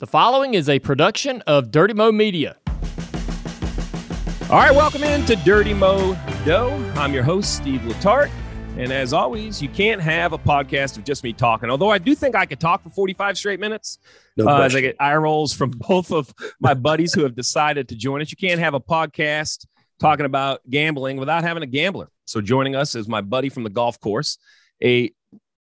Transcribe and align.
The 0.00 0.06
following 0.06 0.54
is 0.54 0.70
a 0.70 0.78
production 0.78 1.42
of 1.42 1.70
Dirty 1.70 1.92
Mo 1.92 2.10
Media. 2.10 2.56
All 4.48 4.56
right, 4.56 4.70
welcome 4.70 5.04
into 5.04 5.36
Dirty 5.36 5.74
Mo 5.74 6.16
Doe. 6.46 6.70
I'm 6.96 7.12
your 7.12 7.22
host, 7.22 7.54
Steve 7.54 7.82
Letarte. 7.82 8.30
And 8.78 8.94
as 8.94 9.12
always, 9.12 9.60
you 9.60 9.68
can't 9.68 10.00
have 10.00 10.32
a 10.32 10.38
podcast 10.38 10.96
of 10.96 11.04
just 11.04 11.22
me 11.22 11.34
talking. 11.34 11.68
Although 11.68 11.90
I 11.90 11.98
do 11.98 12.14
think 12.14 12.34
I 12.34 12.46
could 12.46 12.58
talk 12.58 12.82
for 12.82 12.88
45 12.88 13.36
straight 13.36 13.60
minutes. 13.60 13.98
No 14.38 14.48
uh, 14.48 14.62
as 14.62 14.74
I 14.74 14.80
get 14.80 14.96
eye 14.98 15.16
rolls 15.16 15.52
from 15.52 15.68
both 15.88 16.10
of 16.12 16.32
my 16.60 16.72
buddies 16.72 17.12
who 17.12 17.22
have 17.24 17.34
decided 17.34 17.86
to 17.90 17.94
join 17.94 18.22
us. 18.22 18.30
You 18.30 18.38
can't 18.38 18.58
have 18.58 18.72
a 18.72 18.80
podcast 18.80 19.66
talking 19.98 20.24
about 20.24 20.62
gambling 20.70 21.18
without 21.18 21.42
having 21.42 21.62
a 21.62 21.66
gambler. 21.66 22.08
So 22.24 22.40
joining 22.40 22.74
us 22.74 22.94
is 22.94 23.06
my 23.06 23.20
buddy 23.20 23.50
from 23.50 23.64
the 23.64 23.70
golf 23.70 24.00
course, 24.00 24.38
a 24.82 25.12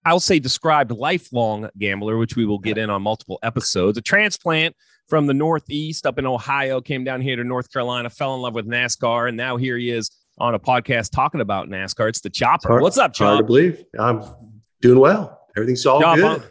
I'll 0.09 0.19
say 0.19 0.39
described 0.39 0.91
lifelong 0.91 1.69
gambler, 1.77 2.17
which 2.17 2.35
we 2.35 2.43
will 2.43 2.57
get 2.57 2.79
in 2.79 2.89
on 2.89 3.03
multiple 3.03 3.37
episodes. 3.43 3.95
A 3.95 4.01
transplant 4.01 4.75
from 5.07 5.27
the 5.27 5.35
Northeast 5.35 6.07
up 6.07 6.17
in 6.17 6.25
Ohio, 6.25 6.81
came 6.81 7.03
down 7.03 7.21
here 7.21 7.35
to 7.35 7.43
North 7.43 7.71
Carolina, 7.71 8.09
fell 8.09 8.33
in 8.33 8.41
love 8.41 8.55
with 8.55 8.67
NASCAR, 8.67 9.27
and 9.27 9.37
now 9.37 9.55
here 9.55 9.77
he 9.77 9.91
is 9.91 10.09
on 10.39 10.55
a 10.55 10.59
podcast 10.59 11.11
talking 11.11 11.41
about 11.41 11.67
NASCAR. 11.67 12.09
It's 12.09 12.21
the 12.21 12.31
Chopper. 12.31 12.69
Hard- 12.69 12.81
What's 12.81 12.97
up, 12.97 13.15
Hard 13.17 13.37
to 13.37 13.43
believe. 13.43 13.83
I'm 13.99 14.23
doing 14.81 14.99
well. 14.99 15.41
Everything's 15.55 15.85
all 15.85 16.01
Chop, 16.01 16.15
good. 16.15 16.25
I'm, 16.25 16.43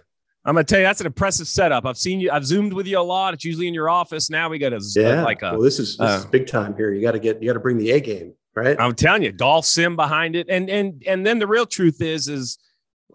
I'm 0.44 0.54
gonna 0.54 0.62
tell 0.62 0.78
you 0.78 0.84
that's 0.84 1.00
an 1.00 1.06
impressive 1.06 1.48
setup. 1.48 1.84
I've 1.84 1.98
seen 1.98 2.20
you. 2.20 2.30
I've 2.30 2.46
zoomed 2.46 2.72
with 2.72 2.86
you 2.86 3.00
a 3.00 3.02
lot. 3.02 3.34
It's 3.34 3.44
usually 3.44 3.66
in 3.66 3.74
your 3.74 3.90
office. 3.90 4.30
Now 4.30 4.48
we 4.48 4.60
got 4.60 4.72
a 4.72 4.80
yeah. 4.94 5.24
like 5.24 5.42
a 5.42 5.50
well, 5.50 5.62
this 5.62 5.80
is 5.80 5.96
this 5.96 6.08
uh, 6.08 6.18
is 6.18 6.26
big 6.26 6.46
time 6.46 6.76
here. 6.76 6.92
You 6.92 7.02
got 7.02 7.12
to 7.12 7.18
get 7.18 7.42
you 7.42 7.48
got 7.48 7.54
to 7.54 7.60
bring 7.60 7.76
the 7.76 7.90
A 7.90 8.00
game, 8.00 8.34
right? 8.54 8.76
I'm 8.78 8.94
telling 8.94 9.24
you, 9.24 9.32
golf 9.32 9.66
sim 9.66 9.96
behind 9.96 10.36
it, 10.36 10.46
and 10.48 10.70
and 10.70 11.02
and 11.08 11.26
then 11.26 11.40
the 11.40 11.46
real 11.48 11.66
truth 11.66 12.00
is, 12.00 12.28
is 12.28 12.56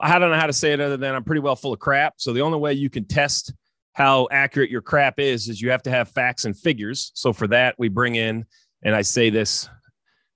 I 0.01 0.19
don't 0.19 0.31
know 0.31 0.39
how 0.39 0.47
to 0.47 0.53
say 0.53 0.73
it 0.73 0.79
other 0.81 0.97
than 0.97 1.13
I'm 1.15 1.23
pretty 1.23 1.41
well 1.41 1.55
full 1.55 1.73
of 1.73 1.79
crap. 1.79 2.15
So 2.17 2.33
the 2.33 2.41
only 2.41 2.57
way 2.57 2.73
you 2.73 2.89
can 2.89 3.05
test 3.05 3.53
how 3.93 4.27
accurate 4.31 4.69
your 4.71 4.81
crap 4.81 5.19
is 5.19 5.47
is 5.47 5.61
you 5.61 5.69
have 5.71 5.83
to 5.83 5.91
have 5.91 6.09
facts 6.09 6.45
and 6.45 6.57
figures. 6.57 7.11
So 7.13 7.31
for 7.31 7.47
that, 7.47 7.75
we 7.77 7.89
bring 7.89 8.15
in, 8.15 8.45
and 8.83 8.95
I 8.95 9.03
say 9.03 9.29
this. 9.29 9.69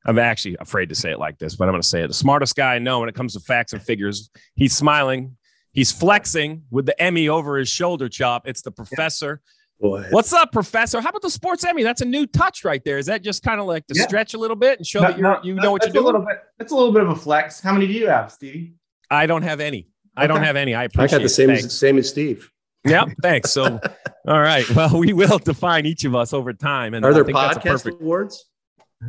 I'm 0.05 0.19
actually 0.19 0.55
afraid 0.59 0.89
to 0.89 0.95
say 0.95 1.11
it 1.11 1.19
like 1.19 1.37
this, 1.37 1.55
but 1.55 1.65
I'm 1.67 1.71
going 1.73 1.81
to 1.81 1.87
say 1.87 2.03
it. 2.03 2.07
The 2.07 2.13
smartest 2.13 2.55
guy 2.55 2.75
I 2.75 2.79
know 2.79 2.99
when 3.01 3.09
it 3.09 3.15
comes 3.15 3.33
to 3.33 3.39
facts 3.41 3.73
and 3.73 3.81
figures. 3.81 4.29
He's 4.55 4.73
smiling. 4.75 5.35
He's 5.73 5.91
flexing 5.91 6.63
with 6.71 6.85
the 6.85 6.99
Emmy 7.01 7.27
over 7.27 7.57
his 7.57 7.67
shoulder. 7.67 8.07
Chop. 8.07 8.47
It's 8.47 8.61
the 8.61 8.71
professor. 8.71 9.41
Boy, 9.81 10.05
What's 10.11 10.33
up, 10.33 10.51
Professor? 10.53 11.01
How 11.01 11.09
about 11.09 11.21
the 11.23 11.29
sports 11.29 11.63
Emmy? 11.65 11.83
That's 11.83 12.01
a 12.01 12.05
new 12.05 12.25
touch 12.25 12.63
right 12.63 12.81
there. 12.85 12.97
Is 12.97 13.07
that 13.07 13.21
just 13.21 13.43
kind 13.43 13.59
of 13.59 13.67
like 13.67 13.85
to 13.87 13.93
Yeah. 13.97 14.07
stretch 14.07 14.33
a 14.33 14.37
little 14.37 14.55
bit 14.55 14.79
and 14.79 14.87
show 14.87 15.01
No, 15.01 15.09
that 15.09 15.17
you're 15.19 15.29
no, 15.29 15.39
you 15.43 15.53
no, 15.55 15.61
know 15.63 15.71
what 15.71 15.81
you're 15.83 15.87
that's 15.89 15.89
a 15.89 15.93
doing? 15.93 16.05
little 16.05 16.21
bit. 16.21 16.37
That's 16.57 16.71
a 16.71 16.75
little 16.75 16.93
bit 16.93 17.03
of 17.03 17.09
a 17.09 17.15
flex. 17.15 17.59
How 17.59 17.73
many 17.73 17.85
do 17.85 17.93
you 17.93 18.07
have, 18.07 18.31
Stevie? 18.31 18.73
I 19.09 19.25
don't 19.25 19.43
have 19.43 19.59
any. 19.59 19.87
I 20.15 20.27
don't 20.27 20.43
have 20.43 20.55
any. 20.55 20.73
I 20.73 20.85
appreciate. 20.85 21.19
I 21.19 21.23
appreciate 21.23 21.47
got 21.47 21.55
the 21.55 21.59
same 21.59 21.67
as 21.67 21.77
same 21.77 21.97
as 21.97 22.09
Steve. 22.09 22.51
Yep. 22.85 23.09
Thanks. 23.21 23.51
So, 23.51 23.79
all 24.27 24.41
right. 24.41 24.67
Well, 24.71 24.97
we 24.97 25.13
will 25.13 25.37
define 25.39 25.85
each 25.85 26.05
of 26.05 26.15
us 26.15 26.33
over 26.33 26.53
time. 26.53 26.93
And 26.93 27.05
Are 27.05 27.11
I 27.11 27.13
there 27.13 27.25
think 27.25 27.37
that's 27.37 27.57
a 27.57 27.59
podcast 27.59 27.83
perfect. 27.83 28.01
awards? 28.01 28.45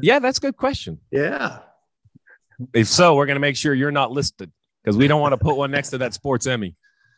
Yeah, 0.02 0.18
that's 0.18 0.38
a 0.38 0.40
good 0.40 0.56
question. 0.56 0.98
Yeah. 1.10 1.60
If 2.74 2.88
so, 2.88 3.14
we're 3.14 3.26
going 3.26 3.36
to 3.36 3.40
make 3.40 3.56
sure 3.56 3.72
you're 3.72 3.90
not 3.90 4.10
listed 4.10 4.50
because 4.82 4.96
we 4.96 5.06
don't 5.06 5.20
want 5.20 5.32
to 5.32 5.38
put 5.38 5.56
one 5.56 5.70
next 5.70 5.90
to 5.90 5.98
that 5.98 6.12
sports 6.12 6.46
Emmy. 6.46 6.74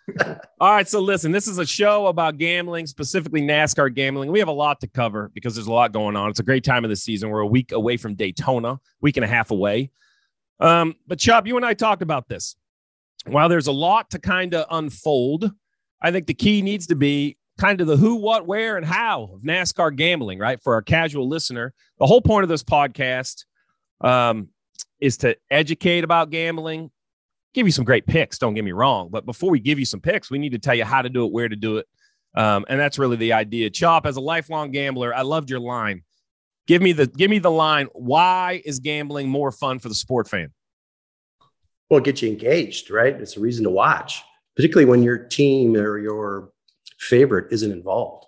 All 0.60 0.72
right. 0.72 0.88
So, 0.88 1.00
listen, 1.00 1.32
this 1.32 1.48
is 1.48 1.58
a 1.58 1.66
show 1.66 2.06
about 2.06 2.36
gambling, 2.36 2.86
specifically 2.86 3.42
NASCAR 3.42 3.94
gambling. 3.94 4.30
We 4.30 4.38
have 4.38 4.48
a 4.48 4.52
lot 4.52 4.80
to 4.80 4.86
cover 4.86 5.30
because 5.34 5.54
there's 5.54 5.66
a 5.66 5.72
lot 5.72 5.92
going 5.92 6.16
on. 6.16 6.30
It's 6.30 6.40
a 6.40 6.44
great 6.44 6.64
time 6.64 6.84
of 6.84 6.90
the 6.90 6.96
season. 6.96 7.30
We're 7.30 7.40
a 7.40 7.46
week 7.46 7.72
away 7.72 7.96
from 7.96 8.14
Daytona, 8.14 8.80
week 9.00 9.16
and 9.16 9.24
a 9.24 9.28
half 9.28 9.50
away. 9.50 9.90
Um, 10.58 10.94
but, 11.06 11.18
Chop, 11.18 11.46
you 11.46 11.56
and 11.56 11.64
I 11.64 11.74
talked 11.74 12.02
about 12.02 12.28
this. 12.28 12.56
While 13.26 13.48
there's 13.48 13.66
a 13.66 13.72
lot 13.72 14.10
to 14.10 14.18
kind 14.18 14.54
of 14.54 14.66
unfold, 14.70 15.50
I 16.02 16.10
think 16.10 16.26
the 16.26 16.34
key 16.34 16.62
needs 16.62 16.86
to 16.88 16.96
be 16.96 17.36
kind 17.58 17.80
of 17.80 17.86
the 17.86 17.96
who, 17.96 18.16
what, 18.16 18.46
where, 18.46 18.76
and 18.76 18.86
how 18.86 19.30
of 19.34 19.42
NASCAR 19.42 19.94
gambling, 19.94 20.38
right? 20.38 20.60
For 20.62 20.72
our 20.74 20.82
casual 20.82 21.28
listener. 21.28 21.74
The 21.98 22.06
whole 22.06 22.22
point 22.22 22.42
of 22.42 22.48
this 22.48 22.62
podcast 22.62 23.44
um, 24.00 24.48
is 25.00 25.18
to 25.18 25.36
educate 25.50 26.02
about 26.02 26.30
gambling, 26.30 26.90
give 27.52 27.66
you 27.66 27.72
some 27.72 27.84
great 27.84 28.06
picks. 28.06 28.38
Don't 28.38 28.54
get 28.54 28.64
me 28.64 28.72
wrong. 28.72 29.10
But 29.10 29.26
before 29.26 29.50
we 29.50 29.60
give 29.60 29.78
you 29.78 29.84
some 29.84 30.00
picks, 30.00 30.30
we 30.30 30.38
need 30.38 30.52
to 30.52 30.58
tell 30.58 30.74
you 30.74 30.84
how 30.84 31.02
to 31.02 31.10
do 31.10 31.26
it, 31.26 31.32
where 31.32 31.48
to 31.48 31.56
do 31.56 31.76
it. 31.76 31.86
Um, 32.34 32.64
and 32.68 32.80
that's 32.80 32.98
really 32.98 33.16
the 33.16 33.32
idea. 33.34 33.68
Chop, 33.70 34.06
as 34.06 34.16
a 34.16 34.20
lifelong 34.20 34.70
gambler, 34.70 35.14
I 35.14 35.22
loved 35.22 35.50
your 35.50 35.60
line. 35.60 36.02
Give 36.66 36.80
me 36.80 36.92
the 36.92 37.08
give 37.08 37.30
me 37.30 37.40
the 37.40 37.50
line. 37.50 37.88
Why 37.92 38.62
is 38.64 38.78
gambling 38.78 39.28
more 39.28 39.50
fun 39.50 39.80
for 39.80 39.88
the 39.88 39.94
sport 39.94 40.28
fan? 40.28 40.52
Well, 41.90 41.98
it 41.98 42.04
gets 42.04 42.22
you 42.22 42.28
engaged, 42.28 42.90
right? 42.90 43.14
It's 43.20 43.36
a 43.36 43.40
reason 43.40 43.64
to 43.64 43.70
watch, 43.70 44.22
particularly 44.54 44.88
when 44.88 45.02
your 45.02 45.18
team 45.18 45.76
or 45.76 45.98
your 45.98 46.52
favorite 46.98 47.52
isn't 47.52 47.72
involved. 47.72 48.26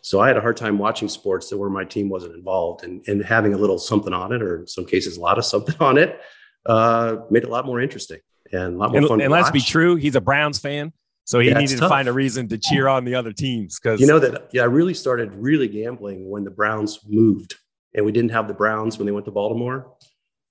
So 0.00 0.20
I 0.20 0.28
had 0.28 0.36
a 0.36 0.40
hard 0.40 0.56
time 0.56 0.78
watching 0.78 1.08
sports 1.08 1.48
that 1.48 1.58
where 1.58 1.70
my 1.70 1.84
team 1.84 2.08
wasn't 2.08 2.34
involved, 2.36 2.84
and 2.84 3.02
and 3.08 3.24
having 3.24 3.52
a 3.54 3.58
little 3.58 3.78
something 3.78 4.12
on 4.12 4.32
it, 4.32 4.42
or 4.42 4.60
in 4.60 4.66
some 4.66 4.84
cases 4.86 5.16
a 5.16 5.20
lot 5.20 5.38
of 5.38 5.44
something 5.44 5.74
on 5.80 5.98
it, 5.98 6.20
uh, 6.66 7.16
made 7.30 7.42
it 7.42 7.48
a 7.48 7.52
lot 7.52 7.66
more 7.66 7.80
interesting 7.80 8.20
and 8.52 8.74
a 8.74 8.78
lot 8.78 8.90
more 8.92 8.98
And, 9.00 9.08
fun. 9.08 9.20
and 9.22 9.32
let's 9.32 9.50
be 9.50 9.60
true, 9.60 9.96
he's 9.96 10.14
a 10.14 10.20
Browns 10.20 10.58
fan, 10.58 10.92
so 11.24 11.40
he 11.40 11.48
Yeah, 11.48 11.58
needed 11.58 11.78
to 11.78 11.88
find 11.88 12.06
a 12.06 12.12
reason 12.12 12.46
to 12.48 12.58
cheer 12.58 12.86
on 12.86 13.04
the 13.04 13.14
other 13.14 13.32
teams 13.32 13.80
because 13.80 13.98
You 14.00 14.06
know 14.06 14.18
that, 14.20 14.50
yeah, 14.52 14.62
I 14.62 14.66
really 14.66 14.94
started 14.94 15.34
really 15.34 15.66
gambling 15.66 16.28
when 16.28 16.44
the 16.44 16.50
Browns 16.50 17.00
moved 17.08 17.54
and 17.94 18.04
we 18.04 18.12
didn't 18.12 18.30
have 18.32 18.46
the 18.46 18.54
Browns 18.54 18.98
when 18.98 19.06
they 19.06 19.12
went 19.12 19.24
to 19.24 19.32
Baltimore. 19.32 19.94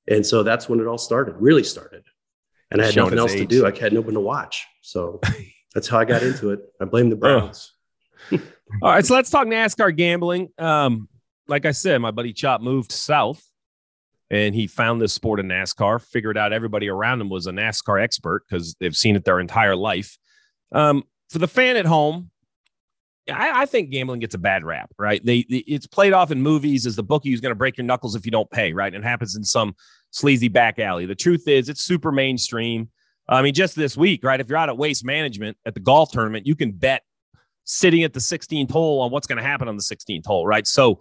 And 0.07 0.25
so 0.25 0.43
that's 0.43 0.67
when 0.67 0.79
it 0.81 0.87
all 0.87 0.97
started, 0.97 1.35
really 1.37 1.63
started. 1.63 2.03
And 2.73 2.81
I 2.81 2.85
had 2.85 2.94
Showing 2.95 3.06
nothing 3.16 3.19
else 3.19 3.34
to 3.34 3.45
do. 3.45 3.66
I 3.66 3.72
had 3.78 3.94
no 3.94 4.01
one 4.01 4.16
to 4.16 4.19
watch. 4.19 4.66
So 4.81 5.22
that's 5.73 5.88
how 5.88 6.00
I 6.00 6.06
got 6.06 6.23
into 6.23 6.50
it. 6.51 6.59
I 6.81 6.85
blame 6.85 7.09
the 7.09 7.16
Browns. 7.16 7.72
All 8.31 8.39
right, 8.91 9.06
so 9.06 9.13
let's 9.13 9.29
talk 9.29 9.47
NASCAR 9.47 9.95
gambling. 9.95 10.50
Um, 10.57 11.07
like 11.47 11.66
I 11.66 11.72
said, 11.72 12.00
my 12.00 12.11
buddy 12.11 12.34
Chop 12.34 12.61
moved 12.61 12.91
south 12.91 13.44
and 14.31 14.56
he 14.56 14.66
found 14.66 15.00
this 15.01 15.13
sport 15.13 15.39
in 15.39 15.47
NASCAR, 15.47 16.01
figured 16.01 16.38
out 16.38 16.51
everybody 16.53 16.89
around 16.89 17.22
him 17.22 17.29
was 17.29 17.45
a 17.45 17.51
NASCAR 17.51 18.01
expert 18.01 18.44
because 18.50 18.75
they've 18.79 18.95
seen 18.97 19.16
it 19.16 19.23
their 19.25 19.40
entire 19.40 19.75
life. 19.75 20.17
Um, 20.72 21.03
for 21.29 21.38
the 21.40 21.47
fan 21.47 21.78
at 21.78 21.85
home, 21.85 22.31
I, 23.31 23.61
I 23.61 23.66
think 23.67 23.91
gambling 23.91 24.19
gets 24.22 24.34
a 24.35 24.40
bad 24.40 24.63
rap, 24.63 24.91
right? 24.97 25.23
They, 25.23 25.45
they- 25.50 25.57
it's 25.67 25.85
played 25.88 26.13
off 26.13 26.31
in 26.31 26.41
movies 26.41 26.85
as 26.88 26.95
the 26.95 27.03
bookie 27.03 27.29
who's 27.29 27.41
going 27.41 27.51
to 27.51 27.55
break 27.55 27.78
your 27.78 27.85
knuckles 27.85 28.16
if 28.16 28.25
you 28.25 28.31
don't 28.31 28.50
pay, 28.50 28.73
right? 28.73 28.94
It 28.94 29.03
happens 29.03 29.35
in 29.35 29.44
some 29.44 29.75
sleazy 30.13 30.47
back 30.47 30.79
alley. 30.79 31.06
The 31.06 31.16
truth 31.16 31.47
is, 31.47 31.68
it's 31.68 31.84
super 31.84 32.12
mainstream. 32.12 32.90
I 33.28 33.41
mean, 33.41 33.53
just 33.53 33.75
this 33.75 33.97
week, 33.97 34.24
right? 34.24 34.40
If 34.40 34.47
you're 34.47 34.57
out 34.57 34.69
at 34.69 34.78
Waste 34.78 35.03
Management 35.03 35.57
at 35.66 35.74
the 35.74 35.79
golf 35.79 36.12
tournament, 36.12 36.46
you 36.47 36.56
can 36.56 36.72
bet 36.72 37.03
sitting 37.66 38.03
at 38.03 38.13
the 38.13 38.19
16th 38.19 38.72
hole 38.72 39.02
on 39.02 39.12
what's 39.12 39.28
going 39.28 39.38
to 39.38 39.44
happen 39.44 39.68
on 39.68 39.75
the 39.75 39.84
16th 39.84 40.25
hole, 40.25 40.46
right? 40.46 40.68
So 40.68 41.00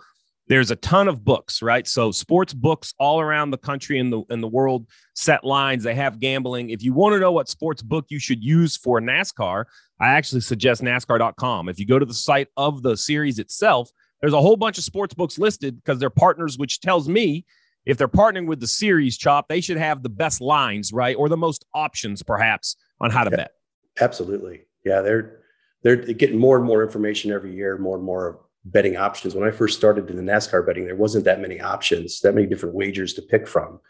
there's 0.48 0.70
a 0.70 0.76
ton 0.76 1.08
of 1.08 1.24
books, 1.24 1.62
right? 1.62 1.86
So 1.86 2.10
sports 2.10 2.54
books 2.54 2.94
all 2.98 3.20
around 3.20 3.50
the 3.50 3.58
country 3.58 3.98
and 3.98 4.12
the 4.12 4.22
in 4.30 4.40
the 4.40 4.48
world 4.48 4.86
set 5.14 5.44
lines. 5.44 5.84
They 5.84 5.94
have 5.94 6.20
gambling. 6.20 6.70
If 6.70 6.82
you 6.82 6.94
want 6.94 7.14
to 7.14 7.20
know 7.20 7.32
what 7.32 7.48
sports 7.48 7.82
book 7.82 8.06
you 8.08 8.18
should 8.18 8.42
use 8.42 8.76
for 8.76 9.00
NASCAR, 9.00 9.64
I 10.00 10.08
actually 10.08 10.40
suggest 10.40 10.82
NASCAR.com. 10.82 11.68
If 11.68 11.78
you 11.78 11.86
go 11.86 11.98
to 11.98 12.06
the 12.06 12.14
site 12.14 12.48
of 12.56 12.82
the 12.82 12.96
series 12.96 13.38
itself, 13.38 13.90
there's 14.20 14.32
a 14.32 14.40
whole 14.40 14.56
bunch 14.56 14.78
of 14.78 14.84
sports 14.84 15.14
books 15.14 15.38
listed 15.38 15.76
because 15.76 15.98
they're 15.98 16.10
partners, 16.10 16.58
which 16.58 16.80
tells 16.80 17.08
me 17.08 17.44
if 17.84 17.98
they're 17.98 18.08
partnering 18.08 18.46
with 18.46 18.60
the 18.60 18.66
series 18.66 19.16
chop, 19.16 19.48
they 19.48 19.60
should 19.60 19.76
have 19.76 20.02
the 20.02 20.08
best 20.08 20.40
lines, 20.40 20.92
right? 20.92 21.16
Or 21.16 21.28
the 21.28 21.36
most 21.36 21.64
options, 21.74 22.22
perhaps, 22.22 22.76
on 23.00 23.10
how 23.10 23.24
to 23.24 23.30
Yeah. 23.30 23.36
bet. 23.36 23.52
Absolutely. 24.00 24.66
Yeah. 24.84 25.00
They're, 25.02 25.40
they're 25.82 25.96
getting 25.96 26.38
more 26.38 26.56
and 26.56 26.64
more 26.64 26.82
information 26.82 27.30
every 27.32 27.54
year, 27.54 27.76
more 27.78 27.96
and 27.96 28.04
more 28.04 28.40
betting 28.64 28.96
options. 28.96 29.34
When 29.34 29.46
I 29.46 29.50
first 29.50 29.76
started 29.76 30.08
in 30.08 30.16
the 30.16 30.22
NASCAR 30.22 30.64
betting, 30.64 30.84
there 30.84 30.94
wasn't 30.96 31.24
that 31.24 31.40
many 31.40 31.60
options, 31.60 32.20
that 32.20 32.34
many 32.34 32.46
different 32.46 32.74
wagers 32.76 33.14
to 33.14 33.22
pick 33.22 33.48
from. 33.48 33.80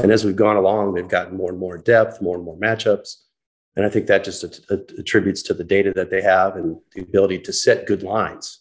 And 0.00 0.10
as 0.10 0.24
we've 0.24 0.34
gone 0.36 0.56
along, 0.56 0.94
they've 0.94 1.06
gotten 1.06 1.36
more 1.36 1.50
and 1.50 1.58
more 1.58 1.76
depth, 1.76 2.22
more 2.22 2.36
and 2.36 2.44
more 2.44 2.56
matchups. 2.56 3.16
And 3.76 3.84
I 3.84 3.90
think 3.90 4.06
that 4.06 4.24
just 4.24 4.42
att- 4.42 4.60
att- 4.70 4.92
attributes 4.98 5.42
to 5.44 5.54
the 5.54 5.64
data 5.64 5.92
that 5.96 6.08
they 6.10 6.22
have 6.22 6.56
and 6.56 6.78
the 6.94 7.02
ability 7.02 7.38
to 7.40 7.52
set 7.52 7.86
good 7.86 8.02
lines. 8.02 8.60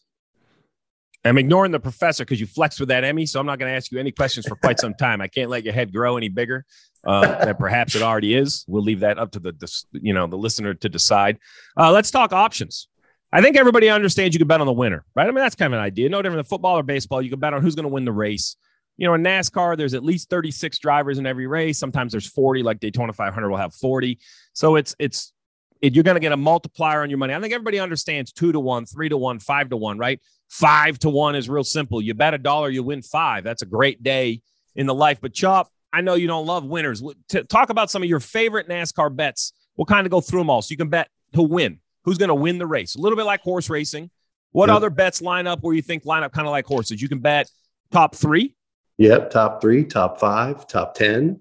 I'm 1.23 1.37
ignoring 1.37 1.71
the 1.71 1.79
professor 1.79 2.25
because 2.25 2.39
you 2.39 2.47
flexed 2.47 2.79
with 2.79 2.89
that 2.89 3.03
Emmy, 3.03 3.25
so 3.25 3.39
I'm 3.39 3.45
not 3.45 3.59
going 3.59 3.71
to 3.71 3.75
ask 3.75 3.91
you 3.91 3.99
any 3.99 4.11
questions 4.11 4.47
for 4.47 4.55
quite 4.55 4.79
some 4.79 4.95
time. 4.95 5.21
I 5.21 5.27
can't 5.27 5.49
let 5.49 5.63
your 5.63 5.73
head 5.73 5.93
grow 5.93 6.17
any 6.17 6.29
bigger 6.29 6.65
uh, 7.05 7.45
than 7.45 7.55
perhaps 7.55 7.95
it 7.95 8.01
already 8.01 8.33
is. 8.33 8.65
We'll 8.67 8.83
leave 8.83 9.01
that 9.01 9.19
up 9.19 9.31
to 9.33 9.39
the, 9.39 9.51
the 9.51 9.71
you 9.93 10.13
know 10.13 10.27
the 10.27 10.37
listener 10.37 10.73
to 10.73 10.89
decide. 10.89 11.37
Uh, 11.77 11.91
let's 11.91 12.09
talk 12.09 12.33
options. 12.33 12.87
I 13.31 13.41
think 13.41 13.55
everybody 13.55 13.89
understands 13.89 14.35
you 14.35 14.39
can 14.39 14.47
bet 14.47 14.61
on 14.61 14.67
the 14.67 14.73
winner, 14.73 15.05
right? 15.15 15.23
I 15.23 15.27
mean 15.27 15.35
that's 15.35 15.55
kind 15.55 15.73
of 15.73 15.79
an 15.79 15.85
idea. 15.85 16.09
No 16.09 16.21
different 16.21 16.39
than 16.39 16.49
football 16.49 16.77
or 16.77 16.83
baseball. 16.83 17.21
You 17.21 17.29
can 17.29 17.39
bet 17.39 17.53
on 17.53 17.61
who's 17.61 17.75
going 17.75 17.87
to 17.87 17.93
win 17.93 18.05
the 18.05 18.11
race. 18.11 18.55
You 18.97 19.07
know, 19.07 19.13
in 19.13 19.23
NASCAR, 19.23 19.77
there's 19.77 19.93
at 19.93 20.03
least 20.03 20.29
36 20.29 20.77
drivers 20.79 21.17
in 21.17 21.25
every 21.25 21.47
race. 21.47 21.79
Sometimes 21.79 22.11
there's 22.11 22.27
40, 22.27 22.61
like 22.61 22.79
Daytona 22.79 23.13
500 23.13 23.49
will 23.49 23.57
have 23.57 23.73
40. 23.73 24.19
So 24.53 24.75
it's 24.75 24.95
it's 24.99 25.33
it, 25.81 25.95
you're 25.95 26.03
going 26.03 26.15
to 26.15 26.21
get 26.21 26.31
a 26.31 26.37
multiplier 26.37 27.01
on 27.01 27.09
your 27.09 27.17
money. 27.17 27.33
I 27.33 27.39
think 27.39 27.53
everybody 27.53 27.79
understands 27.79 28.31
two 28.31 28.51
to 28.51 28.59
one, 28.59 28.85
three 28.85 29.09
to 29.09 29.17
one, 29.17 29.39
five 29.39 29.69
to 29.69 29.77
one, 29.77 29.97
right? 29.97 30.19
Five 30.49 30.99
to 30.99 31.09
one 31.09 31.35
is 31.35 31.49
real 31.49 31.63
simple. 31.63 32.01
You 32.01 32.13
bet 32.13 32.33
a 32.33 32.37
dollar, 32.37 32.69
you 32.69 32.83
win 32.83 33.01
five. 33.01 33.43
That's 33.43 33.61
a 33.61 33.65
great 33.65 34.03
day 34.03 34.41
in 34.75 34.85
the 34.85 34.93
life. 34.93 35.19
But 35.21 35.33
Chop, 35.33 35.69
I 35.93 36.01
know 36.01 36.13
you 36.15 36.27
don't 36.27 36.45
love 36.45 36.65
winners. 36.65 37.01
Talk 37.49 37.69
about 37.69 37.89
some 37.89 38.03
of 38.03 38.09
your 38.09 38.19
favorite 38.19 38.67
NASCAR 38.69 39.15
bets. 39.15 39.53
We'll 39.75 39.85
kind 39.85 40.05
of 40.05 40.11
go 40.11 40.21
through 40.21 40.41
them 40.41 40.49
all 40.49 40.61
so 40.61 40.71
you 40.71 40.77
can 40.77 40.89
bet 40.89 41.09
to 41.33 41.41
win. 41.41 41.79
Who's 42.03 42.17
going 42.17 42.29
to 42.29 42.35
win 42.35 42.57
the 42.57 42.67
race? 42.67 42.95
A 42.95 42.99
little 42.99 43.15
bit 43.15 43.25
like 43.25 43.41
horse 43.41 43.69
racing. 43.69 44.09
What 44.51 44.67
Yep. 44.67 44.75
other 44.75 44.89
bets 44.89 45.21
line 45.21 45.47
up 45.47 45.59
where 45.61 45.73
you 45.73 45.81
think 45.81 46.05
line 46.05 46.23
up 46.23 46.33
kind 46.33 46.45
of 46.47 46.51
like 46.51 46.65
horses? 46.65 47.01
You 47.01 47.07
can 47.07 47.19
bet 47.19 47.49
top 47.91 48.15
three. 48.15 48.55
Yep, 48.97 49.31
top 49.31 49.61
three, 49.61 49.85
top 49.85 50.19
five, 50.19 50.67
top 50.67 50.93
ten. 50.93 51.39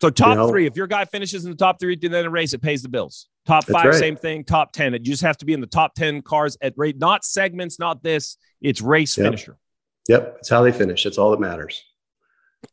So 0.00 0.10
top 0.10 0.36
know- 0.36 0.48
three, 0.48 0.66
if 0.66 0.76
your 0.76 0.86
guy 0.88 1.04
finishes 1.04 1.44
in 1.44 1.50
the 1.50 1.56
top 1.56 1.78
three, 1.80 1.94
then 1.96 2.12
a 2.12 2.30
race, 2.30 2.52
it 2.52 2.60
pays 2.62 2.82
the 2.82 2.88
bills. 2.88 3.28
Top 3.48 3.64
That's 3.64 3.80
five, 3.80 3.90
right. 3.92 3.98
same 3.98 4.14
thing. 4.14 4.44
Top 4.44 4.72
ten, 4.72 4.92
You 4.92 4.98
just 4.98 5.22
have 5.22 5.38
to 5.38 5.46
be 5.46 5.54
in 5.54 5.62
the 5.62 5.66
top 5.66 5.94
ten 5.94 6.20
cars 6.20 6.58
at 6.60 6.74
rate, 6.76 6.98
not 6.98 7.24
segments, 7.24 7.78
not 7.78 8.02
this. 8.02 8.36
It's 8.60 8.82
race 8.82 9.16
Yep. 9.16 9.24
finisher. 9.24 9.56
Yep, 10.06 10.36
it's 10.40 10.50
how 10.50 10.62
they 10.62 10.70
finish. 10.70 11.02
That's 11.04 11.16
all 11.16 11.30
that 11.30 11.40
matters. 11.40 11.82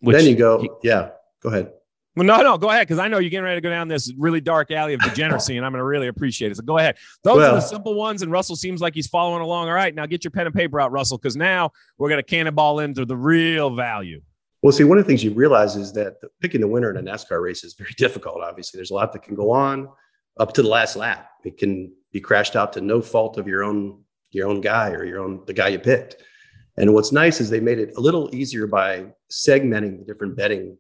Which 0.01 0.17
then 0.17 0.25
you 0.25 0.35
go, 0.35 0.79
yeah, 0.83 1.11
go 1.41 1.47
ahead. 1.47 1.71
Well, 2.17 2.25
no, 2.25 2.41
no, 2.41 2.57
go 2.57 2.69
ahead 2.69 2.87
because 2.87 2.99
I 2.99 3.07
know 3.07 3.19
you're 3.19 3.29
getting 3.29 3.45
ready 3.45 3.55
to 3.55 3.61
go 3.61 3.69
down 3.69 3.87
this 3.87 4.13
really 4.17 4.41
dark 4.41 4.69
alley 4.71 4.95
of 4.95 4.99
degeneracy, 4.99 5.55
and 5.55 5.65
I'm 5.65 5.71
going 5.71 5.79
to 5.79 5.85
really 5.85 6.07
appreciate 6.07 6.51
it. 6.51 6.57
So 6.57 6.63
go 6.63 6.77
ahead. 6.77 6.97
Those 7.23 7.41
are 7.41 7.55
the 7.55 7.61
simple 7.61 7.95
ones, 7.95 8.21
and 8.21 8.29
Russell 8.29 8.57
seems 8.57 8.81
like 8.81 8.93
he's 8.93 9.07
following 9.07 9.41
along. 9.41 9.69
All 9.69 9.73
right, 9.73 9.95
now 9.95 10.05
get 10.05 10.25
your 10.25 10.31
pen 10.31 10.45
and 10.45 10.53
paper 10.55 10.81
out, 10.81 10.91
Russell, 10.91 11.17
because 11.17 11.37
now 11.37 11.71
we're 11.97 12.09
going 12.09 12.19
to 12.19 12.23
cannonball 12.23 12.79
into 12.81 13.05
the 13.05 13.15
real 13.15 13.69
value. 13.73 14.21
Well, 14.61 14.73
see, 14.73 14.83
one 14.83 14.97
of 14.97 15.05
the 15.05 15.07
things 15.07 15.23
you 15.23 15.33
realize 15.33 15.77
is 15.77 15.93
that 15.93 16.15
picking 16.41 16.59
the 16.59 16.67
winner 16.67 16.89
in 16.89 16.97
a 16.97 17.11
NASCAR 17.11 17.41
race 17.41 17.63
is 17.63 17.75
very 17.75 17.93
difficult. 17.97 18.41
Obviously, 18.43 18.77
there's 18.77 18.91
a 18.91 18.95
lot 18.95 19.13
that 19.13 19.23
can 19.23 19.35
go 19.35 19.51
on 19.51 19.87
up 20.37 20.53
to 20.53 20.61
the 20.61 20.67
last 20.67 20.95
lap. 20.95 21.29
It 21.43 21.57
can 21.57 21.93
be 22.11 22.19
crashed 22.19 22.55
out 22.55 22.73
to 22.73 22.81
no 22.81 23.01
fault 23.01 23.37
of 23.37 23.47
your 23.47 23.63
own 23.63 24.01
your 24.31 24.49
own 24.49 24.59
guy 24.59 24.91
or 24.91 25.05
your 25.05 25.19
own 25.19 25.43
the 25.45 25.53
guy 25.53 25.69
you 25.69 25.79
picked. 25.79 26.17
And 26.77 26.93
what's 26.93 27.11
nice 27.11 27.39
is 27.39 27.49
they 27.49 27.61
made 27.61 27.79
it 27.79 27.93
a 27.95 28.01
little 28.01 28.33
easier 28.35 28.67
by 28.67 29.05
segmenting 29.31 29.97
the 29.97 30.05
different 30.05 30.35
betting 30.35 30.77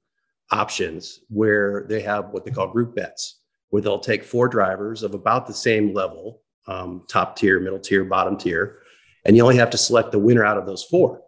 options, 0.51 1.21
where 1.29 1.85
they 1.89 2.01
have 2.01 2.29
what 2.29 2.43
they 2.43 2.51
call 2.51 2.67
group 2.67 2.95
bets, 2.95 3.41
where 3.69 3.81
they'll 3.81 3.99
take 3.99 4.23
four 4.23 4.47
drivers 4.47 5.03
of 5.03 5.13
about 5.13 5.47
the 5.47 5.53
same 5.53 5.93
level, 5.93 6.41
um, 6.67 7.03
top 7.07 7.37
tier, 7.37 7.59
middle 7.59 7.79
tier, 7.79 8.03
bottom 8.03 8.37
tier, 8.37 8.79
and 9.25 9.35
you 9.35 9.43
only 9.43 9.57
have 9.57 9.69
to 9.69 9.77
select 9.77 10.11
the 10.11 10.19
winner 10.19 10.45
out 10.45 10.57
of 10.57 10.65
those 10.65 10.83
four. 10.83 11.21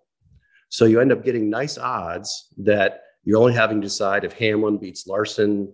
So 0.70 0.86
you 0.86 1.00
end 1.00 1.14
up 1.14 1.24
getting 1.24 1.50
nice 1.50 1.78
odds 1.78 2.54
that 2.58 3.04
you're 3.24 3.40
only 3.40 3.54
having 3.54 3.82
to 3.82 3.88
decide 3.88 4.26
if 4.26 4.34
Hamlin 4.34 4.78
beats 4.78 5.08
Larson, 5.08 5.74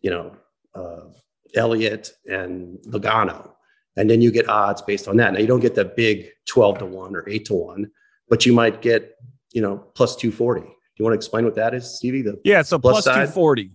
you 0.00 0.10
know, 0.10 0.36
uh, 0.74 1.08
Elliott 1.54 2.12
and 2.26 2.78
Logano. 2.86 3.52
And 3.96 4.08
then 4.08 4.22
you 4.22 4.30
get 4.30 4.48
odds 4.48 4.82
based 4.82 5.08
on 5.08 5.16
that. 5.16 5.32
Now 5.32 5.40
you 5.40 5.46
don't 5.46 5.60
get 5.60 5.74
the 5.74 5.84
big 5.84 6.28
12 6.48 6.78
to 6.78 6.86
1 6.86 7.16
or 7.16 7.28
8 7.28 7.44
to 7.46 7.54
1, 7.54 7.90
but 8.28 8.46
you 8.46 8.52
might 8.52 8.82
get, 8.82 9.16
you 9.52 9.60
know, 9.60 9.76
plus 9.94 10.16
240. 10.16 10.60
Do 10.60 10.68
you 10.98 11.04
want 11.04 11.14
to 11.14 11.16
explain 11.16 11.44
what 11.44 11.54
that 11.56 11.74
is, 11.74 11.96
Stevie? 11.96 12.22
The 12.22 12.40
Yeah, 12.44 12.62
so 12.62 12.78
Plus 12.78 13.04
plus 13.04 13.04
240. 13.04 13.72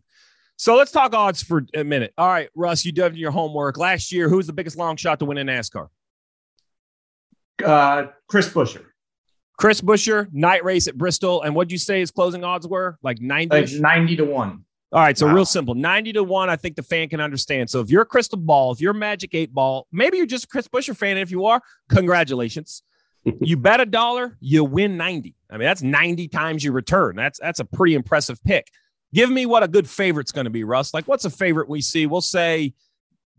So 0.57 0.75
let's 0.75 0.91
talk 0.91 1.13
odds 1.13 1.43
for 1.43 1.65
a 1.73 1.83
minute. 1.83 2.13
All 2.17 2.27
right, 2.27 2.49
Russ, 2.55 2.85
you 2.85 2.91
did 2.91 3.17
your 3.17 3.31
homework. 3.31 3.77
Last 3.77 4.11
year, 4.11 4.29
who 4.29 4.37
was 4.37 4.47
the 4.47 4.53
biggest 4.53 4.77
long 4.77 4.95
shot 4.95 5.19
to 5.19 5.25
win 5.25 5.37
in 5.37 5.47
NASCAR? 5.47 5.87
Uh, 7.63 8.07
Chris 8.27 8.49
Buescher, 8.49 8.85
Chris 9.57 9.81
Buescher, 9.81 10.27
night 10.33 10.63
race 10.63 10.87
at 10.87 10.97
Bristol. 10.97 11.41
And 11.41 11.55
what'd 11.55 11.71
you 11.71 11.77
say 11.77 11.99
his 11.99 12.11
closing 12.11 12.43
odds 12.43 12.67
were? 12.67 12.97
Like 13.01 13.21
90? 13.21 13.55
like 13.55 13.71
ninety 13.73 14.15
to 14.17 14.25
one. 14.25 14.64
All 14.91 15.01
right, 15.01 15.17
so 15.17 15.25
Wow. 15.25 15.33
real 15.33 15.45
simple 15.45 15.75
90 15.75 16.13
to 16.13 16.23
1, 16.23 16.49
I 16.49 16.55
think 16.55 16.75
the 16.75 16.83
fan 16.83 17.09
can 17.09 17.19
understand. 17.19 17.69
So 17.69 17.81
if 17.81 17.89
you're 17.89 18.03
a 18.03 18.05
crystal 18.05 18.37
ball, 18.37 18.71
if 18.71 18.79
you're 18.79 18.91
a 18.91 18.95
magic 18.95 19.33
eight 19.33 19.53
ball, 19.53 19.87
maybe 19.91 20.17
you're 20.17 20.25
just 20.25 20.45
a 20.45 20.47
Chris 20.47 20.67
Buescher 20.67 20.95
fan. 20.95 21.11
And 21.11 21.19
if 21.19 21.31
you 21.31 21.45
are, 21.45 21.61
congratulations. 21.89 22.83
you 23.41 23.57
bet 23.57 23.81
a 23.81 23.85
dollar, 23.85 24.37
you 24.39 24.63
win 24.63 24.95
90. 24.97 25.35
I 25.49 25.57
mean, 25.57 25.65
that's 25.65 25.81
90 25.81 26.27
times 26.27 26.63
your 26.63 26.73
return. 26.73 27.15
That's 27.15 27.39
that's 27.39 27.59
a 27.59 27.65
pretty 27.65 27.95
impressive 27.95 28.41
pick. 28.43 28.67
Give 29.13 29.29
me 29.29 29.45
what 29.45 29.63
a 29.63 29.67
good 29.67 29.89
favorite's 29.89 30.31
going 30.31 30.45
to 30.45 30.51
be, 30.51 30.63
Russ. 30.63 30.93
Like, 30.93 31.07
what's 31.07 31.25
a 31.25 31.29
favorite 31.29 31.67
we 31.69 31.81
see? 31.81 32.05
We'll 32.05 32.21
say 32.21 32.73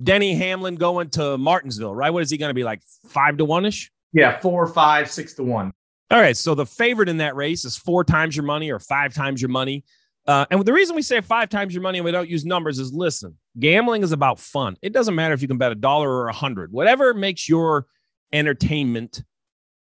Denny 0.02 0.34
Hamlin 0.34 0.74
going 0.76 1.10
to 1.10 1.38
Martinsville, 1.38 1.94
right? 1.94 2.10
What 2.10 2.22
is 2.22 2.30
he 2.30 2.38
going 2.38 2.50
to 2.50 2.54
be 2.54 2.64
like 2.64 2.82
five 3.08 3.36
to 3.36 3.44
one 3.44 3.64
ish? 3.66 3.90
Yeah, 4.12 4.40
four, 4.40 4.66
five, 4.66 5.10
six 5.10 5.34
to 5.34 5.42
one. 5.42 5.72
All 6.10 6.20
right. 6.20 6.36
So 6.36 6.54
the 6.54 6.66
favorite 6.66 7.08
in 7.08 7.18
that 7.18 7.36
race 7.36 7.64
is 7.64 7.76
four 7.76 8.04
times 8.04 8.36
your 8.36 8.44
money 8.44 8.70
or 8.70 8.78
five 8.78 9.12
times 9.14 9.42
your 9.42 9.48
money. 9.50 9.84
Uh, 10.26 10.44
and 10.50 10.64
the 10.64 10.72
reason 10.72 10.96
we 10.96 11.02
say 11.02 11.20
five 11.20 11.48
times 11.48 11.72
your 11.72 11.82
money 11.82 11.98
and 11.98 12.04
we 12.04 12.10
don't 12.10 12.28
use 12.28 12.44
numbers 12.44 12.78
is 12.78 12.92
listen, 12.92 13.36
gambling 13.58 14.02
is 14.02 14.12
about 14.12 14.40
fun. 14.40 14.76
It 14.82 14.92
doesn't 14.92 15.14
matter 15.14 15.34
if 15.34 15.40
you 15.40 15.48
can 15.48 15.58
bet 15.58 15.70
a 15.70 15.76
dollar 15.76 16.10
or 16.10 16.28
a 16.28 16.32
hundred, 16.32 16.72
whatever 16.72 17.14
makes 17.14 17.48
your 17.48 17.86
entertainment. 18.32 19.22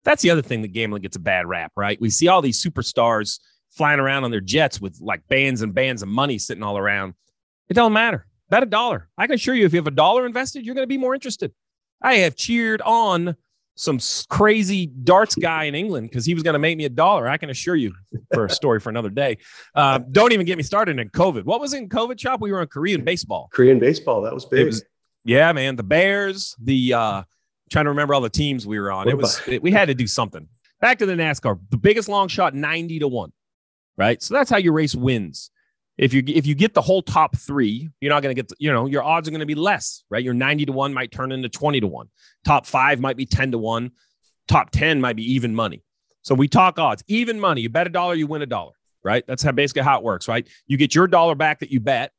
That's 0.04 0.22
the 0.22 0.30
other 0.30 0.42
thing 0.42 0.62
that 0.62 0.68
gambling 0.68 1.02
gets 1.02 1.16
a 1.16 1.20
bad 1.20 1.46
rap, 1.46 1.72
right? 1.76 2.00
We 2.00 2.10
see 2.10 2.28
all 2.28 2.42
these 2.42 2.62
superstars 2.62 3.40
flying 3.70 3.98
around 3.98 4.22
on 4.22 4.30
their 4.30 4.40
jets 4.40 4.80
with 4.80 4.98
like 5.00 5.26
bands 5.28 5.62
and 5.62 5.74
bands 5.74 6.02
of 6.02 6.08
money 6.08 6.38
sitting 6.38 6.62
all 6.62 6.78
around. 6.78 7.14
It 7.68 7.74
don't 7.74 7.92
matter. 7.92 8.26
Bet 8.48 8.62
a 8.62 8.66
dollar. 8.66 9.08
I 9.18 9.26
can 9.26 9.34
assure 9.34 9.54
you, 9.56 9.66
if 9.66 9.72
you 9.72 9.78
have 9.78 9.88
a 9.88 9.90
dollar 9.90 10.24
invested, 10.24 10.64
you're 10.64 10.76
going 10.76 10.84
to 10.84 10.88
be 10.88 10.98
more 10.98 11.14
interested. 11.14 11.52
I 12.00 12.18
have 12.18 12.36
cheered 12.36 12.80
on 12.82 13.36
some 13.76 13.98
crazy 14.28 14.86
darts 14.86 15.34
guy 15.34 15.64
in 15.64 15.74
England 15.74 16.08
because 16.10 16.24
he 16.24 16.34
was 16.34 16.42
going 16.42 16.54
to 16.54 16.58
make 16.58 16.76
me 16.76 16.86
a 16.86 16.88
dollar. 16.88 17.28
I 17.28 17.36
can 17.36 17.50
assure 17.50 17.76
you 17.76 17.94
for 18.32 18.46
a 18.46 18.50
story 18.50 18.80
for 18.80 18.88
another 18.88 19.10
day. 19.10 19.36
Uh, 19.74 19.98
don't 20.10 20.32
even 20.32 20.46
get 20.46 20.56
me 20.56 20.62
started 20.64 20.98
in 20.98 21.10
COVID. 21.10 21.44
What 21.44 21.60
was 21.60 21.74
in 21.74 21.88
COVID 21.88 22.18
Chop? 22.18 22.40
We 22.40 22.50
were 22.52 22.60
on 22.60 22.66
Korean 22.68 23.04
baseball. 23.04 23.48
Korean 23.52 23.78
baseball, 23.78 24.22
that 24.22 24.32
was 24.34 24.46
big. 24.46 24.66
Was, 24.66 24.82
yeah, 25.24 25.52
man. 25.52 25.76
The 25.76 25.82
Bears, 25.82 26.56
the, 26.58 26.94
uh, 26.94 27.22
trying 27.70 27.84
to 27.84 27.90
remember 27.90 28.14
all 28.14 28.20
the 28.22 28.30
teams 28.30 28.66
we 28.66 28.80
were 28.80 28.90
on. 28.90 29.04
What 29.04 29.12
It 29.12 29.18
was, 29.18 29.42
it- 29.46 29.62
we 29.62 29.70
had 29.72 29.88
to 29.88 29.94
do 29.94 30.06
something. 30.06 30.48
Back 30.80 30.98
to 30.98 31.06
the 31.06 31.14
NASCAR, 31.14 31.58
the 31.70 31.76
biggest 31.78 32.08
long 32.08 32.28
shot, 32.28 32.54
90 32.54 32.98
to 33.00 33.08
one, 33.08 33.32
right? 33.96 34.22
So 34.22 34.34
that's 34.34 34.50
how 34.50 34.56
your 34.58 34.72
race 34.72 34.94
wins. 34.94 35.50
If 35.98 36.12
you 36.12 36.22
if 36.26 36.46
you 36.46 36.54
get 36.54 36.74
the 36.74 36.82
whole 36.82 37.02
top 37.02 37.36
three, 37.36 37.88
you're 38.00 38.10
not 38.10 38.22
going 38.22 38.34
to 38.34 38.42
get 38.42 38.52
you 38.58 38.72
know 38.72 38.86
your 38.86 39.02
odds 39.02 39.28
are 39.28 39.30
going 39.30 39.40
to 39.40 39.46
be 39.46 39.54
less, 39.54 40.04
right? 40.10 40.22
Your 40.22 40.34
90 40.34 40.66
to 40.66 40.72
one 40.72 40.92
might 40.92 41.10
turn 41.10 41.32
into 41.32 41.48
20 41.48 41.80
to 41.80 41.86
one. 41.86 42.08
Top 42.44 42.66
five 42.66 43.00
might 43.00 43.16
be 43.16 43.24
10 43.24 43.52
to 43.52 43.58
one. 43.58 43.92
Top 44.46 44.70
10 44.70 45.00
might 45.00 45.16
be 45.16 45.32
even 45.34 45.54
money. 45.54 45.82
So 46.22 46.34
we 46.34 46.48
talk 46.48 46.78
odds, 46.78 47.02
even 47.08 47.40
money. 47.40 47.62
You 47.62 47.68
bet 47.68 47.86
a 47.86 47.90
dollar, 47.90 48.14
you 48.14 48.26
win 48.26 48.42
a 48.42 48.46
dollar, 48.46 48.72
right? 49.04 49.24
That's 49.26 49.42
how 49.42 49.52
basically 49.52 49.82
how 49.82 49.98
it 49.98 50.04
works, 50.04 50.28
right? 50.28 50.46
You 50.66 50.76
get 50.76 50.94
your 50.94 51.06
dollar 51.06 51.34
back 51.34 51.60
that 51.60 51.70
you 51.70 51.80
bet 51.80 52.12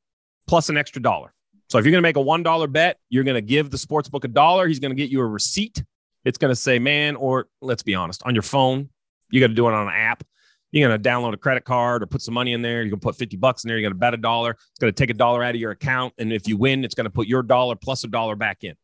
plus 0.48 0.70
an 0.70 0.78
extra 0.78 1.02
dollar. 1.02 1.34
So 1.70 1.78
if 1.78 1.86
you're 1.86 1.92
going 1.92 2.02
to 2.02 2.08
make 2.08 2.16
a 2.16 2.22
one 2.22 2.42
dollar 2.42 2.68
bet, 2.68 2.98
you're 3.10 3.26
going 3.26 3.36
to 3.36 3.42
give 3.42 3.70
the 3.70 3.78
sports 3.78 4.10
book 4.10 4.24
a 4.24 4.30
dollar. 4.30 4.68
He's 4.68 4.80
going 4.80 4.92
to 4.92 4.96
get 4.96 5.12
you 5.12 5.20
a 5.22 5.26
receipt. 5.26 5.84
It's 6.26 6.38
going 6.38 6.52
to 6.52 6.56
say, 6.56 6.80
man, 6.80 7.16
or 7.16 7.48
let's 7.62 7.84
be 7.84 7.96
honest, 7.96 8.24
on 8.26 8.34
your 8.34 8.42
phone, 8.42 8.90
you 9.30 9.40
got 9.40 9.48
to 9.48 9.54
do 9.54 9.68
it 9.68 9.74
on 9.74 9.88
an 9.88 9.94
app. 9.94 10.24
You're 10.72 10.88
going 10.90 11.02
to 11.02 11.10
download 11.10 11.34
a 11.34 11.38
credit 11.38 11.64
card 11.64 12.04
or 12.04 12.08
put 12.08 12.22
some 12.22 12.34
money 12.34 12.52
in 12.54 12.62
there. 12.62 12.82
You're 12.82 12.90
going 12.92 13.00
to 13.00 13.06
put 13.06 13.16
50 13.16 13.38
bucks 13.38 13.64
in 13.64 13.70
there. 13.70 13.78
You're 13.78 13.90
going 13.90 13.94
to 13.96 14.00
bet 14.00 14.14
a 14.14 14.18
dollar. 14.18 14.52
It's 14.52 14.80
going 14.80 14.92
to 14.92 14.96
take 14.98 15.10
a 15.10 15.14
dollar 15.14 15.44
out 15.44 15.56
of 15.56 15.62
your 15.62 15.72
account. 15.72 16.14
And 16.18 16.34
if 16.34 16.48
you 16.48 16.58
win, 16.58 16.84
it's 16.84 16.94
going 16.96 17.06
to 17.06 17.10
put 17.10 17.28
your 17.28 17.42
dollar 17.42 17.76
plus 17.76 18.04
a 18.04 18.08
dollar 18.08 18.36
back 18.36 18.64
in. 18.64 18.76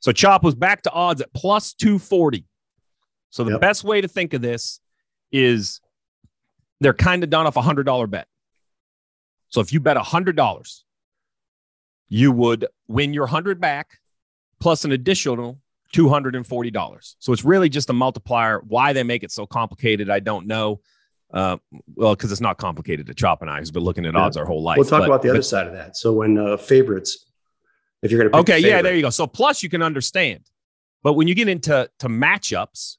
So 0.00 0.12
Chop 0.12 0.42
was 0.42 0.54
back 0.54 0.82
to 0.82 0.90
odds 0.90 1.20
at 1.20 1.32
plus 1.32 1.72
240. 1.74 2.44
So 3.30 3.44
the 3.44 3.52
Yep. 3.52 3.60
best 3.60 3.84
way 3.84 4.00
to 4.00 4.08
think 4.08 4.34
of 4.34 4.42
this 4.42 4.80
is 5.30 5.80
they're 6.80 6.94
kind 6.94 7.22
of 7.22 7.30
done 7.30 7.46
off 7.46 7.56
a 7.56 7.62
hundred 7.62 7.84
dollar 7.84 8.06
bet. 8.08 8.26
So 9.50 9.60
if 9.60 9.72
you 9.72 9.78
bet 9.80 9.96
a 9.96 10.02
hundred 10.02 10.34
dollars, 10.36 10.84
you 12.08 12.32
would 12.32 12.66
win 12.88 13.14
your 13.14 13.26
hundred 13.26 13.60
back 13.60 13.98
plus 14.58 14.84
an 14.84 14.90
additional 14.92 15.60
two 15.92 16.08
hundred 16.08 16.34
and 16.34 16.46
forty 16.46 16.70
dollars. 16.70 17.14
So 17.20 17.32
it's 17.32 17.44
really 17.44 17.68
just 17.68 17.90
a 17.90 17.92
multiplier. 17.92 18.60
Why 18.66 18.92
they 18.92 19.02
make 19.04 19.22
it 19.22 19.30
so 19.30 19.46
complicated, 19.46 20.10
I 20.10 20.18
don't 20.20 20.46
know. 20.46 20.80
Uh, 21.32 21.56
well, 21.94 22.14
because 22.14 22.32
it's 22.32 22.40
not 22.40 22.58
complicated 22.58 23.06
to 23.06 23.14
Chop 23.14 23.40
and 23.42 23.50
I, 23.50 23.58
who's 23.60 23.70
been 23.70 23.84
looking 23.84 24.04
at 24.04 24.14
Yeah. 24.14 24.20
odds 24.20 24.36
our 24.36 24.44
whole 24.44 24.62
life. 24.62 24.78
we'll 24.78 24.84
talk 24.86 25.00
But- 25.02 25.06
about 25.06 25.22
the 25.22 25.28
but- 25.28 25.34
other 25.36 25.42
side 25.42 25.66
of 25.68 25.72
that. 25.74 25.96
So 25.96 26.12
when 26.12 26.36
uh, 26.38 26.56
favorites, 26.56 27.26
if 28.02 28.10
you're 28.10 28.20
going 28.20 28.32
to 28.32 28.38
Okay, 28.38 28.58
yeah, 28.58 28.82
there 28.82 28.94
you 28.96 29.02
go. 29.02 29.10
So 29.10 29.26
plus 29.26 29.62
you 29.62 29.68
can 29.68 29.82
understand. 29.82 30.40
But 31.02 31.12
when 31.14 31.28
you 31.28 31.34
get 31.34 31.48
into 31.48 31.88
to 32.00 32.08
matchups, 32.08 32.96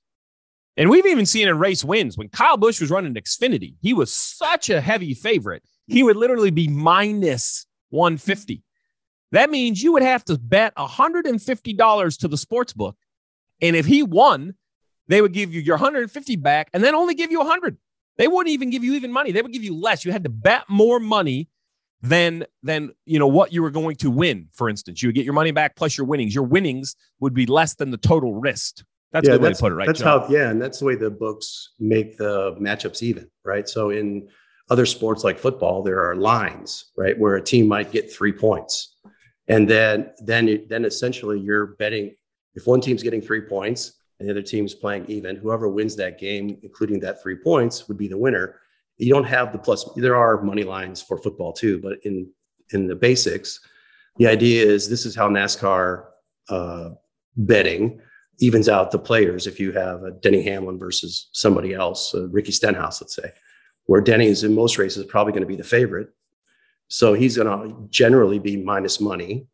and 0.78 0.90
we've 0.90 1.06
even 1.06 1.26
seen 1.26 1.48
in 1.50 1.60
race 1.60 1.84
wins 1.84 2.18
when 2.18 2.30
Kyle 2.30 2.56
Busch 2.58 2.80
was 2.80 2.90
running 2.90 3.14
Xfinity, 3.16 3.76
he 3.82 3.94
was 3.94 4.14
such 4.14 4.70
a 4.70 4.80
heavy 4.80 5.14
favorite. 5.14 5.64
He 5.88 6.02
would 6.02 6.16
literally 6.16 6.52
be 6.52 6.68
minus 6.70 7.66
150. 7.90 8.64
That 9.34 9.50
means 9.50 9.84
you 9.84 9.92
would 9.94 10.04
have 10.04 10.24
to 10.26 10.38
bet 10.38 10.74
$150 10.78 12.18
to 12.20 12.28
the 12.28 12.38
sports 12.38 12.74
book. 12.74 12.96
And 13.62 13.76
if 13.76 13.86
he 13.86 14.02
won, 14.04 14.56
they 15.08 15.22
would 15.22 15.34
give 15.34 15.54
you 15.54 15.62
your 15.62 15.76
150 15.76 16.36
back 16.38 16.70
and 16.74 16.84
then 16.84 16.96
only 16.96 17.14
give 17.16 17.32
you 17.32 17.40
100. 17.40 17.78
They 18.18 18.28
wouldn't 18.28 18.54
even 18.54 18.70
give 18.70 18.84
you 18.84 18.94
even 18.94 19.12
money. 19.12 19.32
They 19.32 19.42
would 19.42 19.54
give 19.54 19.64
you 19.64 19.76
less. 19.76 20.06
You 20.06 20.12
had 20.12 20.24
to 20.24 20.30
bet 20.30 20.64
more 20.70 21.00
money 21.00 21.50
than 22.02 22.46
than 22.64 22.92
you 23.06 23.20
know 23.20 23.28
what 23.28 23.54
you 23.54 23.62
were 23.62 23.70
going 23.70 23.96
to 23.98 24.12
win. 24.12 24.50
For 24.54 24.70
instance, 24.70 25.02
you 25.02 25.10
would 25.10 25.16
get 25.16 25.26
your 25.26 25.34
money 25.34 25.52
back 25.52 25.76
plus 25.76 25.98
your 25.98 26.08
winnings. 26.08 26.34
Your 26.34 26.44
winnings 26.44 26.96
would 27.20 27.34
be 27.34 27.46
less 27.46 27.76
than 27.76 27.92
the 27.92 27.98
total 27.98 28.36
risk. 28.36 28.84
That's 29.12 29.28
yeah, 29.28 29.34
good 29.34 29.42
way 29.42 29.54
to 29.54 29.60
put 29.60 29.72
it, 29.72 29.76
right? 29.76 29.88
That's 29.88 30.00
Joe? 30.00 30.20
how, 30.20 30.28
yeah, 30.30 30.50
and 30.50 30.62
that's 30.62 30.80
the 30.80 30.86
way 30.86 30.96
the 30.96 31.10
books 31.10 31.74
make 31.80 32.18
the 32.18 32.56
matchups 32.56 33.04
even, 33.04 33.30
right? 33.44 33.68
So 33.68 33.90
in 33.90 34.30
other 34.70 34.86
sports 34.86 35.26
like 35.26 35.38
football, 35.38 35.84
there 35.84 36.00
are 36.10 36.16
lines, 36.16 36.92
right, 36.96 37.18
where 37.20 37.36
a 37.36 37.44
team 37.44 37.68
might 37.68 37.92
get 37.92 38.12
three 38.12 38.32
points, 38.32 38.96
and 39.48 39.70
then 39.70 40.12
then 40.24 40.66
then 40.70 40.86
essentially 40.86 41.40
you're 41.40 41.76
betting 41.76 42.16
if 42.56 42.68
one 42.68 42.82
team's 42.82 43.04
getting 43.04 43.22
three 43.22 43.42
points 43.42 44.01
and 44.22 44.30
the 44.30 44.34
other 44.34 44.44
team's 44.44 44.76
playing 44.76 45.06
even, 45.08 45.36
whoever 45.36 45.68
wins 45.68 45.96
that 45.96 46.20
game, 46.20 46.60
including 46.62 47.00
that 47.00 47.24
three 47.24 47.36
points, 47.36 47.88
would 47.88 47.98
be 47.98 48.08
the 48.08 48.18
winner. 48.18 48.60
You 48.98 49.12
don't 49.12 49.24
have 49.24 49.52
the 49.52 49.58
plus. 49.58 49.84
There 49.96 50.16
are 50.16 50.44
money 50.44 50.64
lines 50.64 51.02
for 51.02 51.18
football 51.18 51.54
too, 51.54 51.80
but 51.82 51.98
in 52.04 52.30
in 52.72 52.88
the 52.88 52.96
basics, 52.96 53.60
the 54.18 54.28
idea 54.28 54.64
is 54.64 54.88
this 54.88 55.08
is 55.08 55.16
how 55.16 55.28
NASCAR 55.28 56.06
uh, 56.50 56.90
betting 57.36 58.00
evens 58.40 58.70
out 58.70 58.92
the 58.92 59.00
players 59.00 59.48
if 59.48 59.60
you 59.60 59.72
have 59.72 60.04
a 60.04 60.12
Denny 60.12 60.44
Hamlin 60.44 60.78
versus 60.78 61.30
somebody 61.32 61.74
else, 61.74 62.14
uh, 62.14 62.28
Ricky 62.30 62.52
Stenhouse, 62.52 63.02
let's 63.02 63.16
say, 63.16 63.32
where 63.86 64.02
Denny 64.02 64.28
is 64.28 64.44
in 64.44 64.54
most 64.54 64.78
races 64.78 65.04
probably 65.06 65.34
going 65.34 65.42
to 65.42 65.48
be 65.48 65.56
the 65.56 65.64
favorite. 65.64 66.10
So 66.88 67.14
he's 67.14 67.38
going 67.38 67.48
to 67.48 67.88
generally 67.90 68.38
be 68.38 68.58
minus 68.58 69.00
money. 69.00 69.48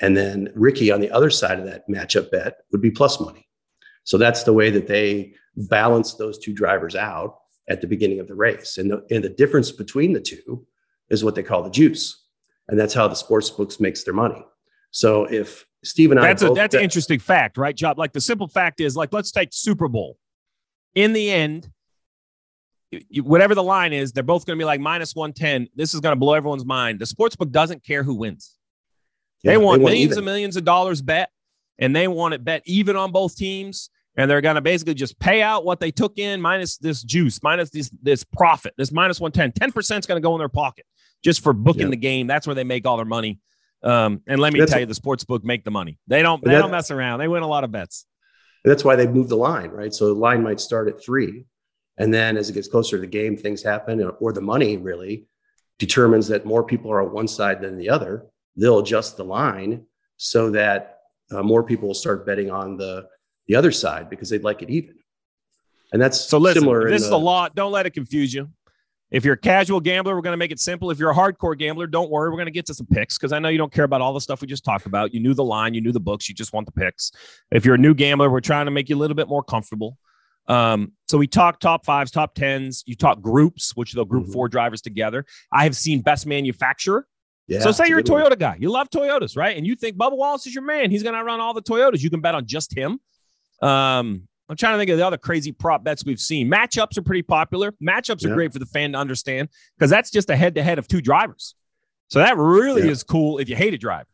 And 0.00 0.16
then 0.16 0.52
Ricky 0.54 0.90
on 0.90 1.00
the 1.00 1.10
other 1.10 1.30
side 1.30 1.58
of 1.58 1.66
that 1.66 1.88
matchup 1.88 2.30
bet 2.30 2.58
would 2.72 2.80
be 2.80 2.90
plus 2.90 3.20
money. 3.20 3.45
So 4.06 4.18
that's 4.18 4.44
the 4.44 4.52
way 4.52 4.70
that 4.70 4.86
they 4.86 5.34
balance 5.56 6.14
those 6.14 6.38
two 6.38 6.54
drivers 6.54 6.94
out 6.94 7.38
at 7.68 7.80
the 7.80 7.88
beginning 7.88 8.20
of 8.20 8.28
the 8.28 8.36
race. 8.36 8.78
And 8.78 8.90
the, 8.90 9.04
and 9.10 9.22
the 9.22 9.28
difference 9.28 9.72
between 9.72 10.12
the 10.12 10.20
two 10.20 10.64
is 11.10 11.24
what 11.24 11.34
they 11.34 11.42
call 11.42 11.64
the 11.64 11.70
juice. 11.70 12.24
And 12.68 12.78
that's 12.78 12.94
how 12.94 13.08
the 13.08 13.16
sports 13.16 13.50
books 13.50 13.80
makes 13.80 14.04
their 14.04 14.14
money. 14.14 14.44
So 14.92 15.24
if 15.24 15.66
Steve 15.84 16.12
and 16.12 16.20
I 16.20 16.28
that's 16.28 16.42
a 16.42 16.50
that's 16.50 16.72
bet- 16.72 16.80
an 16.80 16.84
interesting 16.84 17.18
fact, 17.18 17.58
right, 17.58 17.76
Chop? 17.76 17.98
Like 17.98 18.12
the 18.12 18.20
simple 18.20 18.48
fact 18.48 18.80
is, 18.80 18.96
like, 18.96 19.12
let's 19.12 19.30
take 19.30 19.50
Super 19.52 19.88
Bowl. 19.88 20.16
In 20.94 21.12
the 21.12 21.30
end, 21.30 21.68
whatever 23.22 23.54
the 23.54 23.62
line 23.62 23.92
is, 23.92 24.12
they're 24.12 24.22
both 24.22 24.46
going 24.46 24.56
to 24.56 24.60
be 24.60 24.64
like 24.64 24.80
minus 24.80 25.14
110. 25.14 25.68
This 25.74 25.94
is 25.94 26.00
going 26.00 26.12
to 26.12 26.18
blow 26.18 26.34
everyone's 26.34 26.64
mind. 26.64 26.98
The 26.98 27.06
sports 27.06 27.36
book 27.36 27.50
doesn't 27.50 27.84
care 27.84 28.02
who 28.02 28.14
wins. 28.14 28.54
Yeah, 29.42 29.52
they 29.52 29.56
want 29.58 29.80
they 29.80 29.86
millions 29.86 30.04
even. 30.12 30.18
and 30.18 30.24
millions 30.24 30.56
of 30.56 30.64
dollars 30.64 31.02
bet, 31.02 31.30
and 31.78 31.94
they 31.94 32.08
want 32.08 32.34
it 32.34 32.44
bet 32.44 32.62
even 32.64 32.96
on 32.96 33.12
both 33.12 33.36
teams. 33.36 33.90
And 34.16 34.30
they're 34.30 34.40
going 34.40 34.54
to 34.54 34.62
basically 34.62 34.94
just 34.94 35.18
pay 35.18 35.42
out 35.42 35.64
what 35.64 35.78
they 35.78 35.90
took 35.90 36.18
in 36.18 36.40
minus 36.40 36.78
this 36.78 37.02
juice, 37.02 37.42
minus 37.42 37.70
this, 37.70 37.90
this 38.02 38.24
profit, 38.24 38.72
this 38.78 38.90
minus 38.90 39.20
110. 39.20 39.70
10% 39.70 39.98
is 39.98 40.06
going 40.06 40.20
to 40.20 40.26
go 40.26 40.34
in 40.34 40.38
their 40.38 40.48
pocket 40.48 40.86
just 41.22 41.42
for 41.42 41.52
booking 41.52 41.82
yeah. 41.82 41.90
the 41.90 41.96
game. 41.96 42.26
That's 42.26 42.46
where 42.46 42.54
they 42.54 42.64
make 42.64 42.86
all 42.86 42.96
their 42.96 43.04
money. 43.04 43.40
Um, 43.82 44.22
and 44.26 44.40
let 44.40 44.52
me 44.52 44.58
that's 44.58 44.72
tell 44.72 44.80
you, 44.80 44.86
the 44.86 44.94
sports 44.94 45.24
book 45.24 45.44
make 45.44 45.64
the 45.64 45.70
money. 45.70 45.98
They 46.06 46.22
don't 46.22 46.42
they 46.42 46.52
that, 46.52 46.60
don't 46.60 46.70
mess 46.70 46.90
around. 46.90 47.20
They 47.20 47.28
win 47.28 47.42
a 47.42 47.48
lot 47.48 47.64
of 47.64 47.70
bets. 47.70 48.06
That's 48.64 48.84
why 48.84 48.96
they 48.96 49.06
move 49.06 49.28
the 49.28 49.36
line, 49.36 49.70
right? 49.70 49.94
So 49.94 50.06
the 50.06 50.14
line 50.14 50.42
might 50.42 50.60
start 50.60 50.88
at 50.88 51.02
three, 51.02 51.46
and 51.98 52.12
then 52.12 52.36
as 52.36 52.50
it 52.50 52.54
gets 52.54 52.68
closer 52.68 52.96
to 52.96 53.00
the 53.00 53.06
game, 53.06 53.36
things 53.36 53.62
happen, 53.62 54.02
or 54.02 54.32
the 54.32 54.40
money 54.40 54.76
really 54.76 55.26
determines 55.78 56.26
that 56.28 56.46
more 56.46 56.64
people 56.64 56.90
are 56.90 57.02
on 57.02 57.12
one 57.12 57.28
side 57.28 57.60
than 57.60 57.78
the 57.78 57.90
other. 57.90 58.26
They'll 58.56 58.80
adjust 58.80 59.16
the 59.16 59.24
line 59.24 59.84
so 60.16 60.50
that 60.50 61.00
uh, 61.30 61.42
more 61.42 61.62
people 61.62 61.88
will 61.88 61.94
start 61.94 62.26
betting 62.26 62.50
on 62.50 62.76
the 62.76 63.06
the 63.46 63.54
other 63.54 63.72
side 63.72 64.10
because 64.10 64.28
they'd 64.28 64.44
like 64.44 64.62
it 64.62 64.70
even. 64.70 64.94
And 65.92 66.02
that's 66.02 66.20
so 66.20 66.38
listen, 66.38 66.62
similar. 66.62 66.90
This 66.90 67.02
the, 67.02 67.06
is 67.06 67.12
a 67.12 67.16
lot. 67.16 67.54
Don't 67.54 67.72
let 67.72 67.86
it 67.86 67.90
confuse 67.90 68.34
you. 68.34 68.48
If 69.10 69.24
you're 69.24 69.34
a 69.34 69.38
casual 69.38 69.78
gambler, 69.78 70.16
we're 70.16 70.22
going 70.22 70.32
to 70.32 70.38
make 70.38 70.50
it 70.50 70.58
simple. 70.58 70.90
If 70.90 70.98
you're 70.98 71.10
a 71.10 71.14
hardcore 71.14 71.56
gambler, 71.56 71.86
don't 71.86 72.10
worry. 72.10 72.28
We're 72.28 72.36
going 72.36 72.46
to 72.46 72.52
get 72.52 72.66
to 72.66 72.74
some 72.74 72.86
picks 72.86 73.16
because 73.16 73.32
I 73.32 73.38
know 73.38 73.48
you 73.48 73.58
don't 73.58 73.72
care 73.72 73.84
about 73.84 74.00
all 74.00 74.12
the 74.12 74.20
stuff 74.20 74.40
we 74.40 74.48
just 74.48 74.64
talked 74.64 74.86
about. 74.86 75.14
You 75.14 75.20
knew 75.20 75.32
the 75.32 75.44
line, 75.44 75.74
you 75.74 75.80
knew 75.80 75.92
the 75.92 76.00
books, 76.00 76.28
you 76.28 76.34
just 76.34 76.52
want 76.52 76.66
the 76.66 76.72
picks. 76.72 77.12
If 77.52 77.64
you're 77.64 77.76
a 77.76 77.78
new 77.78 77.94
gambler, 77.94 78.28
we're 78.28 78.40
trying 78.40 78.64
to 78.64 78.72
make 78.72 78.88
you 78.88 78.96
a 78.96 78.98
little 78.98 79.14
bit 79.14 79.28
more 79.28 79.44
comfortable. 79.44 79.96
Um, 80.48 80.92
so 81.08 81.18
we 81.18 81.28
talk 81.28 81.60
top 81.60 81.84
fives, 81.84 82.10
top 82.10 82.34
tens. 82.34 82.82
You 82.86 82.96
talk 82.96 83.20
groups, 83.20 83.76
which 83.76 83.92
they'll 83.92 84.04
group 84.04 84.24
mm-hmm. 84.24 84.32
four 84.32 84.48
drivers 84.48 84.80
together. 84.80 85.24
I 85.52 85.64
have 85.64 85.76
seen 85.76 86.00
best 86.00 86.26
manufacturer. 86.26 87.06
Yeah, 87.48 87.60
so 87.60 87.70
say 87.70 87.86
you're 87.86 88.00
a 88.00 88.04
Toyota 88.04 88.30
one. 88.30 88.38
guy, 88.38 88.56
you 88.58 88.70
love 88.70 88.90
Toyotas, 88.90 89.36
right? 89.36 89.56
And 89.56 89.64
you 89.64 89.76
think 89.76 89.96
Bubba 89.96 90.16
Wallace 90.16 90.48
is 90.48 90.54
your 90.54 90.64
man. 90.64 90.90
He's 90.90 91.04
going 91.04 91.14
to 91.14 91.22
run 91.22 91.38
all 91.38 91.54
the 91.54 91.62
Toyotas. 91.62 92.02
You 92.02 92.10
can 92.10 92.20
bet 92.20 92.34
on 92.34 92.44
just 92.44 92.76
him. 92.76 92.98
Um, 93.62 94.28
I'm 94.48 94.56
trying 94.56 94.74
to 94.74 94.78
think 94.78 94.90
of 94.90 94.98
the 94.98 95.06
other 95.06 95.18
crazy 95.18 95.52
prop 95.52 95.82
bets 95.82 96.04
we've 96.04 96.20
seen. 96.20 96.50
Matchups 96.50 96.96
are 96.98 97.02
pretty 97.02 97.22
popular. 97.22 97.72
Matchups 97.82 98.24
are 98.24 98.28
yeah. 98.28 98.34
great 98.34 98.52
for 98.52 98.58
the 98.58 98.66
fan 98.66 98.92
to 98.92 98.98
understand 98.98 99.48
because 99.76 99.90
that's 99.90 100.10
just 100.10 100.30
a 100.30 100.36
head 100.36 100.54
to 100.54 100.62
head 100.62 100.78
of 100.78 100.86
two 100.86 101.00
drivers. 101.00 101.54
So 102.08 102.20
that 102.20 102.36
really 102.36 102.84
yeah. 102.84 102.90
is 102.90 103.02
cool 103.02 103.38
if 103.38 103.48
you 103.48 103.56
hate 103.56 103.74
a 103.74 103.78
driver. 103.78 104.08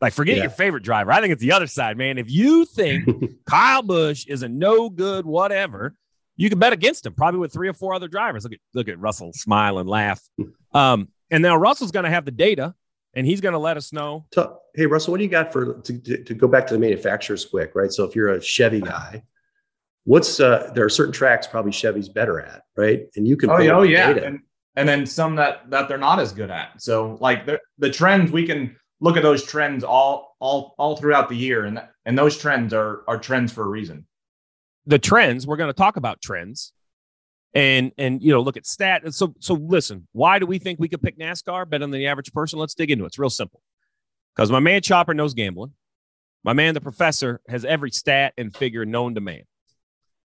Like, 0.00 0.12
forget 0.12 0.36
yeah. 0.36 0.44
your 0.44 0.50
favorite 0.50 0.82
driver. 0.82 1.12
I 1.12 1.20
think 1.20 1.32
it's 1.32 1.42
the 1.42 1.52
other 1.52 1.66
side, 1.66 1.98
man. 1.98 2.16
If 2.16 2.30
you 2.30 2.64
think 2.64 3.06
Kyle 3.46 3.82
Busch 3.82 4.26
is 4.26 4.42
a 4.42 4.48
no 4.48 4.88
good 4.88 5.26
whatever, 5.26 5.94
you 6.36 6.48
can 6.48 6.58
bet 6.58 6.72
against 6.72 7.04
him, 7.04 7.12
probably 7.12 7.40
with 7.40 7.52
three 7.52 7.68
or 7.68 7.74
four 7.74 7.92
other 7.92 8.08
drivers. 8.08 8.44
Look 8.44 8.54
at 8.54 8.60
look 8.72 8.88
at 8.88 8.98
Russell 8.98 9.32
smile 9.34 9.78
and 9.78 9.88
laugh. 9.88 10.22
Um, 10.72 11.08
and 11.32 11.42
now 11.42 11.56
Russell's 11.56 11.90
going 11.90 12.04
to 12.04 12.10
have 12.10 12.24
the 12.24 12.30
data, 12.30 12.76
and 13.14 13.26
he's 13.26 13.40
going 13.40 13.52
to 13.52 13.58
let 13.58 13.76
us 13.76 13.92
know. 13.92 14.26
Hey, 14.74 14.86
Russell, 14.86 15.12
what 15.12 15.18
do 15.18 15.24
you 15.24 15.30
got 15.30 15.52
for 15.52 15.80
to, 15.80 15.98
to, 15.98 16.24
to 16.24 16.34
go 16.34 16.46
back 16.46 16.66
to 16.68 16.74
the 16.74 16.80
manufacturers 16.80 17.44
quick, 17.44 17.72
right? 17.74 17.92
So 17.92 18.04
if 18.04 18.14
you're 18.14 18.28
a 18.28 18.40
Chevy 18.40 18.80
guy, 18.80 19.22
what's 20.04 20.40
uh 20.40 20.70
there 20.74 20.84
are 20.84 20.90
certain 20.90 21.12
tracks 21.12 21.46
probably 21.46 21.72
Chevy's 21.72 22.08
better 22.08 22.40
at, 22.40 22.62
right? 22.76 23.06
And 23.16 23.26
you 23.26 23.36
can 23.36 23.50
oh, 23.50 23.56
oh 23.56 23.82
yeah, 23.82 24.10
and, 24.10 24.40
and 24.76 24.88
then 24.88 25.06
some 25.06 25.36
that 25.36 25.68
that 25.70 25.88
they're 25.88 25.98
not 25.98 26.20
as 26.20 26.32
good 26.32 26.50
at. 26.50 26.80
So 26.80 27.18
like 27.20 27.46
the 27.46 27.60
the 27.78 27.90
trends 27.90 28.30
we 28.30 28.46
can 28.46 28.76
look 29.00 29.16
at 29.16 29.22
those 29.22 29.44
trends 29.44 29.84
all 29.84 30.36
all 30.40 30.74
all 30.78 30.96
throughout 30.96 31.28
the 31.28 31.36
year, 31.36 31.64
and 31.64 31.82
and 32.04 32.16
those 32.16 32.38
trends 32.38 32.72
are 32.72 33.02
are 33.08 33.18
trends 33.18 33.52
for 33.52 33.64
a 33.64 33.68
reason. 33.68 34.06
The 34.86 34.98
trends 34.98 35.46
we're 35.46 35.56
going 35.56 35.68
to 35.68 35.74
talk 35.74 35.96
about 35.96 36.22
trends, 36.22 36.72
and 37.54 37.92
and 37.98 38.22
you 38.22 38.32
know 38.32 38.40
look 38.40 38.56
at 38.56 38.66
stat. 38.66 39.02
So 39.12 39.34
so 39.40 39.54
listen, 39.54 40.06
why 40.12 40.38
do 40.38 40.46
we 40.46 40.58
think 40.58 40.78
we 40.78 40.88
could 40.88 41.02
pick 41.02 41.18
NASCAR 41.18 41.68
better 41.68 41.82
than 41.82 41.90
the 41.90 42.06
average 42.06 42.32
person? 42.32 42.58
Let's 42.58 42.74
dig 42.74 42.90
into 42.90 43.04
it. 43.04 43.08
It's 43.08 43.18
real 43.18 43.30
simple. 43.30 43.60
Because 44.34 44.50
my 44.50 44.60
man 44.60 44.82
Chopper 44.82 45.14
knows 45.14 45.34
gambling. 45.34 45.72
My 46.42 46.52
man, 46.52 46.74
the 46.74 46.80
professor, 46.80 47.40
has 47.48 47.64
every 47.64 47.90
stat 47.90 48.32
and 48.38 48.54
figure 48.54 48.86
known 48.86 49.14
to 49.14 49.20
man. 49.20 49.42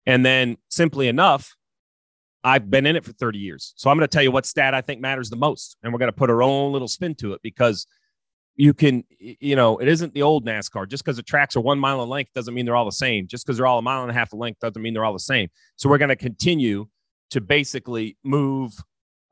And 0.06 0.26
then 0.26 0.56
simply 0.68 1.06
enough, 1.06 1.54
I've 2.42 2.68
been 2.68 2.86
in 2.86 2.96
it 2.96 3.04
for 3.04 3.12
30 3.12 3.38
years. 3.38 3.72
So 3.76 3.88
I'm 3.88 3.96
going 3.96 4.08
to 4.08 4.12
tell 4.12 4.22
you 4.22 4.32
what 4.32 4.46
stat 4.46 4.74
I 4.74 4.80
think 4.80 5.00
matters 5.00 5.30
the 5.30 5.36
most. 5.36 5.76
And 5.82 5.92
we're 5.92 6.00
going 6.00 6.10
to 6.10 6.16
put 6.16 6.30
our 6.30 6.42
own 6.42 6.72
little 6.72 6.88
spin 6.88 7.14
to 7.16 7.34
it 7.34 7.40
because 7.42 7.86
you 8.56 8.74
can, 8.74 9.04
you 9.18 9.54
know, 9.54 9.78
it 9.78 9.88
isn't 9.88 10.12
the 10.12 10.22
old 10.22 10.44
NASCAR. 10.44 10.88
Just 10.88 11.04
because 11.04 11.16
the 11.16 11.22
tracks 11.22 11.54
are 11.54 11.60
one 11.60 11.78
mile 11.78 12.02
in 12.02 12.08
length 12.08 12.32
doesn't 12.34 12.52
mean 12.52 12.66
they're 12.66 12.76
all 12.76 12.84
the 12.84 12.92
same. 12.92 13.28
Just 13.28 13.46
because 13.46 13.56
they're 13.56 13.66
all 13.66 13.78
a 13.78 13.82
mile 13.82 14.02
and 14.02 14.10
a 14.10 14.14
half 14.14 14.32
in 14.32 14.40
length 14.40 14.58
doesn't 14.60 14.82
mean 14.82 14.92
they're 14.92 15.04
all 15.04 15.12
the 15.12 15.20
same. 15.20 15.48
So 15.76 15.88
we're 15.88 15.98
going 15.98 16.08
to 16.08 16.16
continue 16.16 16.88
to 17.32 17.40
basically 17.40 18.16
move. 18.24 18.72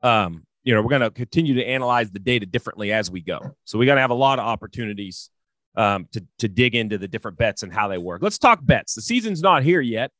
Um, 0.03 0.45
you 0.63 0.75
know, 0.75 0.81
we're 0.81 0.89
going 0.89 1.01
to 1.01 1.09
continue 1.09 1.55
to 1.55 1.65
analyze 1.65 2.11
the 2.11 2.19
data 2.19 2.45
differently 2.45 2.91
as 2.91 3.09
we 3.09 3.21
go. 3.21 3.55
So 3.65 3.79
we 3.79 3.87
got 3.87 3.95
to 3.95 4.01
have 4.01 4.11
a 4.11 4.15
lot 4.15 4.37
of 4.37 4.45
opportunities 4.45 5.31
um, 5.75 6.07
to 6.11 6.23
to 6.39 6.47
dig 6.47 6.75
into 6.75 6.97
the 6.97 7.07
different 7.07 7.37
bets 7.37 7.63
and 7.63 7.73
how 7.73 7.87
they 7.87 7.97
work. 7.97 8.21
Let's 8.21 8.37
talk 8.37 8.59
bets. 8.61 8.93
The 8.93 9.01
season's 9.01 9.41
not 9.41 9.63
here 9.63 9.81
yet 9.81 10.11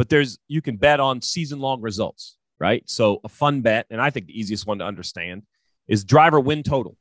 but 0.00 0.08
there's 0.08 0.38
you 0.48 0.62
can 0.62 0.78
bet 0.78 0.98
on 0.98 1.20
season 1.20 1.60
long 1.60 1.82
results, 1.82 2.38
right? 2.58 2.82
So 2.88 3.20
a 3.22 3.28
fun 3.28 3.60
bet, 3.60 3.84
and 3.90 4.00
I 4.00 4.08
think 4.08 4.28
the 4.28 4.40
easiest 4.40 4.66
one 4.66 4.78
to 4.78 4.84
understand 4.86 5.42
is 5.88 6.04
driver 6.04 6.40
win 6.40 6.62
total. 6.62 6.96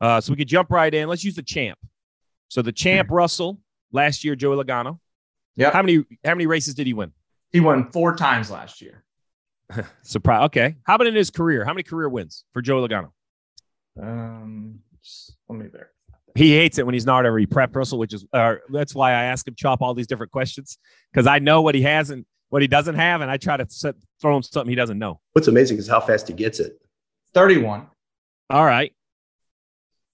Uh, 0.00 0.20
so 0.20 0.32
we 0.32 0.36
could 0.36 0.48
jump 0.48 0.68
right 0.68 0.92
in. 0.92 1.08
Let's 1.08 1.22
use 1.22 1.36
the 1.36 1.44
champ. 1.44 1.78
So 2.48 2.60
the 2.60 2.72
champ 2.72 3.08
Russell 3.08 3.60
last 3.92 4.24
year, 4.24 4.34
Joey 4.34 4.56
Logano. 4.56 4.98
Yeah. 5.54 5.70
How 5.70 5.82
many 5.82 5.98
how 6.24 6.34
many 6.34 6.48
races 6.48 6.74
did 6.74 6.88
he 6.88 6.92
win? 6.92 7.12
He 7.52 7.60
won 7.60 7.90
four 7.90 8.14
times 8.16 8.50
last 8.50 8.80
year. 8.80 9.04
Surprise. 10.02 10.46
Okay. 10.46 10.76
How 10.84 10.94
about 10.96 11.06
in 11.06 11.14
his 11.14 11.30
career? 11.30 11.64
How 11.64 11.72
many 11.72 11.82
career 11.82 12.08
wins 12.08 12.44
for 12.52 12.62
Joey 12.62 12.88
Logano? 12.88 13.10
Um, 14.00 14.80
let 15.48 15.58
me 15.58 15.66
there 15.72 15.90
he 16.34 16.56
hates 16.56 16.78
it 16.78 16.86
when 16.86 16.94
he's 16.94 17.06
not 17.06 17.26
every 17.26 17.46
prep 17.46 17.74
Russell, 17.74 17.98
which 17.98 18.14
is 18.14 18.24
uh, 18.32 18.56
that's 18.70 18.94
why 18.94 19.10
I 19.10 19.24
ask 19.24 19.46
him 19.46 19.54
chop 19.56 19.82
all 19.82 19.94
these 19.94 20.06
different 20.06 20.32
questions 20.32 20.78
because 21.12 21.26
I 21.26 21.38
know 21.38 21.62
what 21.62 21.74
he 21.74 21.82
has 21.82 22.10
and 22.10 22.24
what 22.48 22.62
he 22.62 22.68
doesn't 22.68 22.96
have, 22.96 23.20
and 23.20 23.30
I 23.30 23.36
try 23.36 23.56
to 23.56 23.66
set, 23.68 23.94
throw 24.20 24.36
him 24.36 24.42
something 24.42 24.68
he 24.68 24.74
doesn't 24.76 24.98
know. 24.98 25.20
What's 25.32 25.48
amazing 25.48 25.78
is 25.78 25.88
how 25.88 26.00
fast 26.00 26.28
he 26.28 26.34
gets 26.34 26.60
it. 26.60 26.80
Thirty-one. 27.34 27.86
All 28.48 28.64
right. 28.64 28.92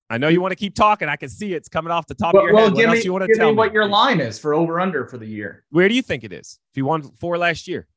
I 0.08 0.18
know 0.18 0.28
you 0.28 0.40
want 0.40 0.52
to 0.52 0.56
keep 0.56 0.74
talking. 0.74 1.08
I 1.08 1.16
can 1.16 1.28
see 1.28 1.52
it's 1.54 1.68
coming 1.68 1.90
off 1.90 2.06
the 2.06 2.14
top 2.14 2.34
well, 2.34 2.44
of 2.44 2.46
your 2.46 2.54
well, 2.54 2.64
head. 2.64 2.74
What 2.74 2.80
give 2.80 2.90
else 2.90 3.04
you 3.04 3.12
want 3.12 3.24
to 3.26 3.34
tell 3.34 3.50
me? 3.50 3.56
What 3.56 3.72
your 3.72 3.88
line 3.88 4.20
is 4.20 4.38
for 4.38 4.54
over 4.54 4.78
under 4.78 5.06
for 5.06 5.18
the 5.18 5.26
year? 5.26 5.64
Where 5.70 5.88
do 5.88 5.94
you 5.94 6.02
think 6.02 6.22
it 6.22 6.32
is? 6.32 6.60
If 6.70 6.76
you 6.76 6.84
won 6.84 7.02
four 7.02 7.36
last 7.38 7.66
year, 7.66 7.88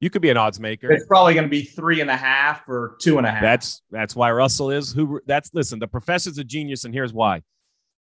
you 0.00 0.08
could 0.08 0.22
be 0.22 0.30
an 0.30 0.36
odds 0.36 0.60
maker. 0.60 0.92
It's 0.92 1.06
probably 1.06 1.34
going 1.34 1.46
to 1.46 1.50
be 1.50 1.62
three 1.62 2.00
and 2.00 2.10
a 2.10 2.16
half 2.16 2.68
or 2.68 2.96
two 3.00 3.18
and 3.18 3.26
a 3.26 3.30
half. 3.30 3.42
That's 3.42 3.82
that's 3.90 4.14
why 4.14 4.30
Russell 4.30 4.70
is 4.70 4.92
who. 4.92 5.20
That's 5.26 5.50
listen. 5.52 5.80
The 5.80 5.88
professor's 5.88 6.38
a 6.38 6.44
genius, 6.44 6.84
and 6.84 6.94
here's 6.94 7.12
why. 7.12 7.42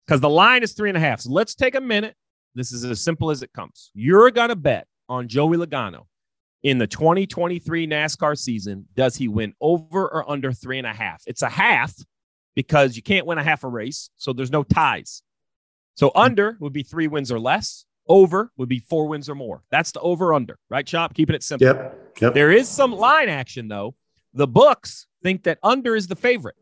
Because 0.05 0.19
the 0.19 0.29
line 0.29 0.63
is 0.63 0.73
three 0.73 0.89
and 0.89 0.97
a 0.97 1.01
half. 1.01 1.21
So 1.21 1.31
let's 1.31 1.55
take 1.55 1.75
a 1.75 1.81
minute. 1.81 2.15
This 2.55 2.73
is 2.73 2.83
as 2.83 2.99
simple 2.99 3.31
as 3.31 3.41
it 3.41 3.53
comes. 3.53 3.89
You're 3.93 4.31
going 4.31 4.49
to 4.49 4.55
bet 4.55 4.85
on 5.07 5.29
Joey 5.29 5.55
Logano 5.57 6.07
in 6.61 6.77
the 6.77 6.87
2023 6.87 7.87
NASCAR 7.87 8.37
season. 8.37 8.85
Does 8.95 9.15
he 9.15 9.29
win 9.29 9.53
over 9.61 10.07
or 10.07 10.29
under 10.29 10.51
three 10.51 10.77
and 10.77 10.87
a 10.87 10.93
half? 10.93 11.23
It's 11.25 11.41
a 11.41 11.49
half 11.49 11.93
because 12.55 12.95
you 12.95 13.01
can't 13.01 13.25
win 13.25 13.37
a 13.37 13.43
half 13.43 13.63
a 13.63 13.67
race, 13.67 14.09
so 14.17 14.33
there's 14.33 14.51
no 14.51 14.63
ties. 14.63 15.23
So 15.95 16.09
hmm. 16.09 16.19
under 16.19 16.57
would 16.59 16.73
be 16.73 16.83
three 16.83 17.07
wins 17.07 17.31
or 17.31 17.39
less. 17.39 17.85
Over 18.07 18.51
would 18.57 18.67
be 18.67 18.79
four 18.79 19.07
wins 19.07 19.29
or 19.29 19.35
more. 19.35 19.63
That's 19.71 19.93
the 19.93 20.01
over 20.01 20.33
under, 20.33 20.59
right, 20.69 20.85
Chop? 20.85 21.13
Keeping 21.13 21.35
it 21.35 21.43
simple. 21.43 21.67
Yep. 21.67 22.13
yep. 22.19 22.33
There 22.33 22.51
is 22.51 22.67
some 22.67 22.91
line 22.91 23.29
action, 23.29 23.69
though. 23.69 23.95
The 24.33 24.47
books 24.47 25.07
think 25.21 25.43
that 25.43 25.59
under 25.63 25.95
is 25.95 26.07
the 26.07 26.15
favorite. 26.15 26.55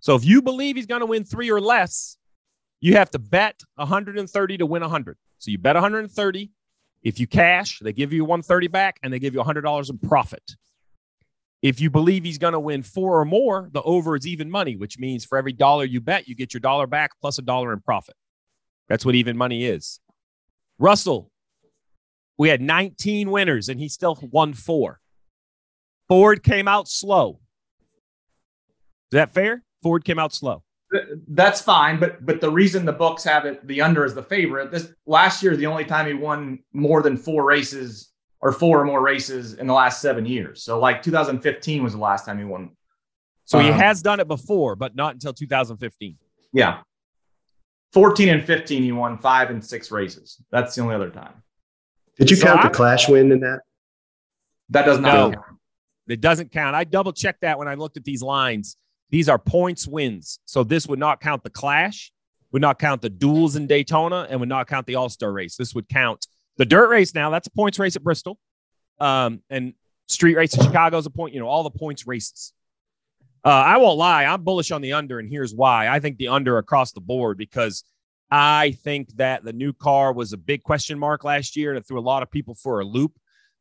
So 0.00 0.16
if 0.16 0.24
you 0.24 0.42
believe 0.42 0.76
he's 0.76 0.86
going 0.86 1.00
to 1.00 1.06
win 1.06 1.24
three 1.24 1.50
or 1.50 1.60
less, 1.60 2.18
you 2.80 2.96
have 2.96 3.10
to 3.12 3.18
bet 3.18 3.62
130 3.76 4.58
to 4.58 4.66
win 4.66 4.82
100. 4.82 5.16
So 5.38 5.50
you 5.50 5.58
bet 5.58 5.76
130. 5.76 6.50
If 7.02 7.20
you 7.20 7.26
cash, 7.26 7.78
they 7.80 7.92
give 7.92 8.12
you 8.12 8.24
130 8.24 8.66
back 8.68 8.98
and 9.02 9.12
they 9.12 9.18
give 9.18 9.34
you 9.34 9.40
$100 9.40 9.90
in 9.90 9.98
profit. 9.98 10.42
If 11.64 11.80
you 11.80 11.88
believe 11.88 12.24
he's 12.24 12.36
going 12.36 12.52
to 12.52 12.60
win 12.60 12.82
four 12.82 13.18
or 13.18 13.24
more, 13.24 13.70
the 13.72 13.80
over 13.80 14.14
is 14.16 14.26
even 14.26 14.50
money, 14.50 14.76
which 14.76 14.98
means 14.98 15.24
for 15.24 15.38
every 15.38 15.54
dollar 15.54 15.86
you 15.86 15.98
bet, 15.98 16.28
you 16.28 16.34
get 16.34 16.52
your 16.52 16.60
dollar 16.60 16.86
back 16.86 17.12
plus 17.22 17.38
a 17.38 17.42
dollar 17.42 17.72
in 17.72 17.80
profit. 17.80 18.16
That's 18.90 19.02
what 19.02 19.14
even 19.14 19.34
money 19.34 19.64
is. 19.64 19.98
Russell, 20.78 21.30
we 22.36 22.50
had 22.50 22.60
19 22.60 23.30
winners 23.30 23.70
and 23.70 23.80
he 23.80 23.88
still 23.88 24.18
won 24.30 24.52
four. 24.52 25.00
Ford 26.06 26.42
came 26.42 26.68
out 26.68 26.86
slow. 26.86 27.40
Is 29.10 29.16
that 29.16 29.32
fair? 29.32 29.64
Ford 29.82 30.04
came 30.04 30.18
out 30.18 30.34
slow. 30.34 30.62
That's 31.28 31.62
fine, 31.62 31.98
but 31.98 32.26
but 32.26 32.42
the 32.42 32.50
reason 32.50 32.84
the 32.84 32.92
books 32.92 33.24
have 33.24 33.46
it 33.46 33.66
the 33.66 33.80
under 33.80 34.04
is 34.04 34.14
the 34.14 34.22
favorite. 34.22 34.70
This 34.70 34.92
last 35.06 35.42
year 35.42 35.52
is 35.52 35.58
the 35.58 35.66
only 35.66 35.86
time 35.86 36.06
he 36.06 36.12
won 36.12 36.58
more 36.74 37.00
than 37.00 37.16
four 37.16 37.42
races 37.42 38.12
or 38.44 38.52
four 38.52 38.78
or 38.78 38.84
more 38.84 39.00
races 39.00 39.54
in 39.54 39.66
the 39.66 39.72
last 39.72 40.02
seven 40.02 40.26
years. 40.26 40.62
So 40.62 40.78
like 40.78 41.02
2015 41.02 41.82
was 41.82 41.94
the 41.94 41.98
last 41.98 42.26
time 42.26 42.38
he 42.38 42.44
won. 42.44 42.70
So 43.46 43.58
um, 43.58 43.64
he 43.64 43.70
has 43.70 44.02
done 44.02 44.20
it 44.20 44.28
before, 44.28 44.76
but 44.76 44.94
not 44.94 45.14
until 45.14 45.32
2015. 45.32 46.18
Yeah. 46.52 46.80
14 47.94 48.28
and 48.28 48.44
15, 48.44 48.82
he 48.82 48.92
won 48.92 49.16
five 49.16 49.48
and 49.48 49.64
six 49.64 49.90
races. 49.90 50.36
That's 50.50 50.74
the 50.74 50.82
only 50.82 50.94
other 50.94 51.08
time. 51.08 51.42
Did 52.18 52.30
you 52.30 52.36
so 52.36 52.46
count 52.46 52.60
I'm, 52.60 52.66
the 52.66 52.74
clash 52.74 53.08
win 53.08 53.32
in 53.32 53.40
that? 53.40 53.60
That 54.68 54.84
does 54.84 54.98
not 54.98 55.14
no, 55.14 55.32
count. 55.32 55.58
It 56.08 56.20
doesn't 56.20 56.52
count. 56.52 56.76
I 56.76 56.84
double 56.84 57.12
checked 57.14 57.40
that 57.40 57.58
when 57.58 57.66
I 57.66 57.74
looked 57.74 57.96
at 57.96 58.04
these 58.04 58.22
lines. 58.22 58.76
These 59.08 59.30
are 59.30 59.38
points 59.38 59.88
wins. 59.88 60.38
So 60.44 60.64
this 60.64 60.86
would 60.86 60.98
not 60.98 61.20
count 61.20 61.44
the 61.44 61.50
clash, 61.50 62.12
would 62.52 62.62
not 62.62 62.78
count 62.78 63.00
the 63.00 63.10
duels 63.10 63.56
in 63.56 63.66
Daytona, 63.66 64.26
and 64.28 64.38
would 64.40 64.48
not 64.50 64.66
count 64.66 64.86
the 64.86 64.96
All 64.96 65.08
Star 65.08 65.32
race. 65.32 65.56
This 65.56 65.74
would 65.74 65.88
count 65.88 66.26
the 66.56 66.64
dirt 66.64 66.88
race 66.88 67.14
now. 67.14 67.30
That's 67.30 67.46
a 67.46 67.50
points 67.50 67.78
race 67.78 67.96
at 67.96 68.02
Bristol. 68.02 68.38
Um, 69.00 69.42
and 69.50 69.74
street 70.08 70.36
race 70.36 70.56
in 70.56 70.62
Chicago 70.62 70.98
is 70.98 71.06
a 71.06 71.10
point, 71.10 71.34
you 71.34 71.40
know, 71.40 71.48
all 71.48 71.62
the 71.62 71.70
points 71.70 72.06
races. 72.06 72.52
Uh, 73.44 73.48
I 73.48 73.76
won't 73.76 73.98
lie. 73.98 74.24
I'm 74.24 74.42
bullish 74.42 74.70
on 74.70 74.80
the 74.80 74.94
under, 74.94 75.18
and 75.18 75.28
here's 75.28 75.54
why. 75.54 75.88
I 75.88 76.00
think 76.00 76.16
the 76.16 76.28
under 76.28 76.56
across 76.56 76.92
the 76.92 77.00
board 77.00 77.36
because 77.36 77.84
I 78.30 78.72
think 78.82 79.14
that 79.16 79.44
the 79.44 79.52
new 79.52 79.72
car 79.72 80.12
was 80.12 80.32
a 80.32 80.38
big 80.38 80.62
question 80.62 80.98
mark 80.98 81.24
last 81.24 81.56
year 81.56 81.70
and 81.70 81.78
it 81.78 81.86
threw 81.86 81.98
a 81.98 82.00
lot 82.00 82.22
of 82.22 82.30
people 82.30 82.54
for 82.54 82.80
a 82.80 82.84
loop. 82.84 83.12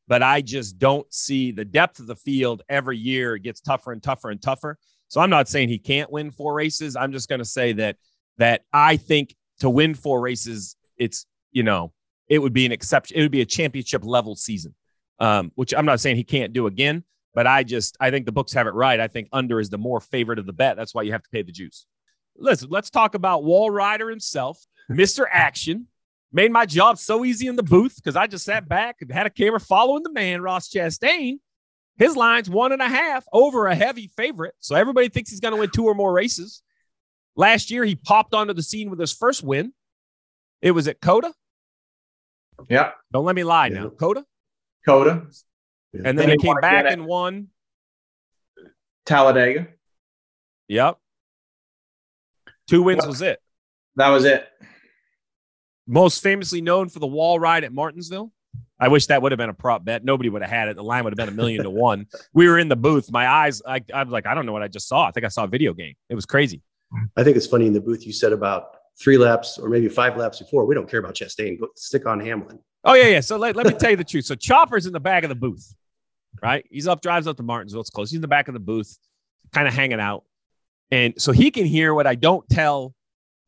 But 0.08 0.24
I 0.24 0.42
just 0.42 0.80
don't 0.80 1.12
see 1.14 1.52
the 1.52 1.66
depth 1.66 2.00
of 2.00 2.08
the 2.08 2.16
field 2.16 2.62
every 2.70 2.98
year. 2.98 3.36
It 3.36 3.44
gets 3.44 3.62
tougher 3.62 3.92
and 3.92 4.02
tougher 4.02 4.32
and 4.32 4.42
tougher. 4.42 4.78
So 5.08 5.22
I'm 5.22 5.30
not 5.30 5.48
saying 5.48 5.70
he 5.70 5.80
can't 5.80 6.12
win 6.12 6.32
four 6.32 6.54
races. 6.54 6.96
I'm 6.96 7.12
just 7.12 7.30
going 7.30 7.40
to 7.40 7.46
say 7.46 7.74
that 7.74 7.98
that 8.38 8.64
I 8.74 8.98
think 8.98 9.36
to 9.60 9.70
win 9.70 9.94
four 9.94 10.22
races, 10.22 10.76
it's 10.98 11.26
you 11.52 11.64
know 11.64 11.94
it 12.28 12.40
would 12.40 12.54
be 12.54 12.66
an 12.66 12.72
exception. 12.72 13.18
It 13.18 13.22
would 13.22 13.32
be 13.32 13.42
a 13.42 13.46
championship 13.46 14.04
level 14.04 14.36
season, 14.36 14.76
um, 15.20 15.52
which 15.56 15.74
I'm 15.74 15.86
not 15.86 16.00
saying 16.00 16.16
he 16.16 16.24
can't 16.24 16.54
do 16.54 16.68
again. 16.68 17.04
But 17.34 17.48
I 17.48 17.64
just 17.64 17.98
I 18.00 18.12
think 18.12 18.26
the 18.26 18.32
books 18.32 18.54
have 18.54 18.68
it 18.68 18.74
right. 18.74 19.00
I 19.00 19.08
think 19.08 19.28
under 19.34 19.60
is 19.60 19.70
the 19.70 19.78
more 19.78 20.00
favorite 20.00 20.40
of 20.40 20.46
the 20.46 20.54
bet. 20.54 20.78
That's 20.78 20.94
why 20.94 21.02
you 21.02 21.12
have 21.12 21.24
to 21.24 21.30
pay 21.30 21.42
the 21.42 21.52
juice. 21.52 21.86
Listen, 22.38 22.70
let's 22.70 22.90
talk 22.90 23.16
about 23.16 23.44
Wall 23.44 23.70
Rider 23.70 24.10
himself, 24.10 24.64
Mr. 24.90 25.26
Action. 25.32 25.88
Made 26.32 26.52
my 26.52 26.66
job 26.66 26.98
so 26.98 27.26
easy 27.26 27.46
in 27.46 27.56
the 27.56 27.64
booth 27.64 27.96
because 27.96 28.16
I 28.16 28.26
just 28.26 28.46
sat 28.46 28.68
back 28.68 28.98
and 29.02 29.12
had 29.12 29.28
a 29.28 29.30
camera 29.30 29.60
following 29.60 30.02
the 30.02 30.12
man, 30.12 30.42
Ross 30.42 30.68
Chastain. 30.68 31.38
His 31.98 32.16
line's 32.16 32.50
one 32.50 32.72
and 32.72 32.82
a 32.82 32.88
half 32.88 33.24
over 33.32 33.68
a 33.68 33.76
heavy 33.76 34.10
favorite. 34.18 34.56
So 34.60 34.76
everybody 34.76 35.10
thinks 35.10 35.30
he's 35.30 35.40
going 35.40 35.54
to 35.54 35.60
win 35.60 35.70
two 35.70 35.86
or 35.86 35.94
more 35.94 36.12
races. 36.12 36.64
Last 37.36 37.70
year, 37.70 37.86
he 37.86 37.96
popped 37.96 38.34
onto 38.34 38.54
the 38.54 38.64
scene 38.64 38.90
with 38.90 39.00
his 39.00 39.14
first 39.14 39.44
win. 39.44 39.74
It 40.62 40.72
was 40.72 40.88
at 40.88 41.02
COTA. 41.02 41.34
Yeah. 42.70 42.92
Don't 43.12 43.26
let 43.26 43.36
me 43.36 43.44
lie 43.44 43.68
yeah. 43.68 43.84
now. 43.84 43.90
Coda? 43.90 44.26
COTA. 44.86 45.28
Yeah. 45.94 46.02
And 46.06 46.18
then, 46.18 46.30
he 46.30 46.38
came 46.38 46.56
back 46.60 46.86
and 46.88 47.06
won 47.06 47.50
Talladega. 49.06 49.68
Yep. 50.68 50.98
Two 52.68 52.84
wins 52.84 53.06
was 53.06 53.22
it. 53.22 53.40
That 53.96 54.10
was 54.10 54.26
it. 54.26 54.48
Most 55.86 56.24
famously 56.24 56.62
known 56.62 56.90
for 56.90 57.00
the 57.00 57.08
wall 57.08 57.40
ride 57.40 57.64
at 57.64 57.74
Martinsville. 57.74 58.32
I 58.80 58.88
wish 58.88 59.08
that 59.08 59.22
would 59.22 59.32
have 59.32 59.38
been 59.38 59.50
a 59.50 59.54
prop 59.54 59.86
bet. 59.86 60.04
Nobody 60.04 60.30
would 60.30 60.42
have 60.42 60.52
had 60.52 60.68
it. 60.68 60.76
The 60.76 60.84
line 60.84 61.04
would 61.04 61.12
have 61.12 61.18
been 61.18 61.30
a 61.34 61.38
million 61.38 61.64
to 61.64 61.70
one. 61.70 62.08
We 62.34 62.48
were 62.48 62.58
in 62.58 62.70
the 62.70 62.76
booth. 62.76 63.12
My 63.12 63.28
eyes, 63.28 63.62
I, 63.66 63.82
I 63.94 64.04
was 64.04 64.12
like, 64.12 64.26
I 64.26 64.34
don't 64.34 64.46
know 64.46 64.54
what 64.54 64.64
I 64.64 64.68
just 64.68 64.88
saw. 64.88 65.08
I 65.08 65.12
think 65.12 65.26
I 65.26 65.30
saw 65.30 65.44
a 65.44 65.48
video 65.48 65.74
game. 65.74 65.94
It 66.10 66.16
was 66.16 66.26
crazy. 66.26 66.62
I 67.16 67.24
think 67.24 67.38
it's 67.38 67.48
funny 67.48 67.68
in 67.68 67.74
the 67.74 67.82
booth 67.82 68.06
you 68.06 68.14
said 68.14 68.34
about 68.34 68.76
three 69.00 69.18
laps 69.18 69.58
or 69.58 69.70
maybe 69.70 69.90
five 69.90 70.18
laps 70.18 70.40
before. 70.40 70.66
We 70.66 70.76
don't 70.76 70.90
care 70.90 71.00
about 71.00 71.16
Chastain. 71.16 71.60
Go 71.60 71.68
stick 71.76 72.06
on 72.06 72.20
Hamlin. 72.20 72.60
Oh 72.84 72.94
yeah, 72.94 73.08
yeah. 73.08 73.20
So 73.22 73.38
let, 73.38 73.56
let 73.56 73.66
me 73.66 73.74
tell 73.74 73.92
you 73.92 73.98
the 73.98 74.04
truth. 74.04 74.26
So 74.26 74.36
Chopper's 74.36 74.86
in 74.86 74.94
the 74.94 75.00
back 75.00 75.24
of 75.24 75.30
the 75.30 75.36
booth, 75.36 75.74
right? 76.42 76.66
He's 76.70 76.88
up, 76.88 77.02
drives 77.02 77.28
up 77.28 77.38
to 77.38 77.44
Martinsville. 77.44 77.82
It's 77.82 77.90
close. 77.90 78.10
He's 78.12 78.18
in 78.18 78.22
the 78.22 78.28
back 78.28 78.48
of 78.48 78.54
the 78.54 78.60
booth, 78.60 78.98
kind 79.54 79.68
of 79.68 79.74
hanging 79.74 80.00
out, 80.00 80.24
and 80.92 81.14
so 81.18 81.32
he 81.32 81.50
can 81.50 81.66
hear 81.66 81.94
what 81.94 82.06
I 82.06 82.16
don't 82.16 82.48
tell 82.50 82.94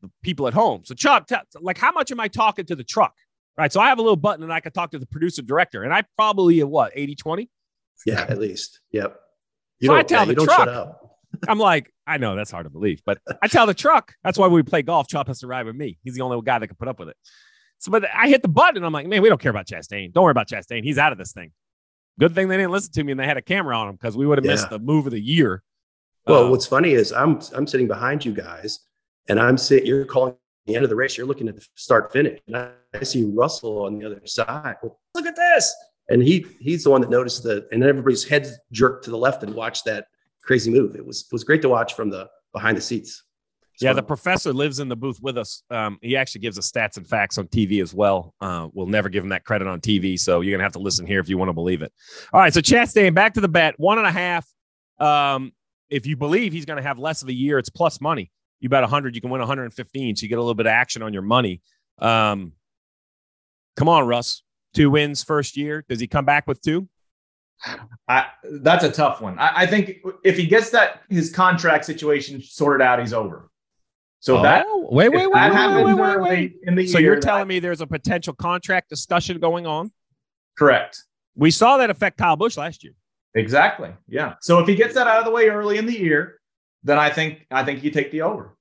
the 0.00 0.10
people 0.22 0.48
at 0.48 0.54
home. 0.54 0.82
So 0.84 0.94
Chop, 0.94 1.26
t- 1.26 1.36
like, 1.60 1.78
how 1.78 1.92
much 1.92 2.10
am 2.10 2.20
I 2.20 2.28
talking 2.28 2.64
to 2.66 2.76
the 2.76 2.84
truck? 2.84 3.14
Right. 3.58 3.72
So 3.72 3.80
I 3.80 3.88
have 3.88 3.98
a 3.98 4.02
little 4.02 4.16
button 4.16 4.42
and 4.42 4.52
I 4.52 4.60
can 4.60 4.72
talk 4.72 4.90
to 4.90 4.98
the 4.98 5.06
producer 5.06 5.42
director, 5.42 5.82
and 5.82 5.92
I 5.92 6.04
probably 6.16 6.58
have 6.58 6.68
what 6.68 6.92
80 6.94 7.14
20? 7.14 7.50
Yeah, 8.04 8.26
at 8.28 8.38
least. 8.38 8.80
Yep. 8.92 9.18
You 9.80 9.88
so 9.88 9.94
I 9.94 10.02
tell 10.02 10.26
yeah, 10.26 10.34
the 10.34 10.44
truck, 10.44 11.00
I'm 11.48 11.58
like, 11.58 11.92
I 12.06 12.18
know 12.18 12.36
that's 12.36 12.50
hard 12.50 12.64
to 12.64 12.70
believe, 12.70 13.02
but 13.04 13.18
I 13.42 13.48
tell 13.48 13.66
the 13.66 13.74
truck. 13.74 14.14
That's 14.24 14.38
why 14.38 14.48
we 14.48 14.62
play 14.62 14.82
golf. 14.82 15.08
Chop 15.08 15.26
has 15.28 15.40
to 15.40 15.46
ride 15.46 15.66
with 15.66 15.76
me. 15.76 15.98
He's 16.04 16.14
the 16.14 16.22
only 16.22 16.40
guy 16.44 16.58
that 16.58 16.66
can 16.66 16.76
put 16.76 16.88
up 16.88 16.98
with 16.98 17.08
it. 17.08 17.16
So, 17.78 17.90
but 17.90 18.04
I 18.14 18.28
hit 18.28 18.42
the 18.42 18.48
button 18.48 18.78
and 18.78 18.86
I'm 18.86 18.92
like, 18.92 19.06
man, 19.06 19.22
we 19.22 19.28
don't 19.28 19.40
care 19.40 19.50
about 19.50 19.66
Chastain. 19.66 20.12
Don't 20.12 20.24
worry 20.24 20.30
about 20.30 20.48
Chastain. 20.48 20.82
He's 20.82 20.98
out 20.98 21.12
of 21.12 21.18
this 21.18 21.32
thing. 21.32 21.52
Good 22.18 22.34
thing 22.34 22.48
they 22.48 22.56
didn't 22.56 22.72
listen 22.72 22.92
to 22.92 23.04
me 23.04 23.12
and 23.12 23.20
they 23.20 23.26
had 23.26 23.36
a 23.36 23.42
camera 23.42 23.76
on 23.76 23.88
him 23.88 23.96
because 23.96 24.16
we 24.16 24.26
would 24.26 24.38
have 24.38 24.44
yeah. 24.44 24.52
missed 24.52 24.70
the 24.70 24.78
move 24.78 25.06
of 25.06 25.12
the 25.12 25.20
year. 25.20 25.62
Well, 26.26 26.46
uh, 26.46 26.50
what's 26.50 26.66
funny 26.66 26.92
is 26.92 27.12
I'm 27.12 27.40
I'm 27.54 27.66
sitting 27.66 27.86
behind 27.86 28.24
you 28.24 28.32
guys 28.32 28.80
and 29.28 29.38
I'm 29.38 29.58
sitting. 29.58 29.86
You're 29.86 30.04
calling 30.04 30.34
the 30.66 30.74
end 30.74 30.84
of 30.84 30.90
the 30.90 30.96
race. 30.96 31.16
You're 31.16 31.26
looking 31.26 31.48
at 31.48 31.56
the 31.56 31.66
start 31.74 32.12
finish, 32.12 32.40
and 32.46 32.56
I, 32.56 32.70
I 32.94 33.04
see 33.04 33.24
Russell 33.24 33.84
on 33.84 33.98
the 33.98 34.06
other 34.06 34.20
side. 34.24 34.76
Look 35.14 35.26
at 35.26 35.36
this, 35.36 35.74
and 36.08 36.22
he 36.22 36.46
he's 36.60 36.84
the 36.84 36.90
one 36.90 37.00
that 37.02 37.10
noticed 37.10 37.42
the, 37.42 37.68
and 37.70 37.84
everybody's 37.84 38.24
heads 38.24 38.52
jerked 38.72 39.04
to 39.04 39.10
the 39.10 39.18
left 39.18 39.42
and 39.42 39.54
watched 39.54 39.84
that 39.84 40.06
crazy 40.46 40.70
move. 40.70 40.96
It 40.96 41.04
was 41.04 41.22
it 41.22 41.32
was 41.32 41.44
great 41.44 41.62
to 41.62 41.68
watch 41.68 41.94
from 41.94 42.10
the 42.10 42.28
behind 42.52 42.76
the 42.76 42.80
seats. 42.80 43.24
yeah, 43.80 43.92
the 43.92 44.02
professor 44.02 44.52
lives 44.52 44.78
in 44.78 44.88
the 44.88 44.96
booth 44.96 45.18
with 45.20 45.36
us. 45.36 45.62
Um, 45.70 45.98
he 46.00 46.16
actually 46.16 46.40
gives 46.40 46.58
us 46.58 46.70
stats 46.70 46.96
and 46.96 47.06
facts 47.06 47.36
on 47.36 47.48
TV 47.48 47.82
as 47.82 47.92
well. 47.92 48.34
Uh, 48.40 48.68
we'll 48.72 48.86
never 48.86 49.08
give 49.08 49.22
him 49.22 49.30
that 49.30 49.44
credit 49.44 49.68
on 49.68 49.80
TV, 49.80 50.18
so 50.18 50.40
you're 50.40 50.56
gonna 50.56 50.64
have 50.64 50.72
to 50.72 50.78
listen 50.78 51.06
here 51.06 51.20
if 51.20 51.28
you 51.28 51.36
want 51.36 51.50
to 51.50 51.54
believe 51.54 51.82
it. 51.82 51.92
All 52.32 52.40
right, 52.40 52.54
so 52.54 52.60
Chastain 52.60 53.14
back 53.14 53.34
to 53.34 53.40
the 53.40 53.48
bet, 53.48 53.74
one 53.78 53.98
and 53.98 54.06
a 54.06 54.12
half. 54.12 54.46
Um, 54.98 55.52
if 55.90 56.06
you 56.06 56.16
believe 56.16 56.52
he's 56.52 56.64
going 56.64 56.78
to 56.78 56.82
have 56.82 56.98
less 56.98 57.22
of 57.22 57.28
a 57.28 57.32
year, 57.32 57.58
it's 57.58 57.68
plus 57.68 58.00
money. 58.00 58.30
You 58.60 58.68
bet 58.68 58.82
100, 58.82 59.14
you 59.14 59.20
can 59.20 59.30
win 59.30 59.40
115. 59.40 60.16
So 60.16 60.22
you 60.22 60.28
get 60.28 60.38
a 60.38 60.40
little 60.40 60.54
bit 60.54 60.66
of 60.66 60.72
action 60.72 61.02
on 61.02 61.12
your 61.12 61.22
money. 61.22 61.60
Um, 61.98 62.52
come 63.76 63.88
on, 63.88 64.06
Russ. 64.06 64.42
Two 64.74 64.90
wins 64.90 65.22
first 65.22 65.56
year. 65.56 65.84
Does 65.88 66.00
he 66.00 66.06
come 66.06 66.24
back 66.24 66.46
with 66.46 66.60
two? 66.60 66.88
I, 68.08 68.26
that's 68.60 68.84
a 68.84 68.90
tough 68.90 69.20
one. 69.20 69.38
I, 69.38 69.62
I, 69.62 69.66
think 69.66 69.98
if 70.24 70.36
he 70.36 70.46
gets 70.46 70.70
that 70.70 71.02
his 71.08 71.32
contract 71.32 71.84
situation 71.84 72.40
sorted 72.42 72.84
out, 72.84 73.00
he's 73.00 73.12
over. 73.12 73.50
So 74.20 74.38
oh, 74.38 74.42
that 74.42 74.66
wait, 74.68 75.10
wait, 75.10 75.30
wait, 75.30 75.32
wait, 75.32 75.84
wait, 75.84 75.94
wait, 75.94 76.20
wait, 76.20 76.56
In 76.62 76.74
the 76.74 76.86
so 76.86 76.98
you're 76.98 77.20
telling 77.20 77.48
me 77.48 77.58
there's 77.58 77.80
a 77.80 77.86
potential 77.86 78.34
contract 78.34 78.88
discussion 78.88 79.38
going 79.38 79.66
on? 79.66 79.92
Correct. 80.58 81.04
We 81.34 81.50
saw 81.50 81.76
that 81.78 81.90
affect 81.90 82.18
Kyle 82.18 82.36
Busch 82.36 82.56
last 82.56 82.82
year. 82.82 82.94
Exactly. 83.34 83.90
Yeah. 84.08 84.34
So 84.40 84.58
if 84.58 84.66
he 84.66 84.74
gets 84.74 84.94
that 84.94 85.06
out 85.06 85.18
of 85.18 85.24
the 85.26 85.30
way 85.30 85.48
early 85.48 85.76
in 85.76 85.86
the 85.86 85.98
year, 85.98 86.40
then 86.82 86.98
I 86.98 87.10
think 87.10 87.46
I 87.50 87.64
think 87.64 87.84
you 87.84 87.90
take 87.90 88.10
the 88.10 88.22
over. 88.22 88.56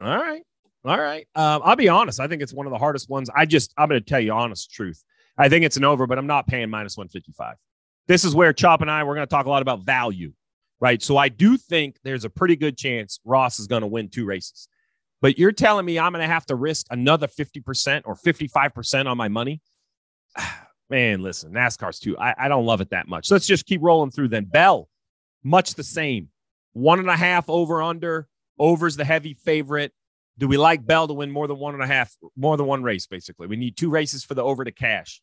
All 0.00 0.16
right. 0.16 0.42
All 0.84 0.98
right. 0.98 1.26
Um, 1.34 1.62
I'll 1.64 1.76
be 1.76 1.88
honest. 1.88 2.20
I 2.20 2.26
think 2.26 2.42
it's 2.42 2.52
one 2.52 2.66
of 2.66 2.72
the 2.72 2.78
hardest 2.78 3.08
ones. 3.08 3.30
I 3.34 3.46
just 3.46 3.72
I'm 3.78 3.88
going 3.88 4.00
to 4.00 4.06
tell 4.06 4.20
you 4.20 4.32
honest 4.32 4.72
truth. 4.72 5.02
I 5.40 5.48
think 5.48 5.64
it's 5.64 5.78
an 5.78 5.84
over, 5.84 6.06
but 6.06 6.18
I'm 6.18 6.26
not 6.26 6.46
paying 6.46 6.68
minus 6.68 6.98
155. 6.98 7.56
This 8.06 8.24
is 8.24 8.34
where 8.34 8.52
Chop 8.52 8.82
and 8.82 8.90
I 8.90 9.02
we're 9.04 9.14
going 9.14 9.26
to 9.26 9.30
talk 9.30 9.46
a 9.46 9.48
lot 9.50 9.62
about 9.62 9.84
value, 9.84 10.32
right? 10.80 11.02
So 11.02 11.16
I 11.16 11.30
do 11.30 11.56
think 11.56 11.96
there's 12.04 12.26
a 12.26 12.30
pretty 12.30 12.56
good 12.56 12.76
chance 12.76 13.20
Ross 13.24 13.58
is 13.58 13.66
going 13.66 13.80
to 13.80 13.86
win 13.86 14.10
two 14.10 14.26
races. 14.26 14.68
But 15.22 15.38
you're 15.38 15.52
telling 15.52 15.86
me 15.86 15.98
I'm 15.98 16.12
going 16.12 16.22
to 16.22 16.32
have 16.32 16.44
to 16.46 16.56
risk 16.56 16.86
another 16.90 17.26
50% 17.26 18.02
or 18.04 18.16
55% 18.16 19.06
on 19.06 19.16
my 19.16 19.28
money? 19.28 19.62
man, 20.90 21.22
listen, 21.22 21.52
NASCAR's 21.52 21.98
too. 21.98 22.18
I, 22.18 22.34
I 22.36 22.48
don't 22.48 22.66
love 22.66 22.82
it 22.82 22.90
that 22.90 23.08
much. 23.08 23.30
let's 23.30 23.46
just 23.46 23.64
keep 23.64 23.80
rolling 23.82 24.10
through 24.10 24.28
then. 24.28 24.44
Bell, 24.44 24.88
much 25.42 25.74
the 25.74 25.84
same. 25.84 26.28
One 26.74 26.98
and 26.98 27.08
a 27.08 27.16
half 27.16 27.48
over 27.48 27.80
under. 27.80 28.28
Over's 28.58 28.96
the 28.96 29.06
heavy 29.06 29.32
favorite. 29.32 29.92
Do 30.36 30.48
we 30.48 30.58
like 30.58 30.84
Bell 30.84 31.08
to 31.08 31.14
win 31.14 31.30
more 31.30 31.48
than 31.48 31.58
one 31.58 31.72
and 31.74 31.82
a 31.82 31.86
half, 31.86 32.14
more 32.36 32.58
than 32.58 32.66
one 32.66 32.82
race, 32.82 33.06
basically? 33.06 33.46
We 33.46 33.56
need 33.56 33.78
two 33.78 33.88
races 33.88 34.22
for 34.22 34.34
the 34.34 34.42
over 34.42 34.64
to 34.64 34.72
cash. 34.72 35.22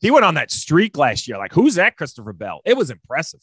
He 0.00 0.10
went 0.10 0.24
on 0.24 0.34
that 0.34 0.50
streak 0.50 0.96
last 0.96 1.28
year. 1.28 1.38
Like, 1.38 1.52
who's 1.52 1.74
that 1.74 1.96
Christopher 1.96 2.32
Bell? 2.32 2.60
It 2.64 2.76
was 2.76 2.90
impressive. 2.90 3.40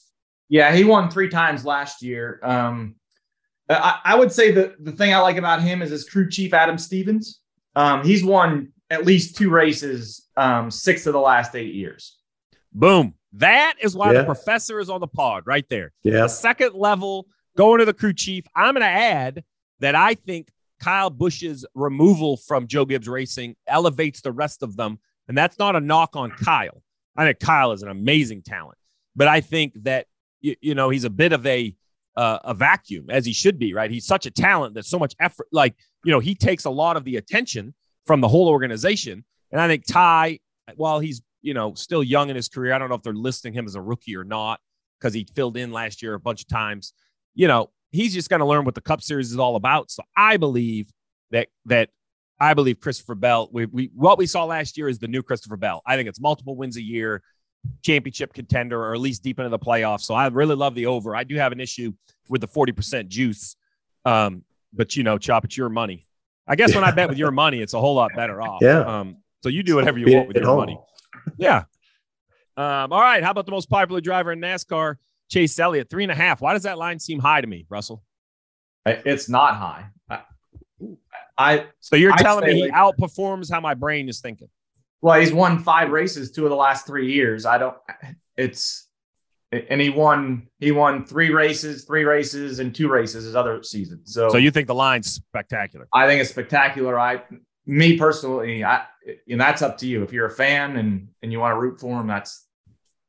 Yeah, 0.49 0.73
he 0.73 0.83
won 0.83 1.09
three 1.09 1.29
times 1.29 1.65
last 1.65 2.01
year. 2.01 2.39
Um, 2.41 2.95
I, 3.69 3.99
I, 4.03 4.15
would 4.15 4.31
say 4.31 4.51
the, 4.51 4.75
the 4.79 4.93
thing 4.93 5.13
I 5.13 5.19
like 5.19 5.37
about 5.37 5.61
him 5.61 5.81
is 5.81 5.89
his 5.89 6.07
crew 6.07 6.29
chief, 6.29 6.53
Adam 6.53 6.77
Stevens. 6.77 7.41
Um, 7.75 8.03
he's 8.03 8.23
won 8.23 8.71
at 8.89 9.05
least 9.05 9.35
two 9.35 9.49
races, 9.49 10.27
um, 10.37 10.71
six 10.71 11.05
of 11.05 11.13
the 11.13 11.19
last 11.19 11.53
eight 11.55 11.75
years. 11.75 12.17
Boom. 12.73 13.13
That 13.33 13.75
is 13.81 13.95
why 13.95 14.13
yeah. 14.13 14.19
the 14.19 14.25
professor 14.25 14.79
is 14.79 14.89
on 14.89 15.01
the 15.01 15.07
pod 15.07 15.43
right 15.45 15.67
there. 15.69 15.91
Yeah. 16.03 16.21
The 16.21 16.27
second 16.29 16.73
level 16.73 17.27
going 17.57 17.79
to 17.79 17.85
the 17.85 17.93
crew 17.93 18.13
chief. 18.13 18.45
I'm 18.55 18.73
going 18.73 18.81
to 18.81 18.87
add 18.87 19.43
that 19.79 19.95
I 19.95 20.13
think 20.13 20.49
Kyle 20.79 21.09
Busch's 21.09 21.65
removal 21.75 22.37
from 22.37 22.67
Joe 22.67 22.85
Gibbs 22.85 23.07
Racing 23.07 23.55
elevates 23.67 24.21
the 24.21 24.31
rest 24.31 24.63
of 24.63 24.77
them. 24.77 24.99
And 25.27 25.37
that's 25.37 25.59
not 25.59 25.75
a 25.75 25.79
knock 25.79 26.15
on 26.15 26.31
Kyle. 26.31 26.81
I 27.15 27.25
think 27.25 27.39
Kyle 27.39 27.71
is 27.71 27.81
an 27.81 27.89
amazing 27.89 28.43
talent, 28.43 28.77
but 29.15 29.27
I 29.27 29.41
think 29.41 29.73
that 29.83 30.07
you, 30.41 30.55
you 30.61 30.75
know 30.75 30.89
he's 30.89 31.03
a 31.03 31.09
bit 31.09 31.33
of 31.33 31.45
a 31.45 31.75
uh, 32.15 32.39
a 32.43 32.53
vacuum 32.53 33.09
as 33.09 33.25
he 33.25 33.33
should 33.33 33.59
be, 33.59 33.73
right? 33.73 33.91
He's 33.91 34.05
such 34.05 34.25
a 34.25 34.31
talent 34.31 34.73
that 34.75 34.85
so 34.85 34.97
much 34.97 35.15
effort, 35.19 35.47
like 35.51 35.75
you 36.03 36.11
know, 36.11 36.19
he 36.19 36.35
takes 36.35 36.65
a 36.65 36.69
lot 36.69 36.97
of 36.97 37.03
the 37.03 37.17
attention 37.17 37.73
from 38.05 38.21
the 38.21 38.27
whole 38.27 38.47
organization. 38.47 39.23
And 39.51 39.61
I 39.61 39.67
think 39.67 39.85
Ty, 39.85 40.39
while 40.75 40.99
he's 40.99 41.21
you 41.41 41.53
know 41.53 41.73
still 41.73 42.03
young 42.03 42.29
in 42.29 42.35
his 42.35 42.47
career, 42.47 42.73
I 42.73 42.77
don't 42.77 42.89
know 42.89 42.95
if 42.95 43.03
they're 43.03 43.13
listing 43.13 43.53
him 43.53 43.65
as 43.65 43.75
a 43.75 43.81
rookie 43.81 44.15
or 44.15 44.23
not 44.23 44.59
because 44.99 45.13
he 45.13 45.27
filled 45.35 45.57
in 45.57 45.71
last 45.71 46.01
year 46.01 46.13
a 46.13 46.19
bunch 46.19 46.41
of 46.41 46.47
times. 46.47 46.93
You 47.35 47.47
know, 47.47 47.71
he's 47.91 48.13
just 48.13 48.29
going 48.29 48.39
to 48.39 48.45
learn 48.45 48.65
what 48.65 48.75
the 48.75 48.81
Cup 48.81 49.01
Series 49.01 49.31
is 49.31 49.37
all 49.37 49.55
about. 49.55 49.91
So 49.91 50.03
I 50.15 50.37
believe 50.37 50.91
that 51.31 51.49
that 51.65 51.89
I 52.39 52.53
believe 52.53 52.79
Christopher 52.79 53.15
Bell. 53.15 53.49
We, 53.51 53.65
we 53.65 53.91
what 53.95 54.17
we 54.17 54.25
saw 54.27 54.45
last 54.45 54.77
year 54.77 54.89
is 54.89 54.99
the 54.99 55.07
new 55.07 55.23
Christopher 55.23 55.57
Bell. 55.57 55.81
I 55.85 55.95
think 55.95 56.07
it's 56.07 56.19
multiple 56.19 56.55
wins 56.55 56.77
a 56.77 56.81
year, 56.81 57.23
championship 57.83 58.33
contender, 58.33 58.79
or 58.79 58.93
at 58.93 58.99
least 58.99 59.23
deep 59.23 59.39
into 59.39 59.49
the 59.49 59.59
playoffs. 59.59 60.01
So 60.01 60.13
I 60.13 60.27
really 60.27 60.55
love 60.55 60.75
the 60.75 60.85
over. 60.85 61.15
I 61.15 61.23
do 61.23 61.35
have 61.35 61.51
an 61.51 61.59
issue 61.59 61.93
with 62.29 62.41
the 62.41 62.47
forty 62.47 62.71
percent 62.71 63.09
juice, 63.09 63.55
um, 64.05 64.43
but 64.73 64.95
you 64.95 65.03
know, 65.03 65.17
chop 65.17 65.45
it's 65.45 65.57
your 65.57 65.69
money. 65.69 66.05
I 66.47 66.55
guess 66.55 66.73
when 66.73 66.83
I 66.83 66.91
bet 66.91 67.09
with 67.09 67.17
your 67.17 67.31
money, 67.43 67.61
it's 67.61 67.73
a 67.73 67.79
whole 67.79 67.95
lot 67.95 68.11
better 68.15 68.41
off. 68.41 68.61
Yeah. 68.61 68.79
Um, 68.79 69.17
so 69.43 69.49
you 69.49 69.63
do 69.63 69.75
whatever 69.75 69.97
you 69.97 70.15
want 70.15 70.27
with 70.27 70.37
your 70.37 70.45
home. 70.45 70.57
money. 70.57 70.79
Yeah. 71.37 71.63
Um, 72.55 72.91
all 72.91 73.01
right. 73.01 73.23
How 73.23 73.31
about 73.31 73.45
the 73.45 73.51
most 73.51 73.69
popular 73.69 74.01
driver 74.01 74.31
in 74.31 74.39
NASCAR, 74.39 74.95
Chase 75.29 75.59
Elliott, 75.59 75.89
three 75.89 76.03
and 76.03 76.11
a 76.11 76.15
half? 76.15 76.41
Why 76.41 76.53
does 76.53 76.63
that 76.63 76.77
line 76.77 76.99
seem 76.99 77.19
high 77.19 77.41
to 77.41 77.47
me, 77.47 77.65
Russell? 77.69 78.03
It's 78.85 79.29
not 79.29 79.55
high. 79.55 79.89
I, 80.09 80.21
I 81.37 81.67
So 81.79 81.95
you're 81.95 82.11
I'd 82.13 82.19
telling 82.19 82.45
me 82.45 82.53
he 82.55 82.61
away 82.63 82.71
outperforms 82.71 83.51
how 83.51 83.59
my 83.59 83.73
brain 83.73 84.09
is 84.09 84.19
thinking. 84.21 84.49
well, 85.01 85.19
he's 85.19 85.31
won 85.33 85.59
five 85.59 85.91
races 85.91 86.31
two 86.31 86.43
of 86.45 86.49
the 86.49 86.55
last 86.55 86.87
three 86.87 87.11
years. 87.13 87.45
I 87.45 87.57
don't. 87.57 87.75
It's 88.35 88.87
and 89.51 89.79
he 89.79 89.89
won 89.89 90.47
he 90.59 90.71
won 90.71 91.05
three 91.05 91.29
races, 91.29 91.85
three 91.85 92.03
races, 92.03 92.59
and 92.59 92.73
two 92.75 92.89
races 92.89 93.23
his 93.25 93.35
other 93.35 93.63
season. 93.63 94.01
So, 94.05 94.29
So 94.29 94.37
you 94.37 94.51
think 94.51 94.67
the 94.67 94.75
line's 94.75 95.11
spectacular? 95.13 95.87
I 95.93 96.05
think 96.07 96.21
it's 96.21 96.29
spectacular. 96.31 96.99
I 96.99 97.21
me 97.65 97.97
personally, 97.97 98.63
I 98.63 98.85
and 99.29 99.39
that's 99.39 99.61
up 99.61 99.77
to 99.79 99.87
you. 99.87 100.03
If 100.03 100.11
you're 100.11 100.27
a 100.27 100.31
fan 100.31 100.75
and 100.77 101.07
and 101.21 101.31
you 101.31 101.39
want 101.39 101.53
to 101.55 101.59
root 101.59 101.79
for 101.79 101.99
him, 101.99 102.07
that's 102.07 102.45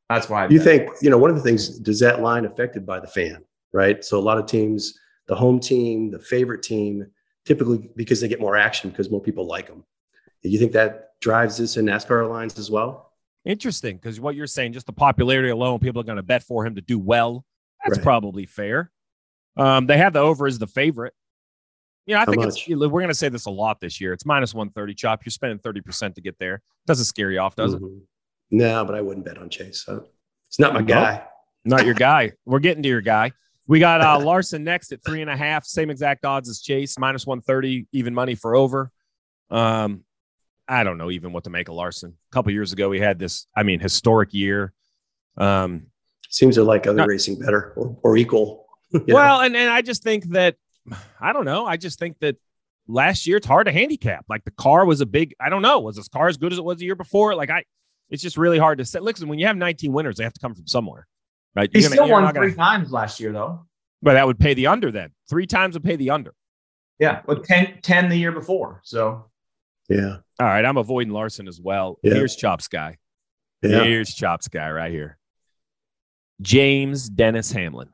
that's 0.09 0.29
why 0.29 0.45
I 0.45 0.49
You 0.49 0.57
bet. 0.59 0.65
think, 0.65 0.89
you 1.01 1.09
know, 1.09 1.17
one 1.17 1.29
of 1.29 1.35
the 1.35 1.41
things, 1.43 1.77
does 1.79 1.99
that 1.99 2.21
line 2.21 2.45
affected 2.45 2.85
by 2.85 2.99
the 2.99 3.07
fan, 3.07 3.43
right? 3.73 4.03
So 4.03 4.17
a 4.17 4.21
lot 4.21 4.37
of 4.39 4.47
teams, 4.47 4.97
the 5.27 5.35
home 5.35 5.59
team, 5.59 6.09
the 6.09 6.19
favorite 6.19 6.63
team, 6.63 7.05
typically 7.53 7.89
because 7.95 8.21
they 8.21 8.27
get 8.27 8.39
more 8.39 8.55
action 8.55 8.91
because 8.91 9.09
more 9.09 9.19
people 9.19 9.47
like 9.47 9.65
them. 9.65 9.83
Do 10.43 10.49
You 10.49 10.59
think 10.59 10.71
that 10.73 11.19
drives 11.19 11.57
this 11.57 11.77
in 11.77 11.85
NASCAR 11.87 12.29
lines 12.29 12.59
as 12.59 12.69
well? 12.69 13.13
Interesting, 13.43 13.95
because 13.97 14.19
what 14.19 14.35
you're 14.35 14.45
saying, 14.45 14.73
just 14.73 14.85
the 14.85 14.93
popularity 14.93 15.49
alone, 15.49 15.79
people 15.79 15.99
are 15.99 16.03
going 16.05 16.17
to 16.17 16.21
bet 16.23 16.43
for 16.43 16.63
him 16.63 16.75
to 16.75 16.81
do 16.81 16.99
well. 16.99 17.43
That's 17.83 17.97
Right. 17.97 18.03
probably 18.03 18.45
fair. 18.45 18.91
Um, 19.57 19.87
they 19.87 19.97
have 19.97 20.13
the 20.13 20.19
over 20.19 20.45
as 20.45 20.59
the 20.59 20.67
favorite. 20.67 21.15
You 22.05 22.13
know, 22.13 22.19
I 22.21 22.25
How 22.25 22.31
think 22.33 22.43
it's 22.45 22.67
we're 22.67 22.87
going 22.87 23.07
to 23.07 23.15
say 23.15 23.29
this 23.29 23.45
a 23.45 23.49
lot 23.51 23.79
this 23.79 23.99
year. 23.99 24.13
It's 24.13 24.27
minus 24.27 24.53
130 24.53 24.93
chop. 24.93 25.25
You're 25.25 25.31
spending 25.31 25.57
30% 25.57 26.13
to 26.15 26.21
get 26.21 26.37
there. 26.37 26.61
Doesn't 26.85 27.05
scare 27.05 27.31
you 27.31 27.39
off, 27.39 27.55
does 27.55 27.73
it? 27.73 27.81
Mhm. 27.81 28.01
No, 28.51 28.85
but 28.85 28.93
I 28.93 29.01
wouldn't 29.01 29.25
bet 29.25 29.39
on 29.39 29.49
Chase. 29.49 29.83
So 29.83 30.05
it's 30.47 30.59
not 30.59 30.73
my 30.75 30.81
No. 30.81 30.85
guy. 30.85 31.27
Not 31.65 31.85
your 31.85 31.95
guy. 31.95 32.33
We're 32.45 32.59
getting 32.59 32.83
to 32.83 32.89
your 32.89 33.01
guy. 33.01 33.31
We 33.69 33.77
got 33.79 34.01
uh, 34.01 34.19
Larson 34.19 34.63
next 34.63 34.91
at 34.93 35.03
three 35.03 35.21
and 35.21 35.29
a 35.29 35.37
half, 35.37 35.63
same 35.63 35.91
exact 35.91 36.25
odds 36.25 36.49
as 36.49 36.59
Chase, 36.59 36.97
minus 36.97 37.27
130, 37.27 37.85
even 37.91 38.15
money 38.15 38.33
for 38.33 38.55
over. 38.55 38.91
Um, 39.51 40.03
I 40.67 40.83
don't 40.83 40.97
know 40.97 41.11
even 41.11 41.33
what 41.33 41.43
to 41.43 41.51
make 41.51 41.69
of 41.69 41.75
Larson. 41.75 42.15
A 42.31 42.33
couple 42.33 42.51
years 42.51 42.73
ago, 42.73 42.89
we 42.89 42.99
had 42.99 43.19
this, 43.19 43.45
I 43.55 43.61
mean, 43.61 43.79
historic 43.79 44.33
year. 44.33 44.73
Um, 45.37 45.85
Seems 46.29 46.55
to 46.55 46.63
like 46.63 46.87
other 46.87 46.97
Not- 46.97 47.09
racing 47.09 47.37
better 47.37 47.73
or, 47.75 47.95
or 48.01 48.17
equal. 48.17 48.65
know? 48.91 49.03
well, 49.07 49.41
and, 49.41 49.55
and 49.55 49.69
I 49.69 49.83
just 49.83 50.01
think 50.01 50.29
that, 50.29 50.55
I 51.21 51.31
don't 51.31 51.45
know. 51.45 51.67
I 51.67 51.77
just 51.77 51.99
think 51.99 52.17
that 52.21 52.37
last 52.87 53.27
year 53.27 53.37
it's 53.37 53.45
hard 53.45 53.67
to 53.67 53.71
handicap. 53.71 54.25
Like 54.27 54.45
the 54.45 54.51
car 54.51 54.83
was 54.83 54.99
a 54.99 55.05
big, 55.05 55.35
I 55.39 55.49
don't 55.49 55.61
know. 55.61 55.79
Was 55.81 55.95
this 55.95 56.07
car 56.07 56.27
as 56.27 56.37
good 56.37 56.51
as 56.51 56.57
it 56.57 56.63
was 56.65 56.79
the 56.79 56.85
year 56.85 56.95
before? 56.95 57.35
Like 57.35 57.51
I, 57.51 57.65
it's 58.09 58.23
just 58.23 58.35
really 58.35 58.57
hard 58.57 58.79
to 58.79 58.85
say. 58.85 58.99
Listen, 58.99 59.29
when 59.29 59.37
you 59.37 59.45
have 59.45 59.57
19 59.57 59.93
winners, 59.93 60.17
they 60.17 60.23
have 60.23 60.33
to 60.33 60.39
come 60.39 60.55
from 60.55 60.65
somewhere, 60.65 61.05
right? 61.55 61.69
he 61.73 61.81
You're 61.81 61.89
still 61.91 62.09
won 62.09 62.23
not 62.23 62.33
gonna- 62.33 62.47
three 62.47 62.55
times 62.55 62.91
last 62.91 63.19
year, 63.19 63.31
though. 63.31 63.65
But 64.01 64.13
that 64.13 64.25
would 64.27 64.39
pay 64.39 64.53
the 64.53 64.67
under 64.67 64.91
then. 64.91 65.11
Three 65.29 65.45
times 65.45 65.75
would 65.75 65.83
pay 65.83 65.95
the 65.97 66.11
under. 66.11 66.33
Yeah, 66.99 67.21
with 67.27 67.45
10, 67.45 67.79
10 67.81 68.09
the 68.09 68.15
year 68.17 68.31
before. 68.31 68.81
So 68.83 69.25
yeah. 69.89 70.17
All 70.39 70.45
right, 70.47 70.63
I'm 70.63 70.77
avoiding 70.77 71.11
Larson 71.13 71.47
as 71.47 71.59
well. 71.59 71.97
Yeah. 72.03 72.13
Here's 72.13 72.35
Chops 72.35 72.67
guy. 72.67 72.97
Yeah. 73.61 73.83
Here's 73.83 74.13
Chops 74.13 74.47
guy 74.47 74.69
right 74.71 74.91
here. 74.91 75.17
James 76.41 77.09
Dennis 77.09 77.51
Hamlin. 77.51 77.89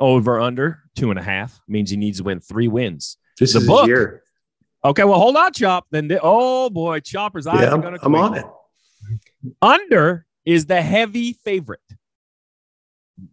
Over 0.00 0.40
under 0.40 0.80
two 0.96 1.10
and 1.10 1.18
a 1.18 1.22
half 1.22 1.60
means 1.66 1.90
he 1.90 1.96
needs 1.96 2.18
to 2.18 2.24
win 2.24 2.40
three 2.40 2.68
wins. 2.68 3.16
This 3.38 3.52
The 3.52 3.60
is 3.60 3.66
book. 3.66 3.80
his 3.82 3.88
year. 3.88 4.22
Okay, 4.84 5.02
well, 5.04 5.18
hold 5.18 5.36
on, 5.36 5.52
Chop. 5.52 5.86
Then, 5.90 6.06
the- 6.08 6.20
oh 6.22 6.70
boy, 6.70 7.00
Chopper's 7.00 7.46
eyes 7.48 7.62
Yeah, 7.62 7.72
are 7.74 7.78
going 7.78 7.94
to 7.94 8.04
I'm 8.04 8.14
on 8.14 8.34
it. 8.36 8.44
Under 9.60 10.24
is 10.44 10.66
the 10.66 10.80
heavy 10.80 11.32
favorite. 11.32 11.80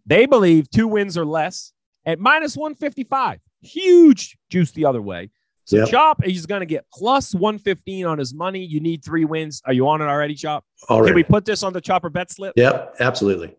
They 0.06 0.26
believe 0.26 0.70
two 0.70 0.88
wins 0.88 1.18
or 1.18 1.26
less 1.26 1.72
at 2.06 2.20
minus 2.20 2.56
155. 2.58 3.40
Huge 3.62 4.38
juice 4.50 4.72
the 4.72 4.86
other 4.86 5.02
way. 5.02 5.30
So 5.66 5.78
Yep. 5.78 5.88
Chop, 5.90 6.24
he's 6.24 6.46
going 6.46 6.60
to 6.60 6.66
get 6.68 6.86
plus 6.94 7.34
115 7.34 8.06
on 8.06 8.20
his 8.20 8.34
money. 8.36 8.64
You 8.64 8.80
need 8.80 9.04
three 9.04 9.26
wins. 9.26 9.62
Are 9.66 9.74
you 9.74 9.88
on 9.88 10.02
it 10.02 10.06
already, 10.06 10.36
Chop? 10.36 10.64
Already. 10.90 11.10
Can 11.10 11.16
we 11.16 11.24
put 11.24 11.46
this 11.46 11.64
on 11.64 11.74
the 11.74 11.82
Chopper 11.82 12.10
bet 12.10 12.30
slip? 12.32 12.54
Yep, 12.56 12.98
absolutely. 13.00 13.56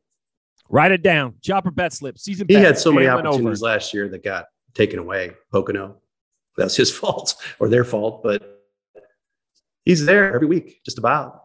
Write 0.68 0.92
it 0.92 1.02
down. 1.02 1.34
Chopper 1.42 1.72
bet 1.72 1.92
slip. 1.92 2.18
Season 2.18 2.46
He 2.48 2.54
bet, 2.54 2.64
had 2.64 2.78
so 2.78 2.92
many 2.92 3.08
opportunities 3.08 3.62
over. 3.62 3.72
last 3.72 3.92
year 3.92 4.08
that 4.08 4.22
got 4.22 4.46
taken 4.74 4.98
away. 5.00 5.32
Pocono. 5.50 5.96
That's 6.56 6.76
his 6.76 6.90
fault 6.96 7.34
or 7.58 7.68
their 7.68 7.84
fault, 7.84 8.22
but 8.22 8.62
he's 9.84 10.04
there 10.06 10.32
every 10.34 10.46
week, 10.46 10.80
just 10.84 10.98
about. 10.98 11.40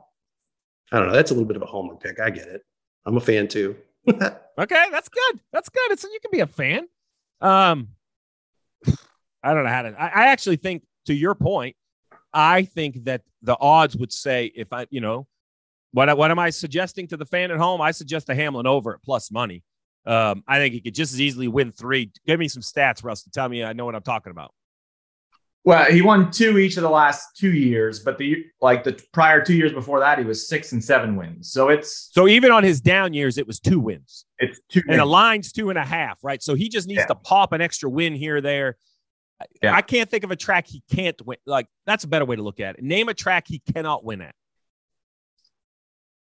I 0.92 1.00
don't 1.00 1.08
know. 1.08 1.14
That's 1.14 1.32
a 1.32 1.34
little 1.34 1.48
bit 1.48 1.56
of 1.58 1.64
a 1.64 1.68
homer 1.68 1.96
pick. 1.96 2.20
I 2.20 2.30
get 2.30 2.48
it. 2.48 2.62
I'm 3.06 3.18
a 3.18 3.22
fan 3.22 3.48
too. 3.48 3.76
Okay, 4.58 4.86
that's 4.92 5.10
good. 5.10 5.40
That's 5.52 5.70
good. 5.70 5.92
It's 5.92 6.04
you 6.04 6.20
can 6.22 6.30
be 6.32 6.42
a 6.42 6.48
fan. 6.48 6.88
Um, 7.40 7.88
I 9.44 9.54
don't 9.54 9.64
know 9.64 9.70
how 9.70 9.82
to. 9.84 9.96
I, 10.00 10.08
I 10.08 10.28
actually 10.28 10.58
think, 10.58 10.84
to 11.06 11.14
your 11.14 11.34
point, 11.36 11.76
I 12.34 12.64
think 12.64 13.06
that 13.06 13.22
the 13.42 13.58
odds 13.60 13.98
would 13.98 14.12
say 14.12 14.52
if 14.54 14.72
I, 14.72 14.88
you 14.92 15.02
know, 15.02 15.26
what 15.94 16.16
what 16.18 16.32
am 16.32 16.38
I 16.40 16.50
suggesting 16.52 17.08
to 17.08 17.18
the 17.18 17.26
fan 17.26 17.50
at 17.50 17.58
home? 17.58 17.82
I 17.82 17.92
suggest 17.92 18.28
the 18.28 18.36
Hamlin 18.36 18.68
over 18.68 18.94
at 18.94 19.02
plus 19.02 19.32
money. 19.32 19.64
Um, 20.06 20.44
I 20.48 20.58
think 20.58 20.74
he 20.74 20.82
could 20.82 20.96
just 20.96 21.14
as 21.14 21.22
easily 21.22 21.48
win 21.48 21.72
three. 21.72 22.12
Give 22.28 22.40
me 22.40 22.48
some 22.48 22.62
stats, 22.62 23.04
Russ, 23.04 23.24
to 23.24 23.32
tell 23.32 23.50
me 23.50 23.64
I 23.64 23.74
know 23.74 23.86
what 23.86 23.96
I'm 23.96 24.02
talking 24.02 24.32
about. 24.32 24.54
Well, 25.64 25.86
he 25.92 26.02
won 26.02 26.32
two 26.32 26.58
each 26.58 26.78
of 26.78 26.84
the 26.84 26.90
last 26.90 27.38
two 27.38 27.52
years, 27.54 28.00
but 28.00 28.18
the 28.18 28.46
like 28.62 28.84
the 28.84 29.00
prior 29.14 29.44
two 29.44 29.54
years 29.56 29.72
before 29.74 30.00
that, 30.00 30.18
he 30.18 30.26
was 30.26 30.48
six 30.48 30.72
and 30.72 30.84
seven 30.84 31.16
wins. 31.16 31.52
So 31.52 31.70
it's 31.70 32.10
So 32.14 32.28
even 32.28 32.52
on 32.52 32.64
his 32.64 32.82
down 32.82 33.14
years, 33.14 33.38
it 33.38 33.46
was 33.46 33.60
two 33.60 33.80
wins. 33.80 34.26
it's 34.40 34.60
two 34.70 34.82
and 34.88 35.00
the 35.00 35.06
line's 35.06 35.52
two 35.52 35.70
and 35.70 35.78
a 35.78 35.86
half, 35.86 36.20
right? 36.24 36.42
So 36.42 36.56
he 36.56 36.68
just 36.70 36.88
needs 36.88 37.00
Yeah. 37.02 37.06
to 37.08 37.16
pop 37.16 37.54
an 37.54 37.62
extra 37.62 37.90
win 37.90 38.16
here 38.16 38.38
or 38.38 38.42
there. 38.42 38.78
Yeah. 39.62 39.76
I 39.76 39.82
can't 39.82 40.10
think 40.10 40.24
of 40.24 40.32
a 40.32 40.36
track 40.36 40.68
he 40.68 40.84
can't 40.92 41.20
win. 41.26 41.38
Like 41.46 41.68
that's 41.86 42.04
a 42.04 42.08
better 42.08 42.26
way 42.26 42.36
to 42.36 42.44
look 42.44 42.60
at 42.60 42.78
it. 42.78 42.84
Name 42.84 43.10
a 43.10 43.14
track 43.14 43.46
he 43.48 43.60
cannot 43.74 44.04
win 44.04 44.22
at. 44.22 44.36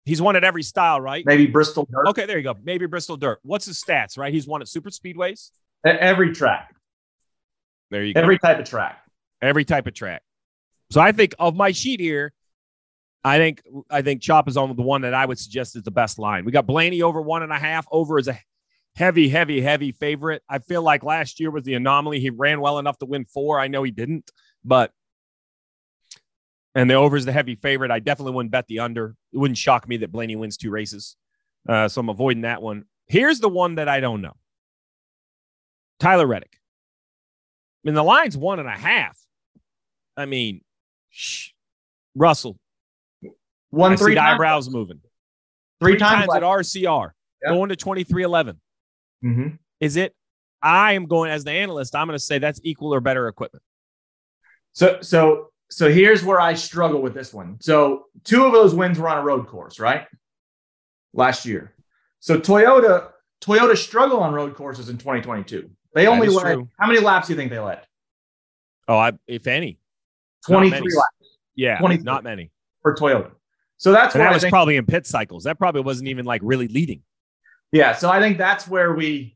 He's 0.05 0.21
won 0.21 0.35
at 0.35 0.43
every 0.43 0.63
style, 0.63 0.99
right? 0.99 1.25
maybe 1.25 1.47
Bristol 1.47 1.87
Dirt. 1.89 2.07
Okay, 2.09 2.25
there 2.25 2.37
you 2.37 2.43
go. 2.43 2.55
Maybe 2.63 2.85
Bristol 2.87 3.15
Dirt. 3.17 3.39
What's 3.43 3.65
his 3.65 3.81
stats, 3.81 4.17
right? 4.17 4.33
He's 4.33 4.45
won 4.47 4.61
at 4.61 4.67
super 4.67 4.89
speedways. 4.89 5.49
Every 5.85 6.33
track, 6.33 6.75
There 7.89 8.03
you 8.03 8.13
go. 8.13 8.19
every 8.21 8.37
type 8.39 8.59
of 8.59 8.65
track. 8.65 8.99
Every 9.43 9.65
type 9.65 9.87
of 9.87 9.93
track. 9.93 10.21
So 10.91 11.01
I 11.01 11.11
think 11.11 11.35
of 11.39 11.55
my 11.55 11.71
sheet 11.71 11.99
here, 11.99 12.33
I 13.23 13.37
think 13.37 13.63
I 13.89 14.01
think 14.01 14.21
Chop 14.21 14.47
is 14.47 14.57
on 14.57 14.75
the 14.75 14.81
one 14.81 15.01
that 15.01 15.13
I 15.13 15.25
would 15.25 15.39
suggest 15.39 15.75
is 15.75 15.83
the 15.83 15.91
best 15.91 16.19
line. 16.19 16.45
We 16.45 16.51
got 16.51 16.67
Blaney 16.67 17.01
over 17.01 17.21
one 17.21 17.43
and 17.43 17.51
a 17.51 17.59
half. 17.59 17.85
Over 17.91 18.19
is 18.19 18.27
a 18.27 18.37
heavy, 18.95 19.29
heavy, 19.29 19.61
heavy 19.61 19.91
favorite. 19.91 20.43
I 20.49 20.59
feel 20.59 20.81
like 20.81 21.03
last 21.03 21.39
year 21.39 21.49
was 21.49 21.63
the 21.63 21.73
anomaly. 21.75 22.19
He 22.19 22.29
ran 22.29 22.59
well 22.59 22.79
enough 22.79 22.97
to 22.99 23.05
win 23.05 23.25
four. 23.25 23.59
I 23.59 23.67
know 23.67 23.83
he 23.83 23.91
didn't, 23.91 24.29
but 24.63 24.91
and 26.75 26.89
the 26.89 26.95
over 26.95 27.15
is 27.15 27.25
the 27.25 27.31
heavy 27.31 27.55
favorite. 27.55 27.91
I 27.91 27.99
definitely 27.99 28.33
wouldn't 28.33 28.51
bet 28.51 28.67
the 28.67 28.79
under. 28.79 29.15
It 29.31 29.37
wouldn't 29.37 29.57
shock 29.57 29.87
me 29.87 29.97
that 29.97 30.11
Blaney 30.11 30.35
wins 30.35 30.57
two 30.57 30.71
races. 30.71 31.15
Uh, 31.67 31.87
so 31.87 32.01
I'm 32.01 32.09
avoiding 32.09 32.41
that 32.41 32.61
one. 32.61 32.85
Here's 33.07 33.39
the 33.39 33.49
one 33.49 33.75
that 33.75 33.87
I 33.87 33.99
don't 33.99 34.21
know. 34.21 34.33
Tyler 35.99 36.25
Reddick. 36.25 36.57
I 37.83 37.87
mean, 37.87 37.95
the 37.95 38.03
line's 38.03 38.37
one 38.37 38.59
and 38.59 38.67
a 38.67 38.71
half. 38.71 39.17
I 40.17 40.25
mean, 40.25 40.61
shh. 41.09 41.49
Russell, 42.15 42.57
One 43.71 43.93
I 43.93 43.95
three 43.95 44.13
times. 44.15 44.35
eyebrows 44.35 44.69
moving. 44.69 44.99
Three, 45.81 45.93
Three 45.93 45.99
times. 45.99 46.27
times 46.27 46.35
at 46.35 46.43
RCR, 46.43 47.11
Yeah. 47.41 47.49
going 47.49 47.69
to 47.69 47.75
23XI. 47.75 48.59
Mhm. 49.23 49.57
Is 49.79 49.95
it? 49.95 50.15
I 50.61 50.93
am 50.93 51.07
going, 51.07 51.31
as 51.31 51.43
the 51.43 51.51
analyst, 51.51 51.95
I'm 51.95 52.07
going 52.07 52.17
to 52.17 52.23
say 52.23 52.37
that's 52.37 52.59
equal 52.63 52.93
or 52.93 52.99
better 53.01 53.27
equipment. 53.27 53.63
So 54.73 55.01
so 55.01 55.49
so 55.69 55.91
here's 55.91 56.23
where 56.23 56.39
I 56.39 56.53
struggle 56.53 57.01
with 57.01 57.13
this 57.15 57.33
one. 57.33 57.57
So 57.61 58.05
two 58.23 58.45
of 58.45 58.51
those 58.53 58.73
wins 58.75 58.99
were 58.99 59.09
on 59.09 59.17
a 59.17 59.21
road 59.21 59.47
course, 59.47 59.79
right? 59.79 60.07
Last 61.13 61.45
year. 61.45 61.73
So 62.19 62.39
Toyota 62.39 63.11
Toyota 63.41 63.75
struggle 63.75 64.19
on 64.21 64.33
road 64.33 64.55
courses 64.55 64.89
in 64.89 64.97
2022. 64.97 65.69
They 65.93 66.07
only 66.07 66.27
led 66.29 66.59
how 66.79 66.87
many 66.87 66.99
laps 66.99 67.27
do 67.27 67.33
you 67.33 67.37
think 67.37 67.49
they 67.51 67.59
led? 67.59 67.85
Oh, 68.87 68.97
I, 68.97 69.13
if 69.27 69.47
any, 69.47 69.79
23 70.45 70.79
laps 70.79 71.07
yeah, 71.55 71.77
23. 71.79 72.03
not 72.03 72.23
many. 72.23 72.51
for 72.81 72.95
Toyota. 72.95 73.31
So 73.77 73.91
that's 73.91 74.15
And 74.15 74.21
where 74.21 74.27
that 74.27 74.33
I 74.33 74.35
was 74.35 74.43
think 74.43 74.51
probably 74.51 74.77
in 74.77 74.85
pit 74.85 75.05
cycles. 75.05 75.43
That 75.43 75.57
probably 75.57 75.81
wasn't 75.81 76.09
even 76.09 76.25
like 76.25 76.41
really 76.43 76.67
leading. 76.67 77.01
Yeah, 77.71 77.93
so 77.93 78.09
I 78.09 78.19
think 78.19 78.37
that's 78.37 78.67
where 78.67 78.93
we 78.93 79.35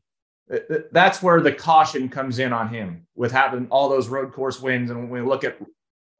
th- 0.50 0.62
th- 0.68 0.84
that's 0.92 1.22
where 1.22 1.40
the 1.40 1.52
caution 1.52 2.08
comes 2.08 2.38
in 2.38 2.52
on 2.52 2.68
him 2.68 3.06
with 3.14 3.32
having 3.32 3.66
all 3.70 3.88
those 3.88 4.08
road 4.08 4.32
course 4.32 4.60
wins 4.60 4.90
and 4.90 5.10
when 5.10 5.22
we 5.22 5.28
look 5.28 5.44
at 5.44 5.58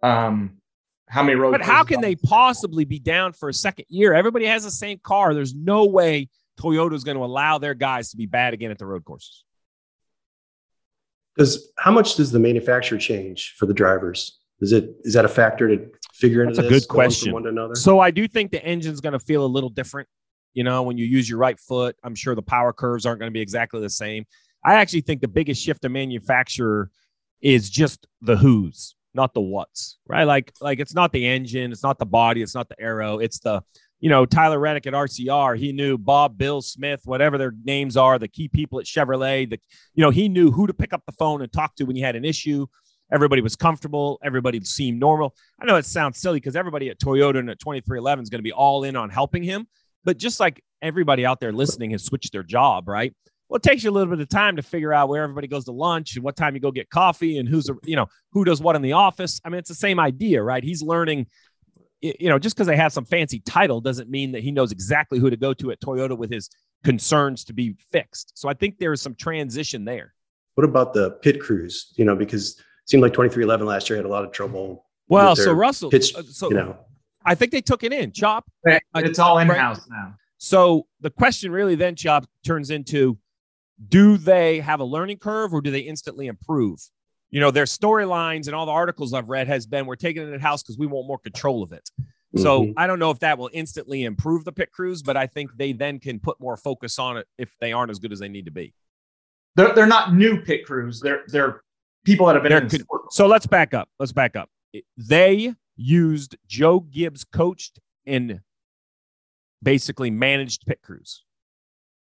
um 0.03 0.59
how 1.09 1.23
many 1.23 1.37
road 1.37 1.53
But 1.53 1.63
how 1.63 1.85
can 1.85 2.01
they 2.01 2.17
possibly 2.17 2.85
be 2.85 2.99
down 2.99 3.33
for 3.33 3.49
a 3.49 3.55
second 3.55 3.87
year? 3.89 4.13
Everybody 4.13 4.45
has 4.47 4.65
the 4.65 4.71
same 4.71 4.99
car. 4.99 5.33
There's 5.33 5.55
no 5.55 5.87
way 5.87 6.29
Toyota's 6.61 7.05
going 7.05 7.17
to 7.17 7.25
allow 7.25 7.59
their 7.59 7.75
guys 7.75 8.11
to 8.11 8.17
be 8.17 8.27
bad 8.27 8.53
again 8.53 8.71
at 8.71 8.79
the 8.79 8.85
road 8.85 9.05
courses. 9.05 9.45
Does 11.39 11.71
how 11.79 11.93
much 11.93 12.17
does 12.17 12.31
the 12.33 12.39
manufacturer 12.39 12.99
change 12.99 13.55
for 13.57 13.67
the 13.67 13.73
drivers? 13.73 14.38
Is 14.61 14.73
it 14.73 14.91
is 15.05 15.15
that 15.15 15.25
a 15.25 15.29
factor 15.29 15.69
to 15.69 15.87
figure 16.13 16.43
into 16.43 16.57
That's 16.57 16.67
a 16.67 16.71
this, 16.71 16.85
good 16.85 16.89
question. 16.89 17.33
one 17.33 17.45
to 17.45 17.51
another? 17.51 17.75
So 17.75 18.01
I 18.01 18.11
do 18.11 18.27
think 18.27 18.51
the 18.51 18.65
engine's 18.65 19.01
going 19.01 19.13
to 19.13 19.21
feel 19.21 19.45
a 19.45 19.47
little 19.47 19.71
different. 19.71 20.09
You 20.55 20.65
know, 20.65 20.83
when 20.83 20.99
you 20.99 21.05
use 21.05 21.29
your 21.29 21.39
right 21.39 21.59
foot, 21.59 21.95
I'm 22.03 22.15
sure 22.15 22.35
the 22.35 22.43
power 22.43 22.73
curves 22.73 23.07
aren't 23.07 23.21
going 23.21 23.31
to 23.31 23.35
be 23.35 23.41
exactly 23.41 23.81
the 23.81 23.91
same. 23.91 24.25
I 24.65 24.75
actually 24.75 25.03
think 25.03 25.21
the 25.21 25.29
biggest 25.29 25.63
shift 25.63 25.83
to 25.83 25.89
manufacturer 25.89 26.91
is 27.41 27.71
just 27.71 28.07
the 28.21 28.37
who's, 28.37 28.97
not 29.15 29.35
the 29.35 29.41
what's, 29.41 29.99
right? 30.09 30.25
Like, 30.25 30.53
like 30.61 30.81
it's 30.81 30.95
not 30.95 31.13
the 31.13 31.27
engine, 31.27 31.71
it's 31.71 31.85
not 31.85 31.99
the 31.99 32.07
body, 32.07 32.43
it's 32.43 32.57
not 32.57 32.69
the 32.69 32.81
aero, 32.81 33.19
it's 33.19 33.39
the, 33.39 33.63
you 34.01 34.09
know, 34.09 34.27
Tyler 34.27 34.59
Reddick 34.59 34.87
at 34.87 34.95
RCR. 34.95 35.57
He 35.57 35.73
knew 35.73 35.99
Bob, 35.99 36.39
Bill, 36.39 36.61
Smith, 36.61 37.03
whatever 37.05 37.39
their 37.39 37.53
names 37.65 37.97
are, 37.97 38.19
the 38.19 38.29
key 38.29 38.49
people 38.49 38.79
at 38.79 38.87
Chevrolet. 38.87 39.49
The, 39.49 39.61
you 39.95 40.03
know, 40.03 40.11
he 40.11 40.29
knew 40.29 40.51
who 40.51 40.67
to 40.67 40.75
pick 40.75 40.93
up 40.93 41.03
the 41.07 41.13
phone 41.13 41.43
and 41.43 41.53
talk 41.53 41.75
to 41.77 41.85
when 41.85 41.97
you 41.97 42.05
had 42.05 42.17
an 42.17 42.25
issue. 42.25 42.67
Everybody 43.13 43.43
was 43.43 43.57
comfortable. 43.57 44.19
Everybody 44.23 44.63
seemed 44.65 45.01
normal. 45.01 45.35
I 45.61 45.65
know 45.65 45.77
it 45.77 45.87
sounds 45.87 46.19
silly 46.19 46.39
because 46.39 46.57
everybody 46.57 46.91
at 46.91 46.99
Toyota 46.99 47.39
and 47.39 47.51
at 47.51 47.59
23XI 47.61 48.23
is 48.23 48.29
going 48.29 48.39
to 48.39 48.43
be 48.43 48.53
all 48.53 48.85
in 48.85 48.97
on 48.97 49.11
helping 49.11 49.43
him. 49.43 49.67
But 50.05 50.19
just 50.19 50.41
like 50.41 50.63
everybody 50.83 51.25
out 51.25 51.41
there 51.41 51.53
listening 51.53 51.91
has 51.91 52.05
switched 52.05 52.33
their 52.33 52.43
job, 52.43 52.89
right? 52.89 53.15
Well, 53.49 53.57
it 53.57 53.63
takes 53.63 53.83
you 53.83 53.91
a 53.91 53.93
little 53.93 54.11
bit 54.15 54.21
of 54.21 54.29
time 54.29 54.57
to 54.57 54.63
figure 54.63 54.93
out 54.93 55.09
where 55.09 55.23
everybody 55.23 55.47
goes 55.47 55.65
to 55.65 55.73
lunch 55.73 56.17
and 56.17 56.25
what 56.25 56.37
time 56.37 56.55
you 56.55 56.61
go 56.61 56.71
get 56.71 56.91
coffee 56.91 57.39
and 57.39 57.49
who's, 57.49 57.71
you 57.85 57.97
know, 57.97 58.07
who 58.33 58.45
does 58.45 58.61
what 58.61 58.77
in 58.77 58.83
the 58.83 58.93
office. 58.93 59.41
I 59.45 59.49
mean, 59.49 59.59
it's 59.59 59.71
the 59.71 59.75
same 59.75 59.99
idea, 59.99 60.43
right? 60.43 60.63
He's 60.63 60.83
learning, 60.83 61.29
you 62.03 62.29
know, 62.29 62.39
just 62.39 62.55
because 62.55 62.67
they 62.67 62.77
have 62.77 62.93
some 62.93 63.07
fancy 63.07 63.41
title 63.41 63.81
doesn't 63.81 64.11
mean 64.11 64.33
that 64.33 64.43
he 64.43 64.53
knows 64.53 64.71
exactly 64.71 65.19
who 65.19 65.31
to 65.31 65.37
go 65.37 65.55
to 65.55 65.71
at 65.71 65.81
Toyota 65.81 66.17
with 66.17 66.31
his 66.31 66.51
concerns 66.85 67.45
to 67.45 67.55
be 67.55 67.75
fixed. 67.91 68.33
So 68.35 68.51
I 68.51 68.55
think 68.55 68.79
there 68.79 68.93
is 68.93 69.01
some 69.01 69.15
transition 69.15 69.85
there. 69.85 70.15
what 70.55 70.65
about 70.65 70.93
the 70.93 71.13
pit 71.23 71.41
crews? 71.41 71.93
You 71.97 72.05
know, 72.05 72.17
because 72.17 72.61
seemed 72.89 73.03
like 73.03 73.13
23XI 73.13 73.65
last 73.65 73.89
year 73.91 73.97
had 73.99 74.07
a 74.07 74.09
lot 74.09 74.25
of 74.25 74.33
trouble. 74.33 74.85
Well, 75.09 75.37
so 75.37 75.53
Russell, 75.53 75.91
Pitch, 75.91 76.15
uh, 76.15 76.23
so 76.23 76.49
you 76.51 76.57
know, 76.57 76.77
I 77.25 77.35
think 77.35 77.53
they 77.53 77.61
took 77.61 77.85
it 77.85 77.93
in. 77.93 78.13
Chop, 78.13 78.51
it's 78.95 79.19
all 79.19 79.39
in-house 79.39 79.89
now. 79.89 80.15
So 80.39 80.87
the 81.01 81.11
question 81.11 81.51
really 81.51 81.75
then, 81.75 81.95
Chop, 81.97 82.27
turns 82.45 82.71
into 82.71 83.19
do 83.89 84.17
they 84.17 84.61
have 84.61 84.81
a 84.81 84.85
learning 84.85 85.19
curve 85.19 85.55
or 85.55 85.61
do 85.61 85.71
they 85.71 85.81
instantly 85.81 86.27
improve? 86.27 86.81
You 87.31 87.41
know, 87.41 87.51
their 87.51 87.65
storylines 87.65 88.47
and 88.47 88.55
all 88.55 88.67
the 88.67 88.73
articles 88.73 89.13
I've 89.13 89.29
read 89.29 89.47
has 89.49 89.67
been 89.67 89.87
we're 89.87 89.97
taking 89.97 90.23
it 90.23 90.33
in 90.33 90.41
house 90.41 90.63
because 90.63 90.79
we 90.79 90.87
want 90.87 91.07
more 91.07 91.19
control 91.19 91.63
of 91.63 91.73
it. 91.73 91.91
So 92.37 92.65
Mhm. 92.65 92.75
I 92.77 92.87
don't 92.87 92.99
know 92.99 93.11
if 93.11 93.21
that 93.21 93.39
will 93.39 93.51
instantly 93.53 94.05
improve 94.05 94.45
the 94.45 94.53
pit 94.53 94.71
crews, 94.73 95.03
but 95.03 95.17
I 95.17 95.27
think 95.27 95.57
they 95.57 95.73
then 95.73 95.99
can 95.99 96.21
put 96.21 96.39
more 96.41 96.57
focus 96.57 96.99
on 96.99 97.17
it 97.17 97.27
if 97.39 97.57
they 97.61 97.73
aren't 97.73 97.91
as 97.91 97.99
good 97.99 98.13
as 98.13 98.19
they 98.19 98.29
need 98.29 98.45
to 98.47 98.51
be. 98.51 98.75
They're, 99.57 99.75
they're 99.75 99.87
not 99.87 100.15
new 100.15 100.41
pit 100.43 100.67
crews. 100.67 101.01
They're 101.01 101.25
they're 101.29 101.63
people 102.09 102.27
that 102.27 102.35
have 102.35 102.43
been 102.43 102.51
They're 102.51 102.63
in 102.63 102.71
sport. 102.71 103.13
So 103.13 103.27
let's 103.27 103.47
back 103.47 103.75
up. 103.75 103.89
Let's 103.99 104.13
back 104.13 104.37
up. 104.37 104.49
They 104.97 105.55
used 105.77 106.37
Joe 106.47 106.81
Gibbs 106.81 107.25
coached 107.25 107.79
and 108.07 108.41
basically 109.63 110.11
managed 110.11 110.65
pit 110.67 110.81
crews. 110.83 111.25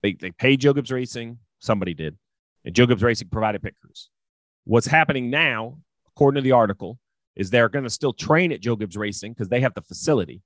They 0.04 0.14
they 0.14 0.32
paid 0.32 0.62
Joe 0.62 0.74
Gibbs 0.74 0.92
Racing. 0.92 1.40
Somebody 1.60 1.94
did, 1.94 2.18
and 2.64 2.76
Joe 2.76 2.86
Gibbs 2.86 3.04
Racing 3.04 3.30
provided 3.30 3.62
pit 3.62 3.76
crews. 3.82 4.10
What's 4.66 4.88
happening 4.88 5.30
now, 5.30 5.80
according 6.08 6.42
to 6.42 6.44
the 6.44 6.52
article, 6.52 7.00
is 7.36 7.50
they're 7.50 7.70
going 7.70 7.84
to 7.84 7.90
still 7.90 8.14
train 8.14 8.52
at 8.52 8.62
Joe 8.62 8.76
Gibbs 8.76 8.98
Racing 8.98 9.34
because 9.34 9.50
they 9.50 9.62
have 9.62 9.74
the 9.74 9.82
facility, 9.82 10.42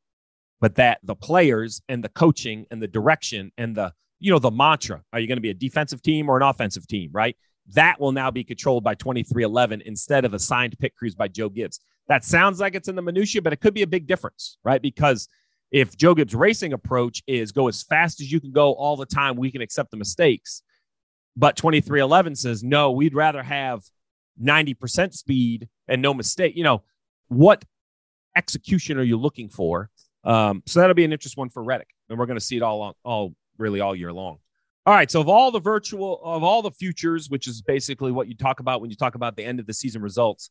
but 0.60 0.76
that 0.76 1.00
the 1.04 1.16
players 1.16 1.82
and 1.90 2.04
the 2.04 2.10
coaching 2.10 2.66
and 2.72 2.82
the 2.82 2.88
direction 2.88 3.52
and 3.58 3.76
the 3.76 3.94
you 4.20 4.32
know 4.32 4.40
the 4.40 4.52
mantra 4.52 5.02
are 5.14 5.20
you 5.20 5.28
going 5.28 5.38
to 5.38 5.42
be 5.42 5.50
a 5.50 5.54
defensive 5.54 6.02
team 6.02 6.30
or 6.30 6.38
an 6.38 6.44
offensive 6.44 6.88
team, 6.88 7.10
right? 7.14 7.36
That 7.74 8.00
will 8.00 8.12
now 8.12 8.32
be 8.32 8.44
controlled 8.44 8.84
by 8.84 8.96
23XI 8.96 9.82
instead 9.84 10.26
of 10.26 10.34
assigned 10.34 10.78
pit 10.80 10.96
crews 10.96 11.16
by 11.16 11.28
Joe 11.28 11.50
Gibbs. 11.50 11.80
That 12.08 12.26
sounds 12.26 12.60
like 12.60 12.74
it's 12.74 12.88
in 12.88 12.96
the 12.96 13.02
minutia, 13.02 13.42
but 13.42 13.54
it 13.54 13.62
could 13.62 13.74
be 13.74 13.84
a 13.84 13.88
big 13.88 14.08
difference, 14.08 14.58
right? 14.64 14.82
Because 14.82 15.28
if 15.72 15.96
Joe 15.96 16.16
Gibbs 16.16 16.34
racing 16.34 16.74
approach 16.74 17.22
is 17.28 17.52
go 17.52 17.68
as 17.68 17.84
fast 17.84 18.22
as 18.22 18.32
you 18.32 18.40
can 18.40 18.52
go 18.52 18.74
all 18.74 18.98
the 18.98 19.06
time, 19.06 19.36
we 19.36 19.52
can 19.52 19.62
accept 19.62 19.92
the 19.92 19.98
mistakes. 19.98 20.64
But 21.38 21.56
23XI 21.56 22.36
says, 22.36 22.64
no, 22.64 22.92
we'd 22.92 23.14
rather 23.14 23.44
have 23.44 23.84
90% 24.42 25.14
speed 25.14 25.70
and 25.88 26.02
no 26.02 26.14
mistake. 26.14 26.56
You 26.56 26.64
know, 26.64 26.84
what 27.28 27.64
execution 28.36 28.98
are 28.98 29.04
you 29.04 29.18
looking 29.18 29.50
for? 29.50 29.90
Um, 30.24 30.64
so 30.66 30.80
that'll 30.80 30.96
be 30.96 31.06
an 31.06 31.14
interesting 31.14 31.42
one 31.42 31.50
for 31.50 31.64
Reddick. 31.64 31.90
And 32.10 32.18
we're 32.18 32.26
going 32.26 32.40
to 32.40 32.46
see 32.46 32.58
it 32.58 32.64
all, 32.64 32.96
all 33.04 33.34
really 33.58 33.80
all 33.80 33.96
year 33.96 34.12
long. 34.12 34.40
All 34.90 34.96
right. 34.96 35.12
So 35.12 35.22
of 35.22 35.30
all 35.30 35.52
the 35.52 35.60
virtual, 35.60 36.20
of 36.24 36.42
all 36.42 36.64
the 36.64 36.72
futures, 36.72 37.30
which 37.30 37.46
is 37.46 37.62
basically 37.62 38.12
what 38.12 38.28
you 38.28 38.34
talk 38.34 38.60
about 38.60 38.82
when 38.82 38.90
you 38.90 38.96
talk 38.96 39.14
about 39.14 39.36
the 39.36 39.46
end 39.46 39.60
of 39.60 39.68
the 39.68 39.74
season 39.74 40.02
results, 40.02 40.50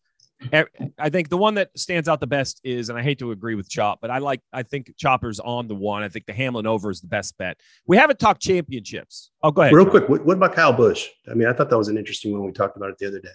I 0.53 1.11
think 1.11 1.29
the 1.29 1.37
one 1.37 1.55
that 1.55 1.77
stands 1.77 2.09
out 2.09 2.21
the 2.21 2.29
best 2.29 2.61
is, 2.63 2.89
and 2.89 2.97
I 2.97 3.03
hate 3.03 3.19
to 3.19 3.33
agree 3.33 3.57
with 3.57 3.69
Chop, 3.69 3.99
but 4.01 4.13
I 4.13 4.19
like, 4.19 4.41
I 4.53 4.63
think 4.63 4.95
Chopper's 4.97 5.41
on 5.41 5.67
the 5.67 5.75
one. 5.75 6.05
I 6.05 6.09
think 6.09 6.27
the 6.27 6.33
Hamlin 6.33 6.69
over 6.69 6.89
is 6.89 7.01
the 7.01 7.09
best 7.09 7.37
bet. 7.37 7.59
We 7.89 7.97
haven't 7.97 8.21
talked 8.21 8.41
championships. 8.41 9.33
Oh, 9.43 9.51
go 9.51 9.63
ahead. 9.63 9.75
real 9.75 9.87
Chop. 9.87 9.91
quick, 9.91 10.09
what, 10.09 10.25
what 10.25 10.37
about 10.37 10.55
Kyle 10.55 10.73
Busch? 10.73 11.09
I 11.29 11.35
mean, 11.35 11.49
I 11.49 11.53
thought 11.53 11.69
that 11.71 11.77
was 11.77 11.89
an 11.89 11.99
interesting 11.99 12.31
one. 12.31 12.47
We 12.47 12.53
talked 12.53 12.77
about 12.77 12.91
it 12.91 12.99
the 12.99 13.09
other 13.09 13.19
day. 13.19 13.29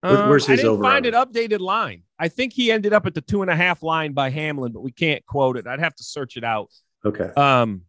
Where- 0.00 0.16
Um, 0.16 0.28
where's 0.30 0.48
I 0.48 0.56
didn't 0.56 0.70
over 0.70 0.82
find 0.82 1.04
an 1.04 1.12
updated 1.12 1.60
line. 1.60 2.04
I 2.18 2.28
think 2.28 2.54
he 2.54 2.72
ended 2.72 2.94
up 2.94 3.04
at 3.04 3.12
the 3.12 3.20
two 3.20 3.42
and 3.42 3.50
a 3.50 3.56
half 3.56 3.82
line 3.82 4.14
by 4.14 4.30
Hamlin, 4.30 4.72
but 4.72 4.80
we 4.80 4.92
can't 4.92 5.26
quote 5.26 5.58
it. 5.58 5.66
I'd 5.66 5.80
have 5.80 5.94
to 5.96 6.04
search 6.04 6.38
it 6.38 6.44
out. 6.44 6.70
Okay. 7.04 7.30
Um, 7.36 7.82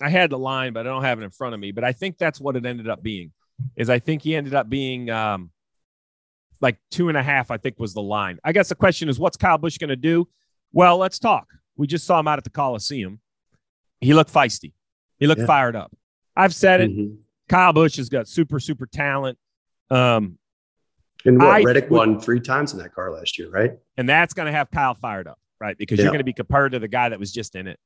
I 0.00 0.08
had 0.10 0.30
the 0.30 0.38
line, 0.38 0.72
but 0.72 0.86
I 0.86 0.90
don't 0.90 1.02
have 1.04 1.18
it 1.20 1.24
in 1.24 1.30
front 1.30 1.54
of 1.54 1.60
me. 1.60 1.72
But 1.72 1.84
I 1.84 1.92
think 1.92 2.18
that's 2.18 2.40
what 2.40 2.56
it 2.56 2.66
ended 2.66 2.88
up 2.88 3.02
being. 3.02 3.32
Is 3.76 3.88
I 3.88 3.98
think 3.98 4.22
he 4.22 4.36
ended 4.36 4.54
up 4.54 4.68
being 4.68 5.08
um, 5.10 5.50
like 6.60 6.78
two 6.90 7.08
and 7.08 7.16
a 7.16 7.22
half. 7.22 7.50
I 7.50 7.56
think 7.56 7.78
was 7.78 7.94
the 7.94 8.02
line. 8.02 8.38
I 8.44 8.52
guess 8.52 8.68
the 8.68 8.74
question 8.74 9.08
is, 9.08 9.18
what's 9.18 9.36
Kyle 9.36 9.58
Busch 9.58 9.78
going 9.78 9.88
to 9.88 9.96
do? 9.96 10.28
Well, 10.72 10.98
let's 10.98 11.18
talk. 11.18 11.48
We 11.76 11.86
just 11.86 12.04
saw 12.06 12.20
him 12.20 12.28
out 12.28 12.38
at 12.38 12.44
the 12.44 12.50
Coliseum. 12.50 13.20
He 14.00 14.12
looked 14.12 14.32
feisty. 14.32 14.72
He 15.18 15.26
looked 15.26 15.40
Yeah. 15.40 15.46
fired 15.46 15.76
up. 15.76 15.92
I've 16.36 16.54
said 16.54 16.82
it. 16.82 16.90
Mhm. 16.90 17.18
Kyle 17.48 17.72
Busch 17.72 17.96
has 17.96 18.08
got 18.10 18.28
super 18.28 18.60
super 18.60 18.86
talent. 18.86 19.38
Um, 19.90 20.38
And 21.24 21.38
what 21.38 21.48
I 21.48 21.62
Reddick 21.62 21.90
won 21.90 22.20
three 22.20 22.40
times 22.40 22.72
in 22.74 22.78
that 22.80 22.92
car 22.94 23.10
last 23.12 23.38
year, 23.38 23.48
right? 23.50 23.72
and 23.96 24.06
that's 24.08 24.34
going 24.34 24.46
to 24.46 24.52
have 24.52 24.70
Kyle 24.70 24.94
fired 24.94 25.26
up, 25.26 25.38
right? 25.60 25.76
Because 25.78 25.98
Yeah. 25.98 26.04
you're 26.04 26.12
going 26.12 26.18
to 26.18 26.24
be 26.24 26.32
compared 26.34 26.72
to 26.72 26.78
the 26.78 26.88
guy 26.88 27.08
that 27.08 27.18
was 27.18 27.32
just 27.32 27.54
in 27.56 27.66
it. 27.66 27.78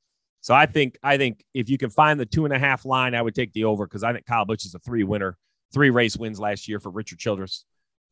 So 0.42 0.55
I 0.55 0.66
think 0.66 0.98
I 1.03 1.16
think 1.18 1.44
if 1.55 1.68
you 1.68 1.76
can 1.79 1.90
find 1.90 2.18
the 2.18 2.26
two 2.26 2.44
and 2.44 2.55
a 2.55 2.59
half 2.59 2.85
line, 2.85 3.14
I 3.14 3.22
would 3.22 3.35
take 3.35 3.53
the 3.53 3.64
over 3.64 3.87
because 3.87 4.03
I 4.03 4.12
think 4.12 4.26
Kyle 4.26 4.44
Busch 4.44 4.64
is 4.64 4.74
a 4.74 4.79
three 4.79 5.05
winner, 5.05 5.37
three 5.72 5.90
race 5.90 6.16
wins 6.16 6.40
last 6.40 6.66
year 6.68 6.81
for 6.81 6.90
Richard 6.90 7.18
Childress. 7.18 7.64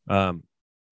Um, 0.08 0.42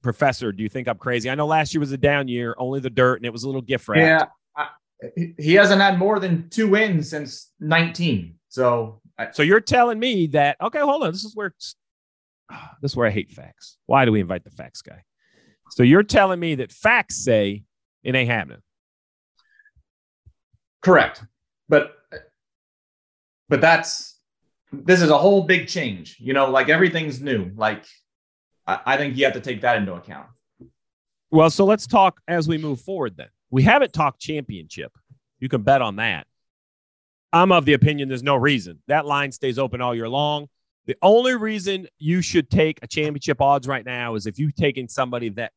Professor, 0.02 0.52
do 0.52 0.62
you 0.62 0.68
think 0.68 0.88
I'm 0.88 0.98
crazy? 0.98 1.28
I 1.28 1.34
know 1.34 1.46
last 1.46 1.74
year 1.74 1.80
was 1.80 1.92
a 1.92 1.98
down 1.98 2.28
year, 2.28 2.54
only 2.58 2.80
the 2.80 2.90
dirt, 2.90 3.16
and 3.16 3.26
it 3.26 3.32
was 3.32 3.42
a 3.42 3.46
little 3.48 3.62
gift 3.62 3.88
wrap. 3.88 4.30
Yeah, 4.56 4.64
I, 5.02 5.08
he- 5.14 5.34
he 5.38 5.54
hasn't 5.54 5.80
had 5.80 5.98
more 5.98 6.18
than 6.20 6.48
two 6.48 6.68
wins 6.68 7.10
since 7.10 7.52
19. 7.60 8.34
So 8.48 9.00
I, 9.18 9.30
So 9.32 9.42
you're 9.42 9.60
telling 9.60 9.98
me 9.98 10.28
that 10.28 10.56
okay, 10.60 10.80
hold 10.80 11.02
on. 11.02 11.12
This 11.12 11.24
is 11.24 11.34
where 11.34 11.52
this 12.80 12.92
is 12.92 12.96
where 12.96 13.06
I 13.06 13.10
hate 13.10 13.30
facts. 13.30 13.76
Why 13.86 14.04
do 14.04 14.12
we 14.12 14.20
invite 14.20 14.44
the 14.44 14.50
facts 14.50 14.80
guy? 14.80 15.02
So 15.72 15.82
you're 15.82 16.02
telling 16.04 16.38
me 16.40 16.54
that 16.56 16.72
facts 16.72 17.16
say 17.16 17.64
it 18.04 18.14
ain't 18.14 18.30
happening. 18.30 18.62
Correct, 20.82 21.22
but 21.68 21.96
but 23.48 23.60
that's 23.60 24.18
this 24.72 25.02
is 25.02 25.10
a 25.10 25.18
whole 25.18 25.44
big 25.44 25.68
change. 25.68 26.16
You 26.18 26.32
know, 26.32 26.50
like 26.50 26.68
everything's 26.68 27.20
new. 27.20 27.50
Like 27.56 27.84
I, 28.66 28.80
I 28.84 28.96
think 28.96 29.16
you 29.16 29.24
have 29.24 29.34
to 29.34 29.40
take 29.40 29.60
that 29.62 29.76
into 29.76 29.94
account. 29.94 30.28
Well, 31.30 31.50
so 31.50 31.64
let's 31.64 31.86
talk 31.86 32.20
as 32.28 32.48
we 32.48 32.58
move 32.58 32.80
forward 32.80 33.16
then. 33.16 33.28
We 33.50 33.62
haven't 33.62 33.92
talked 33.92 34.20
championship. 34.20 34.92
You 35.38 35.48
can 35.48 35.62
bet 35.62 35.82
on 35.82 35.96
that. 35.96 36.26
I'm 37.32 37.52
of 37.52 37.64
the 37.64 37.74
opinion 37.74 38.08
there's 38.08 38.22
no 38.22 38.36
reason. 38.36 38.78
That 38.86 39.06
line 39.06 39.32
stays 39.32 39.58
open 39.58 39.80
all 39.80 39.94
year 39.94 40.08
long. 40.08 40.48
The 40.86 40.96
only 41.02 41.34
reason 41.34 41.88
you 41.98 42.22
should 42.22 42.48
take 42.48 42.78
a 42.82 42.86
championship 42.86 43.40
odds 43.40 43.66
right 43.66 43.84
now 43.84 44.14
is 44.14 44.26
if 44.26 44.38
you've 44.38 44.54
taken 44.54 44.88
somebody 44.88 45.30
that 45.30 45.52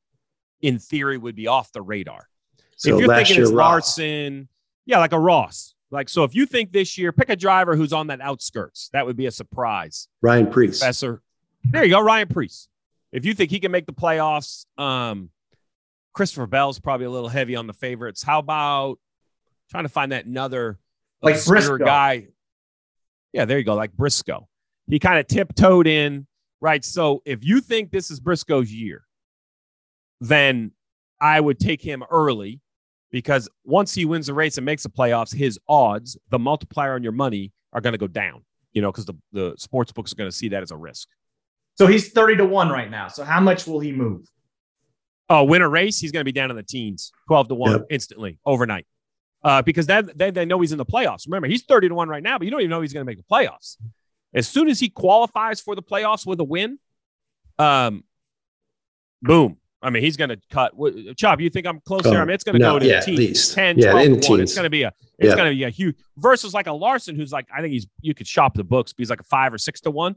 in 0.62 0.80
theory, 0.80 1.18
would 1.18 1.36
be 1.36 1.48
off 1.48 1.72
the 1.72 1.82
radar. 1.82 2.28
So 2.76 2.94
if 2.94 3.00
you're 3.00 3.08
last 3.08 3.28
thinking 3.28 3.36
year, 3.38 3.44
it's 3.44 3.52
Ross. 3.52 3.98
Larson, 3.98 4.48
yeah, 4.90 4.98
like 4.98 5.14
a 5.14 5.20
Ross. 5.20 5.76
Like 5.92 6.10
so, 6.10 6.24
if 6.24 6.34
you 6.34 6.48
think 6.48 6.72
this 6.72 6.98
year, 6.98 7.12
pick 7.12 7.30
a 7.30 7.36
driver 7.36 7.76
who's 7.76 7.94
on 7.94 8.08
that 8.08 8.22
outskirts. 8.22 8.90
That 8.92 9.06
would 9.06 9.16
be 9.16 9.28
a 9.28 9.32
surprise. 9.32 10.08
Ryan 10.22 10.48
Preece. 10.48 10.80
Professor, 10.80 11.22
there 11.72 11.84
you 11.84 11.92
go, 11.92 12.02
Ryan 12.02 12.28
Preece. 12.28 12.68
If 13.12 13.24
you 13.24 13.34
think 13.36 13.52
he 13.52 13.60
can 13.60 13.72
make 13.72 13.86
the 13.86 13.94
playoffs, 13.94 14.66
um, 14.80 15.30
Christopher 16.14 16.48
Bell's 16.48 16.80
probably 16.80 17.06
a 17.06 17.10
little 17.12 17.30
heavy 17.30 17.56
on 17.56 17.68
the 17.68 17.74
favorites. 17.74 18.24
How 18.24 18.40
about 18.40 18.98
trying 19.70 19.84
to 19.84 19.90
find 19.90 20.12
that 20.12 20.26
another 20.26 20.80
Like 21.22 21.44
Briscoe. 21.46 21.78
guy? 21.78 22.28
Yeah, 23.32 23.46
there 23.46 23.60
you 23.60 23.64
go, 23.64 23.76
like 23.76 23.94
Briscoe. 23.94 24.48
He 24.88 24.98
kind 24.98 25.20
of 25.20 25.28
tiptoed 25.28 25.86
in, 25.86 26.26
right? 26.62 26.84
So 26.84 27.22
if 27.26 27.44
you 27.44 27.62
think 27.62 27.92
this 27.92 28.10
is 28.10 28.20
Briscoe's 28.20 28.72
year, 28.74 29.04
then 30.20 30.72
I 31.22 31.40
would 31.40 31.60
take 31.60 31.82
him 31.82 32.04
early 32.10 32.60
because 33.12 33.50
once 33.64 33.94
he 33.94 34.06
wins 34.06 34.28
the 34.28 34.34
race 34.34 34.58
and 34.58 34.66
makes 34.66 34.84
the 34.84 34.90
playoffs, 34.90 35.34
his 35.34 35.60
odds, 35.68 36.18
the 36.30 36.40
multiplier 36.40 36.94
on 36.94 37.04
your 37.04 37.12
money, 37.12 37.52
are 37.74 37.82
going 37.82 37.94
to 37.94 37.98
go 38.00 38.08
down. 38.08 38.44
You 38.74 38.82
know, 38.82 38.92
because 38.92 39.06
the 39.06 39.16
the 39.32 39.56
sports 39.58 39.92
books 39.92 40.12
are 40.12 40.16
going 40.16 40.30
to 40.30 40.36
see 40.36 40.50
that 40.50 40.62
as 40.62 40.72
a 40.72 40.78
risk. 40.78 41.08
So 41.76 41.88
he's 41.88 42.12
30 42.12 42.38
to 42.38 42.46
1 42.46 42.70
right 42.70 42.92
now. 42.92 43.08
So 43.08 43.24
how 43.24 43.40
much 43.40 43.66
will 43.66 43.80
he 43.80 43.92
move? 43.92 44.28
Oh, 45.30 45.44
win 45.44 45.62
a 45.62 45.70
race, 45.70 46.00
he's 46.00 46.12
going 46.12 46.22
to 46.22 46.26
be 46.26 46.32
down 46.32 46.50
in 46.50 46.56
the 46.58 46.64
teens, 46.64 47.12
twelve 47.28 47.48
to 47.50 47.56
one 47.56 47.72
Yep. 47.72 47.86
instantly 47.92 48.40
overnight, 48.46 48.88
uh, 49.44 49.62
because 49.62 49.86
then 49.86 50.10
then 50.16 50.34
they 50.34 50.44
know 50.46 50.60
he's 50.60 50.72
in 50.72 50.80
the 50.80 50.86
playoffs. 50.86 51.28
Remember, 51.28 51.48
he's 51.48 51.64
thirty 51.64 51.88
to 51.88 51.94
one 51.94 52.10
right 52.10 52.24
now, 52.24 52.38
but 52.40 52.46
you 52.46 52.52
don't 52.52 52.62
even 52.62 52.72
know 52.72 52.82
he's 52.82 52.94
going 52.94 53.06
to 53.06 53.10
make 53.10 53.18
the 53.18 53.24
playoffs. 53.32 53.78
As 54.34 54.48
soon 54.48 54.70
as 54.70 54.80
he 54.80 54.90
qualifies 54.90 55.62
for 55.62 55.76
the 55.76 55.84
playoffs 55.84 56.26
with 56.26 56.40
a 56.40 56.44
win, 56.44 56.80
um, 57.60 58.04
boom. 59.22 59.58
I 59.82 59.90
mean, 59.90 60.04
he's 60.04 60.18
going 60.18 60.30
to 60.30 60.40
cut. 60.50 60.74
Chop, 61.16 61.40
you 61.40 61.50
think 61.50 61.66
I'm 61.66 61.80
close 61.82 62.04
there? 62.04 62.22
I 62.22 62.26
mean, 62.26 62.34
it's 62.34 62.44
going 62.44 62.56
to 62.56 62.60
No, 62.60 62.74
go 62.74 62.80
to 62.80 62.86
yeah, 62.86 63.00
teens, 63.00 63.18
least. 63.18 63.54
10, 63.54 63.80
Yeah, 63.80 63.92
12 63.92 64.06
in 64.06 64.12
one. 64.30 64.42
It's 64.42 64.54
going 64.54 64.64
to 64.66 64.70
be 64.70 64.84
a 64.84 64.92
it's 65.18 65.30
Yeah. 65.30 65.36
going 65.36 65.50
to 65.52 65.56
be 65.56 65.64
a 65.64 65.70
huge 65.70 65.96
versus 66.18 66.54
like 66.54 66.68
a 66.68 66.74
Larson 66.74 67.16
who's 67.16 67.32
like 67.32 67.48
I 67.56 67.62
think 67.62 67.72
he's 67.74 67.88
you 68.02 68.14
could 68.14 68.28
shop 68.28 68.56
the 68.56 68.64
books, 68.64 68.92
but 68.94 69.00
he's 69.00 69.10
like 69.10 69.22
a 69.22 69.26
five 69.26 69.54
or 69.54 69.58
six 69.58 69.80
to 69.82 69.92
one. 69.92 70.16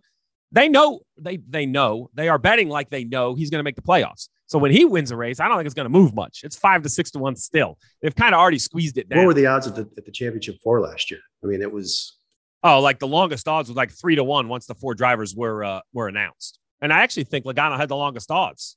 They 0.50 0.68
know 0.68 1.00
they 1.16 1.38
they 1.48 1.64
know 1.64 2.10
they 2.14 2.28
are 2.28 2.38
betting 2.38 2.68
like 2.68 2.90
they 2.90 3.04
know 3.04 3.34
he's 3.34 3.50
going 3.50 3.60
to 3.60 3.64
make 3.64 3.76
the 3.76 3.82
playoffs. 3.82 4.28
So 4.46 4.58
when 4.58 4.70
he 4.70 4.84
wins 4.84 5.10
a 5.10 5.16
race, 5.16 5.40
I 5.40 5.48
don't 5.48 5.56
think 5.56 5.66
it's 5.66 5.74
going 5.74 5.86
to 5.86 5.90
move 5.90 6.14
much. 6.14 6.40
It's 6.44 6.56
five 6.56 6.82
to 6.82 6.88
six 6.88 7.10
to 7.12 7.18
one 7.18 7.36
still. 7.36 7.78
They've 8.02 8.14
kind 8.14 8.34
of 8.34 8.40
already 8.40 8.58
squeezed 8.58 8.98
it 8.98 9.08
down. 9.08 9.20
What 9.20 9.28
were 9.28 9.34
the 9.34 9.46
odds 9.46 9.66
at 9.66 9.74
the, 9.76 9.88
at 9.96 10.04
the 10.04 10.12
championship 10.12 10.56
four 10.62 10.80
last 10.80 11.10
year? 11.10 11.20
I 11.42 11.46
mean, 11.46 11.62
it 11.62 11.72
was 11.72 12.18
oh, 12.62 12.80
like 12.80 12.98
the 12.98 13.08
longest 13.08 13.48
odds 13.48 13.68
was 13.68 13.76
like 13.76 13.92
three 13.92 14.16
to 14.16 14.24
one 14.24 14.48
once 14.48 14.66
the 14.66 14.74
four 14.74 14.94
drivers 14.94 15.34
were 15.34 15.64
uh, 15.64 15.80
were 15.94 16.08
announced. 16.08 16.58
And 16.82 16.92
I 16.92 17.00
actually 17.00 17.24
think 17.24 17.44
Logano 17.46 17.76
had 17.78 17.88
the 17.88 17.96
longest 17.96 18.30
odds. 18.30 18.76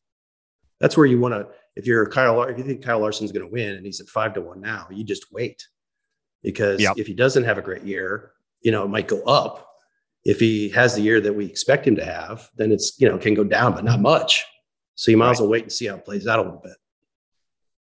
That's 0.80 0.98
where 0.98 1.06
you 1.06 1.20
want 1.20 1.34
to. 1.34 1.48
If 1.76 1.86
you're 1.86 2.06
Kyle, 2.08 2.42
if 2.44 2.58
you 2.58 2.64
think 2.64 2.84
Kyle 2.84 3.00
Larson's 3.00 3.32
going 3.32 3.46
to 3.46 3.52
win 3.52 3.76
and 3.76 3.86
he's 3.86 4.00
at 4.00 4.08
five 4.08 4.34
to 4.36 4.42
one 4.42 4.62
now, 4.62 4.88
you 4.92 5.04
just 5.04 5.32
wait 5.32 5.68
because 6.44 6.82
Yep. 6.82 6.98
if 6.98 7.08
he 7.08 7.14
doesn't 7.14 7.44
have 7.44 7.58
a 7.58 7.62
great 7.62 7.84
year, 7.84 8.32
you 8.62 8.72
know, 8.72 8.84
it 8.84 8.90
might 8.90 9.08
go 9.08 9.22
up. 9.24 9.70
If 10.24 10.40
he 10.40 10.70
has 10.70 10.96
the 10.96 11.02
year 11.02 11.22
that 11.22 11.34
we 11.34 11.46
expect 11.46 11.86
him 11.86 11.96
to 11.98 12.06
have, 12.06 12.50
then 12.56 12.72
it's 12.72 13.00
you 13.00 13.08
know 13.08 13.18
can 13.18 13.34
go 13.34 13.44
down, 13.44 13.74
but 13.74 13.84
not 13.84 14.00
much. 14.00 14.46
So 14.96 15.12
you 15.12 15.18
might 15.18 15.32
as 15.32 15.40
well 15.42 15.50
wait 15.50 15.64
and 15.64 15.72
see 15.72 15.88
how 15.88 15.96
it 15.96 16.06
plays 16.06 16.26
out 16.26 16.40
a 16.40 16.42
little 16.42 16.62
bit. 16.64 16.78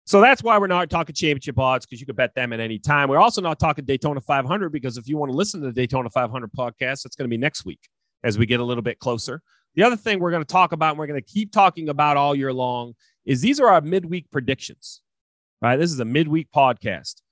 So 0.05 0.21
that's 0.21 0.43
why 0.43 0.59
we're 0.59 0.67
not 0.67 0.91
talking 0.91 1.15
championship 1.15 1.59
odds 1.59 1.87
because 1.87 2.01
you 2.01 2.07
can 2.07 2.17
bet 2.17 2.35
them 2.35 2.53
at 2.53 2.61
any 2.61 2.79
time. 2.79 3.09
We're 3.09 3.21
also 3.21 3.41
not 3.41 3.59
talking 3.61 3.85
Daytona 3.85 4.21
500 4.21 4.71
because 4.71 4.97
if 4.97 5.09
you 5.09 5.17
want 5.17 5.31
to 5.31 5.37
listen 5.37 5.61
to 5.61 5.69
the 5.69 5.73
Daytona 5.73 6.11
500 6.11 6.51
podcast, 6.53 7.07
it's 7.07 7.15
going 7.17 7.29
to 7.29 7.33
be 7.33 7.39
next 7.39 7.65
week 7.65 7.81
as 8.25 8.37
we 8.37 8.45
get 8.45 8.61
a 8.61 8.65
little 8.65 8.83
bit 8.83 8.99
closer. 8.99 9.41
The 9.77 9.83
other 9.85 9.97
thing 9.97 10.19
we're 10.19 10.31
going 10.31 10.43
to 10.43 10.53
talk 10.53 10.73
about 10.73 10.91
and 10.91 10.99
we're 10.99 11.07
going 11.07 11.21
to 11.21 11.27
keep 11.27 11.53
talking 11.53 11.89
about 11.89 12.17
all 12.17 12.35
year 12.35 12.53
long 12.53 12.95
is 13.25 13.41
these 13.41 13.61
are 13.61 13.69
our 13.69 13.81
midweek 13.81 14.31
predictions. 14.31 15.01
Right? 15.63 15.77
This 15.77 15.93
is 15.93 16.01
a 16.01 16.05
midweek 16.05 16.49
podcast. 16.55 17.23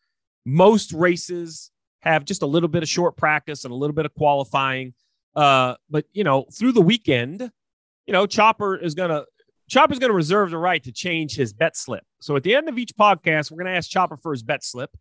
Most 0.44 0.92
races 0.92 1.70
have 2.01 2.24
just 2.24 2.42
a 2.42 2.46
little 2.46 2.68
bit 2.68 2.83
of 2.83 2.88
short 2.88 3.16
practice 3.16 3.64
and 3.64 3.72
a 3.72 3.74
little 3.74 3.94
bit 3.94 4.07
of 4.07 4.14
qualifying. 4.14 4.94
Uh, 5.35 5.74
but 5.90 6.05
you 6.12 6.24
know, 6.24 6.44
through 6.53 6.72
the 6.72 6.81
weekend, 6.81 7.51
you 8.07 8.12
know, 8.12 8.27
Chopper 8.27 8.77
is 8.77 8.94
gonna 8.94 9.24
Chopper's 9.68 9.98
gonna 9.98 10.12
reserve 10.14 10.51
the 10.51 10.59
right 10.59 10.83
to 10.85 10.92
change 10.92 11.35
his 11.37 11.53
bet 11.53 11.77
slip. 11.77 12.05
So 12.20 12.37
at 12.37 12.42
the 12.42 12.55
end 12.55 12.68
of 12.68 12.79
each 12.79 12.94
podcast, 12.98 13.51
we're 13.51 13.59
gonna 13.59 13.77
ask 13.77 13.90
Chopper 13.90 14.16
for 14.16 14.33
his 14.33 14.42
bet 14.42 14.64
slip. 14.64 14.96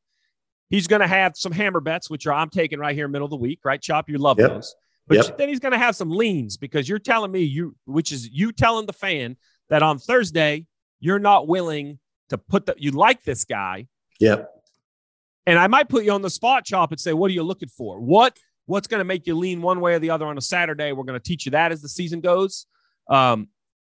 He's 0.69 0.87
gonna 0.87 1.07
have 1.07 1.37
some 1.37 1.51
hammer 1.51 1.79
bets, 1.79 2.09
which 2.09 2.27
are 2.27 2.33
I'm 2.33 2.49
taking 2.49 2.79
right 2.79 2.95
here 2.95 3.07
middle 3.07 3.25
of 3.25 3.31
the 3.31 3.37
week, 3.37 3.59
right? 3.63 3.81
Chop, 3.81 4.09
you 4.09 4.17
love 4.17 4.39
Yep. 4.39 4.49
those. 4.49 4.75
But 5.07 5.17
Yep. 5.17 5.37
then 5.37 5.49
he's 5.49 5.59
gonna 5.59 5.77
have 5.77 5.95
some 5.95 6.09
leans 6.11 6.57
because 6.57 6.87
you're 6.87 6.99
telling 6.99 7.31
me 7.31 7.41
you, 7.41 7.75
which 7.85 8.11
is 8.11 8.29
you 8.29 8.51
telling 8.51 8.85
the 8.85 8.93
fan 8.93 9.37
that 9.69 9.81
on 9.83 9.99
Thursday 9.99 10.65
you're 10.99 11.19
not 11.19 11.47
willing 11.47 11.99
to 12.29 12.37
put 12.37 12.65
the 12.65 12.75
you 12.77 12.91
like 12.91 13.23
this 13.23 13.45
guy, 13.45 13.87
Yep. 14.19 14.49
and 15.45 15.57
I 15.57 15.67
might 15.67 15.87
put 15.89 16.03
you 16.03 16.11
on 16.11 16.21
the 16.21 16.29
spot, 16.29 16.65
Chop, 16.65 16.91
and 16.91 16.99
say, 16.99 17.13
what 17.13 17.31
are 17.31 17.33
you 17.33 17.43
looking 17.43 17.69
for? 17.69 17.99
What 17.99 18.37
what's 18.65 18.87
going 18.87 18.99
to 18.99 19.05
make 19.05 19.25
you 19.25 19.33
lean 19.33 19.61
one 19.61 19.79
way 19.79 19.93
or 19.93 19.99
the 19.99 20.09
other 20.09 20.25
on 20.25 20.37
a 20.37 20.41
Saturday? 20.41 20.91
We're 20.91 21.05
going 21.05 21.17
to 21.17 21.23
teach 21.23 21.45
you 21.45 21.51
that 21.51 21.71
as 21.71 21.81
the 21.81 21.87
season 21.87 22.19
goes. 22.19 22.65
Um, 23.09 23.47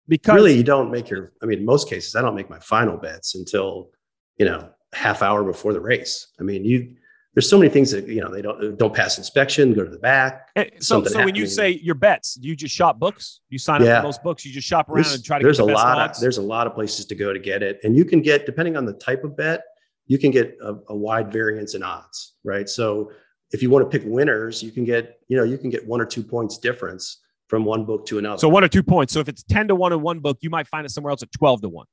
because 0.06 0.34
really, 0.34 0.54
you 0.54 0.62
don't 0.62 0.90
make 0.90 1.08
your. 1.08 1.32
I 1.42 1.46
mean, 1.46 1.60
in 1.60 1.64
most 1.64 1.88
cases, 1.88 2.14
I 2.14 2.20
don't 2.22 2.34
make 2.34 2.50
my 2.50 2.60
final 2.60 2.96
bets 2.98 3.34
until 3.34 3.90
you 4.36 4.44
know 4.44 4.68
half 4.92 5.22
hour 5.22 5.42
before 5.42 5.72
the 5.72 5.80
race. 5.80 6.28
I 6.38 6.42
mean, 6.42 6.64
you. 6.64 6.94
There's 7.36 7.50
so 7.50 7.58
many 7.58 7.68
things 7.68 7.90
that 7.90 8.08
you 8.08 8.22
know 8.22 8.32
they 8.32 8.40
don't 8.40 8.78
don't 8.78 8.94
pass 8.94 9.18
inspection, 9.18 9.74
go 9.74 9.84
to 9.84 9.90
the 9.90 9.98
back. 9.98 10.48
eh, 10.56 10.70
so, 10.80 11.04
so 11.04 11.22
when 11.22 11.34
you 11.34 11.46
say 11.46 11.68
your 11.82 11.94
bets, 11.94 12.34
do 12.34 12.48
you 12.48 12.56
just 12.56 12.74
shop 12.74 12.98
books? 12.98 13.40
You 13.50 13.58
sign 13.58 13.82
up 13.82 13.86
Yeah. 13.86 14.00
for 14.00 14.06
those 14.08 14.16
books. 14.18 14.44
You 14.46 14.52
just 14.52 14.66
shop 14.66 14.88
around 14.88 15.02
There's, 15.04 15.14
and 15.16 15.24
try 15.24 15.38
to 15.38 15.42
there's 15.44 15.58
get 15.58 15.64
a 15.64 15.66
the 15.66 15.72
best 15.74 15.84
lot 15.84 15.98
odds. 15.98 16.18
of 16.18 16.22
there's 16.22 16.38
a 16.38 16.42
lot 16.42 16.66
of 16.66 16.74
places 16.74 17.04
to 17.04 17.14
go 17.14 17.34
to 17.34 17.38
get 17.38 17.62
it, 17.62 17.78
and 17.84 17.94
you 17.94 18.06
can 18.06 18.22
get 18.22 18.46
depending 18.46 18.74
on 18.74 18.86
the 18.86 18.94
type 18.94 19.22
of 19.22 19.36
bet, 19.36 19.60
you 20.06 20.18
can 20.18 20.30
get 20.30 20.56
a, 20.62 20.76
a 20.88 20.96
wide 20.96 21.30
variance 21.30 21.74
in 21.74 21.82
odds, 21.82 22.36
right? 22.42 22.70
So 22.70 23.12
if 23.52 23.62
you 23.62 23.68
want 23.68 23.88
to 23.90 23.98
pick 23.98 24.08
winners, 24.08 24.62
you 24.62 24.70
can 24.72 24.84
get 24.86 25.18
you 25.28 25.36
know 25.36 25.44
you 25.44 25.58
can 25.58 25.68
get 25.68 25.86
one 25.86 26.00
or 26.00 26.06
two 26.06 26.22
points 26.22 26.56
difference 26.56 27.18
from 27.48 27.66
one 27.66 27.84
book 27.84 28.06
to 28.06 28.16
another. 28.18 28.38
so 28.38 28.48
one 28.48 28.64
or 28.64 28.68
two 28.68 28.82
points. 28.82 29.12
So 29.12 29.20
if 29.20 29.28
it's 29.28 29.42
ten 29.42 29.68
to 29.68 29.74
one 29.74 29.92
in 29.92 30.00
one 30.00 30.20
book, 30.20 30.38
you 30.40 30.48
might 30.48 30.66
find 30.68 30.86
it 30.86 30.88
somewhere 30.90 31.10
else 31.10 31.22
at 31.22 31.30
twelve 31.32 31.60
to 31.60 31.68
one, 31.68 31.86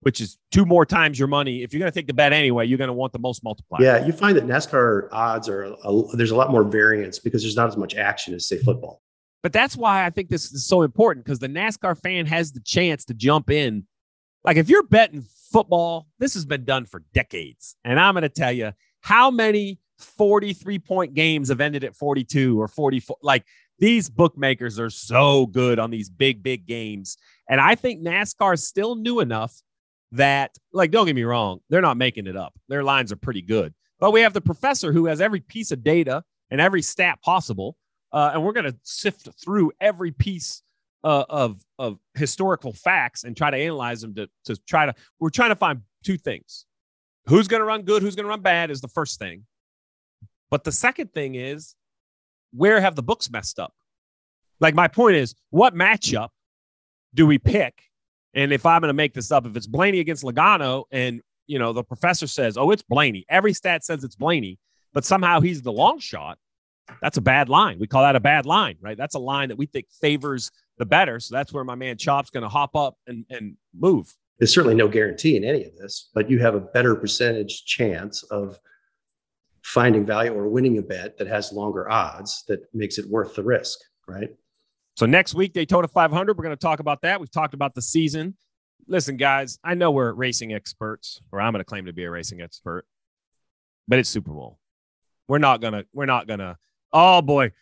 which 0.00 0.20
is 0.20 0.38
two 0.50 0.64
more 0.64 0.86
times 0.86 1.18
your 1.18 1.28
money. 1.28 1.62
If 1.62 1.72
you're 1.72 1.80
going 1.80 1.90
to 1.90 1.94
take 1.98 2.06
the 2.06 2.14
bet 2.14 2.32
anyway, 2.32 2.66
you're 2.66 2.78
going 2.78 2.88
to 2.88 2.94
want 2.94 3.12
the 3.12 3.18
most 3.18 3.42
multiplier. 3.42 3.82
yeah, 3.82 4.06
you 4.06 4.12
find 4.12 4.36
that 4.36 4.46
NASCAR 4.46 5.08
odds 5.12 5.48
are 5.48 5.64
a, 5.64 6.02
there's 6.14 6.30
a 6.30 6.36
lot 6.36 6.50
more 6.50 6.64
variance 6.64 7.18
because 7.18 7.42
there's 7.42 7.56
not 7.56 7.68
as 7.68 7.76
much 7.76 7.96
action 7.96 8.34
as 8.34 8.46
say 8.46 8.58
football. 8.58 9.02
But 9.42 9.52
that's 9.52 9.76
why 9.76 10.04
I 10.04 10.10
think 10.10 10.28
this 10.28 10.52
is 10.52 10.66
so 10.66 10.82
important 10.82 11.24
because 11.24 11.38
the 11.38 11.48
NASCAR 11.48 12.00
fan 12.00 12.26
has 12.26 12.52
the 12.52 12.60
chance 12.60 13.04
to 13.06 13.14
jump 13.14 13.50
in. 13.50 13.86
Like 14.44 14.56
if 14.56 14.68
you're 14.68 14.82
betting 14.84 15.24
football, 15.50 16.06
this 16.18 16.34
has 16.34 16.44
been 16.44 16.64
done 16.64 16.86
for 16.86 17.04
decades. 17.12 17.76
And 17.84 17.98
I'm 17.98 18.14
going 18.14 18.22
to 18.22 18.28
tell 18.28 18.52
you 18.52 18.72
how 19.00 19.30
many 19.30 19.78
43 19.98 20.78
point 20.78 21.14
games 21.14 21.48
have 21.48 21.60
ended 21.60 21.84
at 21.84 21.94
42 21.94 22.60
or 22.60 22.68
44. 22.68 23.16
Like 23.22 23.44
these 23.78 24.08
bookmakers 24.08 24.78
are 24.78 24.90
so 24.90 25.46
good 25.46 25.78
on 25.78 25.90
these 25.90 26.08
big, 26.08 26.42
big 26.42 26.66
games. 26.66 27.16
And 27.48 27.60
I 27.60 27.74
think 27.74 28.02
NASCAR 28.02 28.54
is 28.54 28.66
still 28.66 28.96
new 28.96 29.20
enough 29.20 29.60
that, 30.12 30.56
like, 30.72 30.90
don't 30.90 31.06
get 31.06 31.16
me 31.16 31.24
wrong, 31.24 31.60
they're 31.68 31.82
not 31.82 31.96
making 31.96 32.26
it 32.26 32.36
up. 32.36 32.54
Their 32.68 32.82
lines 32.82 33.12
are 33.12 33.16
pretty 33.16 33.42
good. 33.42 33.74
But 34.00 34.12
we 34.12 34.20
have 34.20 34.32
the 34.32 34.40
professor 34.40 34.92
who 34.92 35.06
has 35.06 35.20
every 35.20 35.40
piece 35.40 35.70
of 35.70 35.82
data 35.82 36.22
and 36.50 36.60
every 36.60 36.82
stat 36.82 37.20
possible. 37.22 37.76
Uh, 38.12 38.30
and 38.32 38.44
we're 38.44 38.52
going 38.52 38.70
to 38.70 38.76
sift 38.82 39.28
through 39.42 39.72
every 39.80 40.12
piece 40.12 40.62
uh, 41.04 41.24
of 41.28 41.62
of 41.78 41.98
historical 42.14 42.72
facts 42.72 43.22
and 43.24 43.36
try 43.36 43.50
to 43.50 43.56
analyze 43.56 44.00
them 44.00 44.14
to 44.14 44.28
to 44.46 44.56
try 44.66 44.86
to. 44.86 44.94
We're 45.20 45.30
trying 45.30 45.50
to 45.50 45.56
find 45.56 45.82
two 46.02 46.16
things: 46.16 46.64
who's 47.26 47.48
going 47.48 47.60
to 47.60 47.66
run 47.66 47.82
good, 47.82 48.02
who's 48.02 48.16
going 48.16 48.24
to 48.24 48.30
run 48.30 48.40
bad 48.40 48.70
is 48.70 48.80
the 48.80 48.88
first 48.88 49.18
thing. 49.18 49.44
But 50.50 50.64
the 50.64 50.72
second 50.72 51.12
thing 51.12 51.34
is 51.34 51.74
where 52.52 52.80
have 52.80 52.96
the 52.96 53.02
books 53.02 53.30
messed 53.30 53.58
up? 53.58 53.74
Like 54.60 54.74
my 54.74 54.88
point 54.88 55.16
is, 55.16 55.34
what 55.50 55.74
matchup 55.74 56.30
do 57.14 57.26
we 57.26 57.38
pick? 57.38 57.74
And 58.34 58.52
if 58.52 58.66
I'm 58.66 58.80
going 58.80 58.88
to 58.88 58.94
make 58.94 59.14
this 59.14 59.30
up, 59.30 59.46
if 59.46 59.56
it's 59.56 59.66
Blaney 59.66 60.00
against 60.00 60.24
Logano, 60.24 60.84
and 60.90 61.20
you 61.46 61.58
know 61.58 61.72
the 61.72 61.82
professor 61.82 62.26
says, 62.26 62.56
"Oh, 62.56 62.70
it's 62.70 62.82
Blaney," 62.82 63.24
every 63.28 63.52
stat 63.52 63.84
says 63.84 64.04
it's 64.04 64.16
Blaney, 64.16 64.58
but 64.92 65.04
somehow 65.04 65.40
he's 65.40 65.62
the 65.62 65.72
long 65.72 65.98
shot. 65.98 66.38
That's 67.02 67.16
a 67.16 67.22
bad 67.22 67.48
line. 67.48 67.78
We 67.78 67.86
call 67.86 68.02
that 68.02 68.16
a 68.16 68.20
bad 68.20 68.46
line, 68.46 68.76
right? 68.80 68.96
That's 68.96 69.14
a 69.14 69.18
line 69.18 69.48
that 69.48 69.58
we 69.58 69.66
think 69.66 69.86
favors 70.00 70.50
the 70.78 70.86
better. 70.86 71.20
So 71.20 71.34
that's 71.34 71.52
where 71.52 71.64
my 71.64 71.74
man 71.74 71.98
Chop's 71.98 72.30
going 72.30 72.44
to 72.44 72.48
hop 72.48 72.74
up 72.74 72.96
and, 73.06 73.24
and 73.30 73.56
move. 73.78 74.14
There's 74.38 74.54
certainly 74.54 74.76
no 74.76 74.88
guarantee 74.88 75.36
in 75.36 75.44
any 75.44 75.64
of 75.64 75.76
this, 75.76 76.10
but 76.14 76.30
you 76.30 76.38
have 76.38 76.54
a 76.54 76.60
better 76.60 76.94
percentage 76.94 77.64
chance 77.64 78.22
of 78.24 78.58
finding 79.62 80.06
value 80.06 80.32
or 80.32 80.48
winning 80.48 80.78
a 80.78 80.82
bet 80.82 81.18
that 81.18 81.26
has 81.26 81.52
longer 81.52 81.90
odds 81.90 82.44
that 82.48 82.60
makes 82.72 82.98
it 82.98 83.08
worth 83.10 83.34
the 83.34 83.42
risk, 83.42 83.78
right? 84.06 84.30
So 84.98 85.06
next 85.06 85.32
week, 85.32 85.52
Daytona 85.52 85.86
500, 85.86 86.36
we're 86.36 86.42
going 86.42 86.56
to 86.56 86.60
talk 86.60 86.80
about 86.80 87.02
that. 87.02 87.20
We've 87.20 87.30
talked 87.30 87.54
about 87.54 87.72
the 87.72 87.80
season. 87.80 88.34
Listen, 88.88 89.16
guys, 89.16 89.56
I 89.62 89.74
know 89.74 89.92
we're 89.92 90.10
racing 90.12 90.52
experts, 90.52 91.20
or 91.30 91.40
I'm 91.40 91.52
going 91.52 91.60
to 91.60 91.64
claim 91.64 91.86
to 91.86 91.92
be 91.92 92.02
a 92.02 92.10
racing 92.10 92.40
expert, 92.40 92.84
but 93.86 94.00
it's 94.00 94.08
Super 94.08 94.32
Bowl. 94.32 94.58
We're 95.28 95.38
not 95.38 95.60
gonna. 95.60 95.84
We're 95.92 96.06
not 96.06 96.26
gonna. 96.26 96.58
Oh 96.92 97.22
boy, 97.22 97.52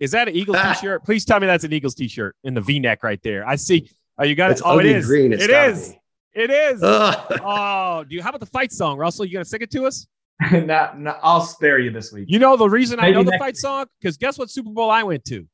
is 0.00 0.10
that 0.10 0.28
an 0.28 0.34
Eagles 0.36 0.58
Ah. 0.60 0.74
t-shirt? 0.74 1.02
Please 1.02 1.24
tell 1.24 1.40
me 1.40 1.46
that's 1.46 1.64
an 1.64 1.72
Eagles 1.72 1.94
t-shirt 1.94 2.36
in 2.44 2.52
the 2.52 2.60
V-neck 2.60 3.02
right 3.02 3.22
there. 3.22 3.48
I 3.48 3.56
see. 3.56 3.88
Oh, 4.18 4.24
you 4.24 4.34
got 4.34 4.50
It's 4.50 4.60
it. 4.60 4.66
Oh, 4.66 4.78
it 4.78 4.86
ugly 4.86 5.00
green, 5.02 5.32
it's 5.32 5.44
It 5.44 5.48
gotta 5.48 5.70
is. 5.72 5.94
be. 6.34 6.42
It 6.42 6.50
is. 6.50 6.82
Ugh. 6.82 7.40
oh, 7.42 8.04
do 8.04 8.16
you? 8.16 8.22
How 8.22 8.28
about 8.28 8.40
the 8.40 8.46
fight 8.46 8.70
song, 8.70 8.98
Russell? 8.98 9.24
You 9.24 9.32
gonna 9.32 9.46
sing 9.46 9.62
it 9.62 9.70
to 9.70 9.86
us? 9.86 10.06
no, 10.52 10.90
no, 10.96 11.16
I'll 11.22 11.40
spare 11.40 11.78
you 11.78 11.90
this 11.90 12.12
week. 12.12 12.26
You 12.28 12.38
know 12.38 12.56
the 12.58 12.68
reason 12.68 13.00
I 13.00 13.12
know 13.12 13.22
the 13.22 13.30
next 13.30 13.40
fight 13.40 13.56
song 13.56 13.86
because 13.98 14.18
guess 14.18 14.36
what 14.36 14.50
Super 14.50 14.70
Bowl 14.70 14.90
I 14.90 15.04
went 15.04 15.24
to? 15.26 15.46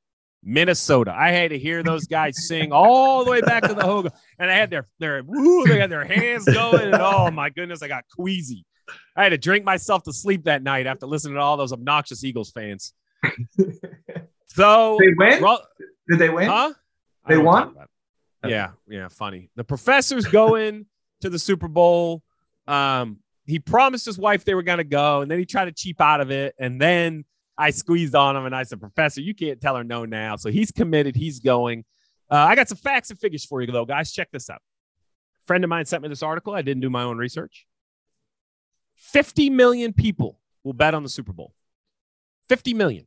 Minnesota. 0.42 1.14
I 1.16 1.30
had 1.30 1.50
to 1.50 1.58
hear 1.58 1.82
those 1.82 2.06
guys 2.06 2.46
sing 2.46 2.72
all 2.72 3.24
the 3.24 3.30
way 3.30 3.40
back 3.40 3.62
to 3.64 3.74
the 3.74 3.82
Hogan, 3.84 4.12
and 4.38 4.50
I 4.50 4.54
had 4.54 4.70
their 4.70 4.86
their 4.98 5.22
woo, 5.22 5.66
they 5.66 5.78
had 5.78 5.90
their 5.90 6.04
hands 6.04 6.44
going, 6.44 6.82
and 6.92 6.94
oh 6.94 7.30
my 7.30 7.50
goodness, 7.50 7.82
I 7.82 7.88
got 7.88 8.04
queasy. 8.14 8.64
I 9.16 9.22
had 9.24 9.30
to 9.30 9.38
drink 9.38 9.64
myself 9.64 10.04
to 10.04 10.12
sleep 10.12 10.44
that 10.44 10.62
night 10.62 10.86
after 10.86 11.06
listening 11.06 11.34
to 11.34 11.40
all 11.40 11.56
those 11.56 11.72
obnoxious 11.72 12.24
Eagles 12.24 12.50
fans. 12.50 12.92
So, 14.50 14.96
They 14.98 15.12
win? 15.16 15.42
Ru- 15.42 15.56
Did 16.08 16.18
they 16.18 16.30
win? 16.30 16.48
huh? 16.48 16.72
They 17.28 17.36
won? 17.38 17.64
talk 17.64 17.72
about 17.72 17.88
it. 18.44 18.50
Yeah, 18.50 18.70
yeah, 18.88 19.08
funny. 19.08 19.50
The 19.56 19.64
professor's 19.64 20.24
going 20.24 20.86
to 21.20 21.30
the 21.30 21.38
Super 21.38 21.68
Bowl. 21.68 22.22
Um, 22.66 23.18
he 23.46 23.58
promised 23.58 24.06
his 24.06 24.18
wife 24.18 24.44
they 24.44 24.54
were 24.54 24.62
going 24.62 24.78
to 24.78 24.84
go, 24.84 25.20
and 25.20 25.30
then 25.30 25.38
he 25.38 25.44
tried 25.44 25.66
to 25.66 25.72
cheap 25.72 26.00
out 26.00 26.20
of 26.20 26.30
it. 26.30 26.54
And 26.58 26.80
then 26.80 27.24
I 27.58 27.70
squeezed 27.70 28.14
on 28.14 28.36
him, 28.36 28.46
and 28.46 28.54
I 28.54 28.62
said, 28.62 28.80
"Professor, 28.80 29.20
you 29.20 29.34
can't 29.34 29.60
tell 29.60 29.74
her 29.76 29.84
no 29.84 30.04
now." 30.04 30.36
So 30.36 30.50
he's 30.50 30.70
committed. 30.70 31.16
He's 31.16 31.40
going. 31.40 31.84
Uh, 32.30 32.36
I 32.36 32.54
got 32.54 32.68
some 32.68 32.78
facts 32.78 33.10
and 33.10 33.18
figures 33.18 33.44
for 33.44 33.60
you, 33.60 33.70
though, 33.70 33.84
guys. 33.84 34.12
Check 34.12 34.30
this 34.30 34.48
out. 34.48 34.62
A 35.42 35.44
friend 35.46 35.64
of 35.64 35.70
mine 35.70 35.84
sent 35.84 36.02
me 36.02 36.08
this 36.08 36.22
article. 36.22 36.54
I 36.54 36.62
didn't 36.62 36.82
do 36.82 36.90
my 36.90 37.02
own 37.02 37.18
research. 37.18 37.66
Fifty 38.94 39.50
million 39.50 39.92
people 39.92 40.38
will 40.64 40.72
bet 40.72 40.94
on 40.94 41.02
the 41.02 41.08
Super 41.08 41.32
Bowl. 41.32 41.52
Fifty 42.48 42.74
million. 42.74 43.06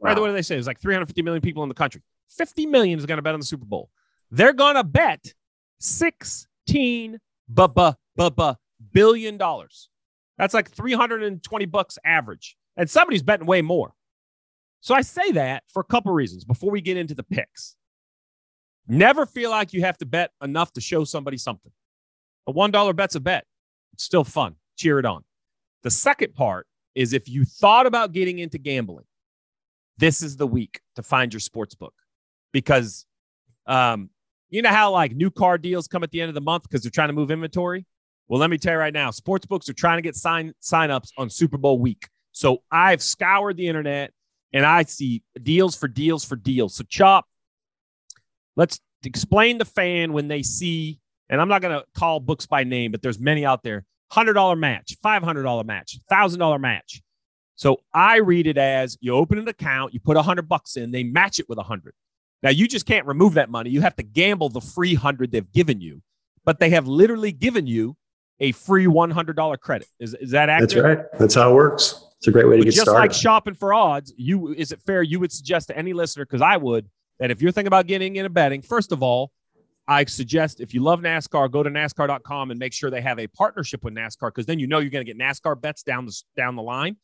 Right, 0.00 0.18
what 0.18 0.26
do 0.26 0.32
they 0.34 0.42
say? 0.42 0.56
There's 0.56 0.66
like 0.66 0.80
350 0.80 1.22
million 1.22 1.40
people 1.40 1.62
in 1.62 1.68
the 1.70 1.74
country. 1.74 2.02
50 2.36 2.66
million 2.66 2.98
is 2.98 3.06
going 3.06 3.16
to 3.16 3.22
bet 3.22 3.32
on 3.32 3.40
the 3.40 3.46
Super 3.46 3.64
Bowl. 3.64 3.88
They're 4.30 4.52
going 4.52 4.74
to 4.74 4.84
bet 4.84 5.32
16 5.78 7.20
bu- 7.48 7.68
bu- 7.68 7.92
bu- 8.16 8.30
bu- 8.30 8.54
billion 8.92 9.38
dollars. 9.38 9.88
That's 10.36 10.52
like 10.52 10.70
320 10.70 11.66
bucks 11.66 11.98
average. 12.04 12.56
And 12.76 12.90
somebody's 12.90 13.22
betting 13.22 13.46
way 13.46 13.62
more. 13.62 13.94
So 14.80 14.94
I 14.94 15.00
say 15.00 15.32
that 15.32 15.62
for 15.68 15.80
a 15.80 15.84
couple 15.84 16.12
reasons 16.12 16.44
before 16.44 16.70
we 16.70 16.80
get 16.80 16.96
into 16.96 17.14
the 17.14 17.22
picks. 17.22 17.76
Never 18.86 19.24
feel 19.24 19.50
like 19.50 19.72
you 19.72 19.80
have 19.82 19.96
to 19.98 20.06
bet 20.06 20.30
enough 20.42 20.72
to 20.74 20.80
show 20.80 21.04
somebody 21.04 21.38
something. 21.38 21.72
A 22.46 22.52
$1 22.52 22.96
bet's 22.96 23.14
a 23.14 23.20
bet. 23.20 23.46
It's 23.94 24.04
still 24.04 24.24
fun. 24.24 24.56
Cheer 24.76 24.98
it 24.98 25.06
on. 25.06 25.24
The 25.82 25.90
second 25.90 26.34
part 26.34 26.66
is 26.94 27.12
if 27.12 27.28
you 27.28 27.44
thought 27.44 27.86
about 27.86 28.12
getting 28.12 28.40
into 28.40 28.58
gambling, 28.58 29.06
this 29.96 30.22
is 30.22 30.36
the 30.36 30.46
week 30.46 30.80
to 30.96 31.02
find 31.02 31.32
your 31.32 31.40
sports 31.40 31.74
book 31.74 31.94
because 32.52 33.06
um, 33.66 34.10
you 34.50 34.62
know 34.62 34.70
how 34.70 34.90
like 34.90 35.14
new 35.14 35.30
car 35.30 35.58
deals 35.58 35.88
come 35.88 36.02
at 36.02 36.10
the 36.10 36.20
end 36.20 36.28
of 36.28 36.34
the 36.34 36.40
month 36.40 36.64
because 36.64 36.82
they're 36.82 36.90
trying 36.90 37.08
to 37.08 37.14
move 37.14 37.30
inventory. 37.30 37.86
Well, 38.28 38.40
let 38.40 38.50
me 38.50 38.58
tell 38.58 38.72
you 38.72 38.78
right 38.78 38.92
now, 38.92 39.10
sports 39.10 39.46
books 39.46 39.68
are 39.68 39.74
trying 39.74 39.98
to 39.98 40.02
get 40.02 40.16
sign 40.16 40.52
signups 40.62 41.10
on 41.18 41.30
Super 41.30 41.58
Bowl 41.58 41.78
week. 41.78 42.08
So 42.34 42.62
I've 42.70 43.00
scoured 43.00 43.56
the 43.56 43.68
internet 43.68 44.12
and 44.52 44.66
I 44.66 44.82
see 44.82 45.22
deals 45.40 45.76
for 45.76 45.88
deals 45.88 46.24
for 46.24 46.36
deals. 46.36 46.74
So 46.74 46.84
Chop, 46.88 47.26
let's 48.56 48.80
explain 49.04 49.58
the 49.58 49.64
fan 49.64 50.12
when 50.12 50.28
they 50.28 50.42
see, 50.42 50.98
and 51.30 51.40
I'm 51.40 51.48
not 51.48 51.62
going 51.62 51.78
to 51.78 51.84
call 51.94 52.18
books 52.20 52.44
by 52.44 52.64
name, 52.64 52.90
but 52.90 53.02
there's 53.02 53.20
many 53.20 53.46
out 53.46 53.62
there. 53.62 53.84
Hundred 54.10 54.34
dollar 54.34 54.56
match, 54.56 54.96
five 55.02 55.22
hundred 55.22 55.44
dollar 55.44 55.64
match, 55.64 55.98
thousand 56.08 56.40
dollar 56.40 56.58
match. 56.58 57.02
So 57.56 57.80
I 57.92 58.16
read 58.16 58.46
it 58.46 58.58
as 58.58 58.98
you 59.00 59.14
open 59.14 59.38
an 59.38 59.48
account, 59.48 59.94
you 59.94 60.00
put 60.00 60.16
a 60.16 60.22
hundred 60.22 60.48
bucks 60.48 60.76
in, 60.76 60.90
they 60.90 61.04
match 61.04 61.38
it 61.38 61.48
with 61.48 61.58
a 61.58 61.62
hundred. 61.62 61.94
Now 62.42 62.50
you 62.50 62.68
just 62.68 62.84
can't 62.84 63.06
remove 63.06 63.34
that 63.34 63.48
money. 63.48 63.70
You 63.70 63.80
have 63.80 63.96
to 63.96 64.02
gamble 64.02 64.50
the 64.50 64.60
free 64.60 64.94
hundred 64.94 65.32
they've 65.32 65.50
given 65.52 65.80
you, 65.80 66.02
but 66.44 66.58
they 66.58 66.70
have 66.70 66.86
literally 66.86 67.32
given 67.32 67.66
you 67.66 67.96
a 68.40 68.52
free 68.52 68.86
one 68.86 69.10
hundred 69.10 69.36
dollar 69.36 69.56
credit. 69.56 69.88
Is 69.98 70.14
is 70.14 70.32
that 70.32 70.48
accurate? 70.48 70.70
That's 70.70 71.12
right. 71.12 71.18
That's 71.18 71.34
how 71.34 71.50
it 71.50 71.54
works. 71.54 72.04
It's 72.24 72.28
a 72.28 72.32
great 72.32 72.48
way 72.48 72.56
to 72.56 72.60
But 72.60 72.64
get 72.64 72.72
just 72.72 72.86
started. 72.86 73.00
like 73.00 73.12
shopping 73.12 73.52
for 73.52 73.74
odds, 73.74 74.14
you 74.16 74.54
is 74.54 74.72
it 74.72 74.80
fair 74.80 75.02
you 75.02 75.20
would 75.20 75.30
suggest 75.30 75.68
to 75.68 75.76
any 75.76 75.92
listener 75.92 76.24
because 76.24 76.40
I 76.40 76.56
would 76.56 76.88
that 77.18 77.30
if 77.30 77.42
you're 77.42 77.52
thinking 77.52 77.66
about 77.66 77.86
getting 77.86 78.16
into 78.16 78.30
betting, 78.30 78.62
first 78.62 78.92
of 78.92 79.02
all, 79.02 79.30
I 79.86 80.06
suggest 80.06 80.58
if 80.58 80.72
you 80.72 80.82
love 80.82 81.00
NASCAR, 81.00 81.50
go 81.50 81.62
to 81.62 81.68
NASCAR.com 81.68 82.50
and 82.50 82.58
make 82.58 82.72
sure 82.72 82.88
they 82.88 83.02
have 83.02 83.18
a 83.18 83.26
partnership 83.26 83.84
with 83.84 83.92
NASCAR 83.92 84.28
because 84.28 84.46
then 84.46 84.58
you 84.58 84.66
know 84.66 84.78
you're 84.78 84.88
going 84.88 85.04
to 85.04 85.12
get 85.12 85.20
NASCAR 85.20 85.60
bets 85.60 85.82
down 85.82 86.06
the 86.06 86.18
down 86.34 86.56
the 86.56 86.62
line. 86.62 86.96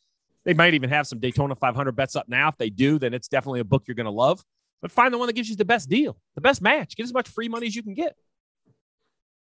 They 0.46 0.54
might 0.54 0.72
even 0.72 0.88
have 0.88 1.06
some 1.06 1.18
Daytona 1.18 1.54
500 1.54 1.92
bets 1.92 2.16
up 2.16 2.26
now. 2.26 2.48
If 2.48 2.56
they 2.56 2.70
do, 2.70 2.98
then 2.98 3.12
it's 3.12 3.28
definitely 3.28 3.60
a 3.60 3.64
book 3.64 3.82
you're 3.86 3.94
going 3.96 4.06
to 4.06 4.10
love. 4.10 4.42
But 4.80 4.90
find 4.90 5.12
the 5.12 5.18
one 5.18 5.26
that 5.26 5.34
gives 5.34 5.50
you 5.50 5.56
the 5.56 5.66
best 5.66 5.90
deal, 5.90 6.16
the 6.34 6.40
best 6.40 6.62
match. 6.62 6.96
Get 6.96 7.02
as 7.02 7.12
much 7.12 7.28
free 7.28 7.50
money 7.50 7.66
as 7.66 7.76
you 7.76 7.82
can 7.82 7.92
get. 7.92 8.16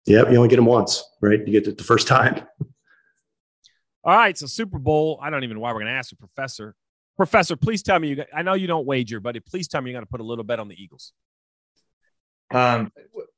Yep, 0.06 0.30
you 0.30 0.36
only 0.36 0.48
get 0.48 0.56
them 0.56 0.66
once, 0.66 1.02
right? 1.20 1.40
You 1.44 1.52
get 1.52 1.66
it 1.66 1.78
the 1.78 1.82
first 1.84 2.06
time. 2.06 2.42
All 4.04 4.14
right, 4.16 4.36
so 4.36 4.46
Super 4.46 4.78
Bowl. 4.78 5.18
I 5.22 5.30
don't 5.30 5.44
even 5.44 5.56
know 5.56 5.60
why 5.62 5.72
we're 5.72 5.80
going 5.80 5.92
to 5.92 5.98
ask 5.98 6.12
a 6.12 6.16
professor. 6.16 6.74
Professor, 7.16 7.56
please 7.56 7.82
tell 7.82 7.98
me 7.98 8.08
you. 8.08 8.16
got- 8.16 8.26
I 8.34 8.42
know 8.42 8.54
you 8.54 8.66
don't 8.66 8.86
wager, 8.86 9.18
but 9.20 9.36
please 9.46 9.66
tell 9.68 9.80
me 9.80 9.90
you're 9.90 9.96
going 9.96 10.06
to 10.06 10.10
put 10.10 10.20
a 10.20 10.24
little 10.24 10.44
bet 10.44 10.58
on 10.58 10.68
the 10.68 10.80
Eagles. 10.80 11.12
Um, 12.52 12.92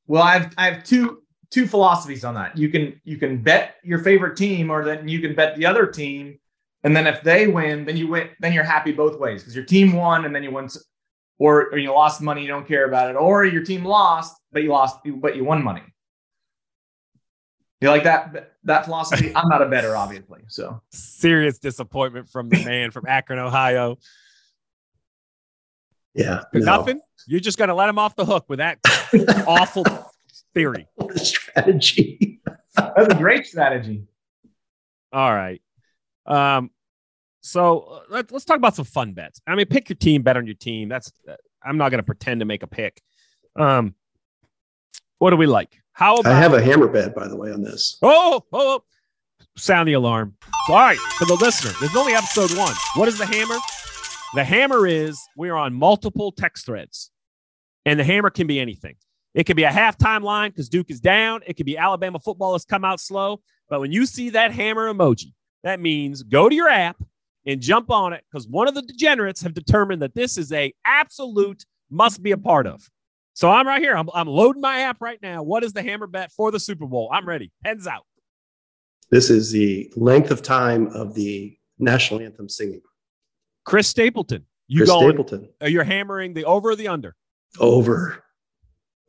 well, 0.06 0.22
I 0.22 0.38
have 0.38 0.54
I 0.58 0.70
have 0.70 0.82
two 0.84 1.22
two 1.50 1.66
philosophies 1.66 2.24
on 2.24 2.34
that. 2.34 2.56
You 2.58 2.68
can 2.68 3.00
you 3.04 3.16
can 3.16 3.42
bet 3.42 3.76
your 3.84 4.00
favorite 4.00 4.36
team, 4.36 4.70
or 4.70 4.84
then 4.84 5.06
you 5.06 5.20
can 5.20 5.34
bet 5.34 5.56
the 5.56 5.66
other 5.66 5.86
team, 5.86 6.38
and 6.82 6.96
then 6.96 7.06
if 7.06 7.22
they 7.22 7.46
win, 7.46 7.84
then 7.84 7.96
you 7.96 8.08
win. 8.08 8.30
Then 8.40 8.52
you're 8.52 8.64
happy 8.64 8.92
both 8.92 9.18
ways 9.18 9.42
because 9.42 9.54
your 9.54 9.64
team 9.64 9.92
won, 9.92 10.24
and 10.24 10.34
then 10.34 10.42
you 10.42 10.50
won, 10.50 10.68
or 11.38 11.66
or 11.70 11.78
you 11.78 11.92
lost 11.92 12.20
money, 12.20 12.42
you 12.42 12.48
don't 12.48 12.66
care 12.66 12.86
about 12.86 13.08
it, 13.10 13.14
or 13.16 13.44
your 13.44 13.62
team 13.64 13.84
lost, 13.84 14.36
but 14.52 14.62
you 14.64 14.70
lost, 14.70 14.98
but 15.04 15.36
you 15.36 15.44
won 15.44 15.62
money. 15.62 15.82
You 17.80 17.90
like 17.90 18.04
that 18.04 18.55
that 18.66 18.84
philosophy? 18.84 19.32
I'm 19.36 19.48
not 19.48 19.62
a 19.62 19.66
better, 19.66 19.96
obviously. 19.96 20.40
So 20.48 20.80
Serious 20.90 21.58
disappointment 21.58 22.28
from 22.28 22.48
the 22.48 22.64
man 22.64 22.90
from 22.90 23.06
Akron, 23.06 23.38
Ohio. 23.38 23.98
Yeah. 26.14 26.42
no. 26.52 26.60
Nothing. 26.60 27.00
You're 27.26 27.40
just 27.40 27.58
going 27.58 27.68
to 27.68 27.74
let 27.74 27.88
him 27.88 27.98
off 27.98 28.16
the 28.16 28.24
hook 28.24 28.46
with 28.48 28.58
that 28.58 28.78
awful 29.46 29.84
theory. 30.54 30.86
What 30.94 31.14
a 31.14 31.18
strategy. 31.18 32.40
that's 32.76 33.14
a 33.14 33.16
great 33.16 33.46
strategy. 33.46 34.04
All 35.12 35.34
right. 35.34 35.60
Um, 36.24 36.70
so 37.40 37.80
uh, 37.80 38.00
let, 38.10 38.32
let's 38.32 38.44
talk 38.44 38.56
about 38.56 38.74
some 38.74 38.84
fun 38.84 39.12
bets. 39.12 39.40
I 39.46 39.54
mean, 39.54 39.66
pick 39.66 39.88
your 39.88 39.96
team, 39.96 40.22
bet 40.22 40.36
on 40.36 40.46
your 40.46 40.56
team. 40.56 40.88
That's 40.88 41.12
uh, 41.28 41.34
I'm 41.62 41.78
not 41.78 41.90
going 41.90 41.98
to 41.98 42.06
pretend 42.06 42.40
to 42.40 42.46
make 42.46 42.62
a 42.62 42.66
pick. 42.66 43.00
Um, 43.54 43.94
what 45.18 45.30
do 45.30 45.36
we 45.36 45.46
like? 45.46 45.80
How 45.96 46.16
about 46.16 46.30
I 46.30 46.38
have 46.38 46.52
a 46.52 46.60
hammer 46.60 46.88
bet, 46.88 47.14
by 47.14 47.26
the 47.26 47.36
way, 47.36 47.50
on 47.50 47.62
this. 47.62 47.96
Oh, 48.02 48.44
oh, 48.52 48.80
oh. 48.80 48.82
sound 49.56 49.88
the 49.88 49.94
alarm. 49.94 50.34
All 50.68 50.76
right, 50.76 50.98
for 50.98 51.24
the 51.24 51.36
listener, 51.36 51.72
there's 51.80 51.96
only 51.96 52.12
episode 52.12 52.54
one. 52.54 52.74
What 52.96 53.08
is 53.08 53.16
the 53.16 53.24
hammer? 53.24 53.56
The 54.34 54.44
hammer 54.44 54.86
is 54.86 55.18
we 55.38 55.48
are 55.48 55.56
on 55.56 55.72
multiple 55.72 56.32
text 56.32 56.66
threads, 56.66 57.10
and 57.86 57.98
the 57.98 58.04
hammer 58.04 58.28
can 58.28 58.46
be 58.46 58.60
anything. 58.60 58.96
It 59.32 59.44
could 59.44 59.56
be 59.56 59.62
a 59.62 59.70
halftime 59.70 60.22
line 60.22 60.50
because 60.50 60.68
Duke 60.68 60.90
is 60.90 61.00
down. 61.00 61.40
It 61.46 61.54
could 61.54 61.64
be 61.64 61.78
Alabama 61.78 62.18
football 62.18 62.52
has 62.52 62.66
come 62.66 62.84
out 62.84 63.00
slow. 63.00 63.40
But 63.70 63.80
when 63.80 63.90
you 63.90 64.04
see 64.04 64.28
that 64.30 64.52
hammer 64.52 64.92
emoji, 64.92 65.32
that 65.62 65.80
means 65.80 66.22
go 66.22 66.50
to 66.50 66.54
your 66.54 66.68
app 66.68 67.02
and 67.46 67.58
jump 67.58 67.90
on 67.90 68.12
it 68.12 68.22
because 68.30 68.46
one 68.46 68.68
of 68.68 68.74
the 68.74 68.82
degenerates 68.82 69.40
have 69.40 69.54
determined 69.54 70.02
that 70.02 70.14
this 70.14 70.36
is 70.36 70.52
a 70.52 70.74
absolute 70.84 71.64
must 71.90 72.22
be 72.22 72.32
a 72.32 72.38
part 72.38 72.66
of. 72.66 72.86
So 73.36 73.50
I'm 73.50 73.66
right 73.66 73.82
here. 73.82 73.94
I'm, 73.94 74.08
I'm 74.14 74.28
loading 74.28 74.62
my 74.62 74.78
app 74.80 74.96
right 75.02 75.18
now. 75.20 75.42
What 75.42 75.62
is 75.62 75.74
the 75.74 75.82
hammer 75.82 76.06
bet 76.06 76.32
for 76.32 76.50
the 76.50 76.58
Super 76.58 76.86
Bowl? 76.86 77.10
I'm 77.12 77.28
ready. 77.28 77.52
Heads 77.66 77.86
out. 77.86 78.06
This 79.10 79.28
is 79.28 79.52
the 79.52 79.92
length 79.94 80.30
of 80.30 80.40
time 80.40 80.86
of 80.88 81.12
the 81.14 81.54
national 81.78 82.20
anthem 82.20 82.48
singing. 82.48 82.80
Chris 83.66 83.88
Stapleton. 83.88 84.46
You 84.68 84.80
Chris 84.80 84.88
going? 84.88 85.08
Stapleton. 85.10 85.50
uh, 85.62 85.66
You're 85.66 85.84
hammering 85.84 86.32
the 86.32 86.46
over 86.46 86.70
or 86.70 86.76
the 86.76 86.88
under? 86.88 87.14
Over. 87.60 88.24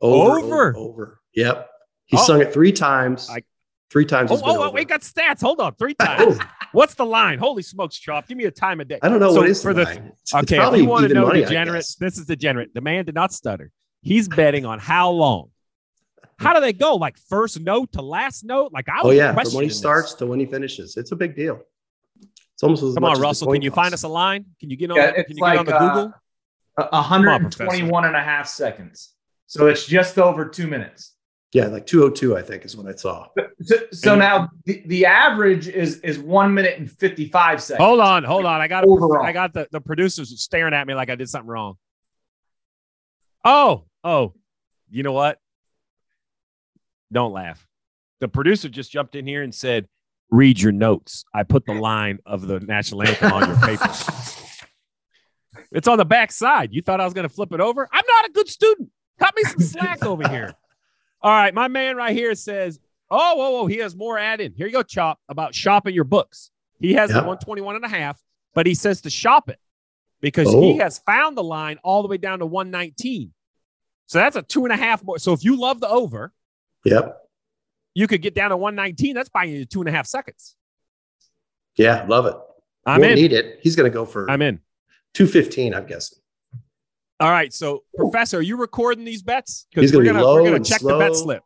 Over. 0.02 0.38
Over? 0.40 0.76
Over. 0.76 1.20
Yep. 1.34 1.70
He 2.04 2.18
Oh. 2.18 2.22
sung 2.22 2.42
it 2.42 2.52
three 2.52 2.70
times. 2.72 3.30
I- 3.30 3.44
three 3.90 4.04
times. 4.04 4.30
Oh, 4.30 4.38
oh, 4.44 4.64
oh, 4.64 4.70
we 4.72 4.84
got 4.84 5.00
stats. 5.00 5.40
Hold 5.40 5.58
on, 5.62 5.74
three 5.76 5.94
times. 5.98 6.36
Oh, 6.38 6.46
What's 6.72 6.92
the 6.92 7.06
line? 7.06 7.38
Holy 7.38 7.62
smokes, 7.62 7.96
Chop! 7.96 8.28
Give 8.28 8.36
me 8.36 8.44
a 8.44 8.50
time 8.50 8.82
of 8.82 8.88
day. 8.88 8.98
I 9.02 9.08
don't 9.08 9.20
know 9.20 9.32
So 9.32 9.40
what 9.40 9.48
is 9.48 9.62
for 9.62 9.72
the 9.72 9.84
line. 9.84 9.96
It's- 9.96 10.12
it's 10.20 10.34
Okay, 10.34 10.56
if 10.56 10.60
probably 10.60 10.80
you 10.80 10.86
want 10.86 11.08
to 11.08 11.14
know 11.14 11.30
degenerate, 11.32 11.86
this 11.98 12.18
is 12.18 12.26
degenerate. 12.26 12.74
The 12.74 12.82
man 12.82 13.06
did 13.06 13.14
not 13.14 13.32
stutter. 13.32 13.70
He's 14.02 14.28
betting 14.28 14.64
on 14.64 14.78
how 14.78 15.10
long. 15.10 15.50
How 16.38 16.54
do 16.54 16.60
they 16.60 16.72
go? 16.72 16.94
Like 16.94 17.18
first 17.18 17.58
note 17.58 17.92
to 17.92 18.02
last 18.02 18.44
note? 18.44 18.72
Like 18.72 18.88
I 18.88 19.00
Oh 19.02 19.08
was 19.08 19.16
yeah, 19.16 19.32
from 19.34 19.54
when 19.54 19.62
he 19.64 19.68
this. 19.68 19.78
starts 19.78 20.14
to 20.14 20.26
when 20.26 20.38
he 20.38 20.46
finishes, 20.46 20.96
it's 20.96 21.10
a 21.10 21.16
big 21.16 21.34
deal. 21.34 21.60
It's 22.54 22.62
almost 22.62 22.84
as 22.84 22.94
Come 22.94 23.02
much 23.02 23.10
on, 23.10 23.16
as 23.16 23.20
Russell. 23.22 23.52
Can 23.52 23.60
you 23.62 23.70
toss. 23.70 23.76
find 23.76 23.94
us 23.94 24.02
a 24.04 24.08
line? 24.08 24.44
Can 24.60 24.70
you 24.70 24.76
get 24.76 24.90
on? 24.92 24.96
Yeah, 24.98 25.10
can 25.10 25.20
it's 25.22 25.30
you 25.30 25.34
get 25.36 25.42
like, 25.42 25.58
on 25.58 25.66
the 25.66 25.74
uh, 25.76 25.94
Google? 25.94 26.14
A- 26.78 26.88
121 26.92 28.04
and 28.04 28.14
a 28.14 28.22
half 28.22 28.46
seconds. 28.46 29.14
So 29.46 29.66
it's 29.66 29.84
just 29.84 30.16
over 30.16 30.44
two 30.48 30.68
minutes. 30.68 31.14
Yeah, 31.52 31.66
like 31.66 31.86
202, 31.86 32.36
I 32.36 32.42
think, 32.42 32.64
is 32.64 32.76
what 32.76 32.86
I 32.86 32.94
saw. 32.94 33.26
So, 33.62 33.76
so 33.90 34.12
And- 34.12 34.20
now 34.20 34.48
the, 34.64 34.82
the 34.86 35.06
average 35.06 35.66
is 35.66 35.98
is 36.00 36.20
one 36.20 36.54
minute 36.54 36.78
and 36.78 36.88
55 36.88 37.60
seconds. 37.62 37.84
Hold 37.84 37.98
on, 37.98 38.22
hold 38.22 38.44
on. 38.44 38.60
I 38.60 38.68
got 38.68 38.84
Overall. 38.84 39.24
I 39.26 39.32
got 39.32 39.54
the, 39.54 39.66
the 39.72 39.80
producers 39.80 40.40
staring 40.40 40.72
at 40.74 40.86
me 40.86 40.94
like 40.94 41.10
I 41.10 41.16
did 41.16 41.28
something 41.28 41.48
wrong. 41.48 41.78
Oh, 43.44 43.86
oh, 44.04 44.34
you 44.90 45.02
know 45.02 45.12
what? 45.12 45.38
Don't 47.12 47.32
laugh. 47.32 47.66
The 48.20 48.28
producer 48.28 48.68
just 48.68 48.90
jumped 48.90 49.14
in 49.14 49.26
here 49.26 49.42
and 49.42 49.54
said, 49.54 49.88
"Read 50.30 50.60
your 50.60 50.72
notes." 50.72 51.24
I 51.34 51.42
put 51.44 51.64
the 51.66 51.74
line 51.74 52.18
of 52.26 52.46
the 52.46 52.60
national 52.60 53.02
anthem 53.04 53.32
on 53.32 53.48
your 53.48 53.58
paper. 53.58 53.88
It's 55.70 55.86
on 55.86 55.98
the 55.98 56.04
back 56.06 56.32
side. 56.32 56.70
You 56.72 56.80
thought 56.80 56.98
I 57.00 57.04
was 57.04 57.12
going 57.12 57.28
to 57.28 57.34
flip 57.34 57.52
it 57.52 57.60
over? 57.60 57.86
I'm 57.92 58.04
not 58.08 58.26
a 58.26 58.32
good 58.32 58.48
student. 58.48 58.88
Cut 59.18 59.34
me 59.36 59.42
some 59.42 59.60
slack 59.60 60.02
over 60.02 60.26
here. 60.26 60.54
All 61.20 61.30
right, 61.30 61.52
my 61.52 61.68
man 61.68 61.96
right 61.96 62.16
here 62.16 62.34
says, 62.34 62.80
"Oh, 63.10 63.34
whoa, 63.36 63.50
whoa, 63.50 63.66
he 63.66 63.76
has 63.78 63.94
more 63.94 64.18
add 64.18 64.40
in. 64.40 64.54
Here 64.54 64.66
you 64.66 64.72
go, 64.72 64.82
Chop, 64.82 65.18
about 65.28 65.54
shopping 65.54 65.94
your 65.94 66.04
books. 66.04 66.50
He 66.80 66.94
has 66.94 67.10
the 67.10 67.16
121 67.16 67.76
and 67.76 67.84
a 67.84 67.88
half, 67.88 68.18
but 68.54 68.66
he 68.66 68.74
says 68.74 69.02
to 69.02 69.10
shop 69.10 69.50
it 69.50 69.58
because 70.22 70.46
Oh. 70.54 70.60
he 70.62 70.78
has 70.78 71.00
found 71.00 71.36
the 71.36 71.42
line 71.44 71.78
all 71.84 72.00
the 72.02 72.08
way 72.08 72.16
down 72.16 72.38
to 72.38 72.46
119. 72.46 73.34
So 74.08 74.18
that's 74.18 74.36
a 74.36 74.42
two 74.42 74.64
and 74.64 74.72
a 74.72 74.76
half 74.76 75.04
more. 75.04 75.18
So 75.18 75.32
if 75.32 75.44
you 75.44 75.56
love 75.56 75.80
the 75.80 75.88
over, 75.88 76.32
Yep. 76.84 77.16
you 77.94 78.06
could 78.06 78.22
get 78.22 78.34
down 78.34 78.50
to 78.50 78.56
119. 78.56 79.14
That's 79.14 79.28
buying 79.28 79.52
you 79.52 79.64
two 79.66 79.80
and 79.80 79.88
a 79.88 79.92
half 79.92 80.06
seconds. 80.06 80.56
Yeah, 81.76 82.04
love 82.08 82.26
it. 82.26 82.34
I'm 82.86 83.00
Won't 83.02 83.12
in. 83.12 83.18
need 83.18 83.32
it. 83.34 83.60
He's 83.62 83.76
going 83.76 83.90
to 83.90 83.94
go 83.94 84.04
for 84.06 84.28
I'm 84.30 84.40
in. 84.42 84.60
215, 85.14 85.74
I'm 85.74 85.86
guessing. 85.86 86.18
All 87.20 87.30
right. 87.30 87.52
So, 87.52 87.84
Professor, 87.96 88.38
are 88.38 88.42
you 88.42 88.56
recording 88.56 89.04
these 89.04 89.22
bets? 89.22 89.66
He's 89.70 89.94
we're 89.94 90.04
gonna 90.04 90.18
be 90.20 90.24
low 90.24 90.34
we're 90.36 90.44
gonna 90.44 90.56
and 90.56 90.66
check 90.66 90.80
the 90.80 90.96
bet 90.98 91.14
slip. 91.16 91.42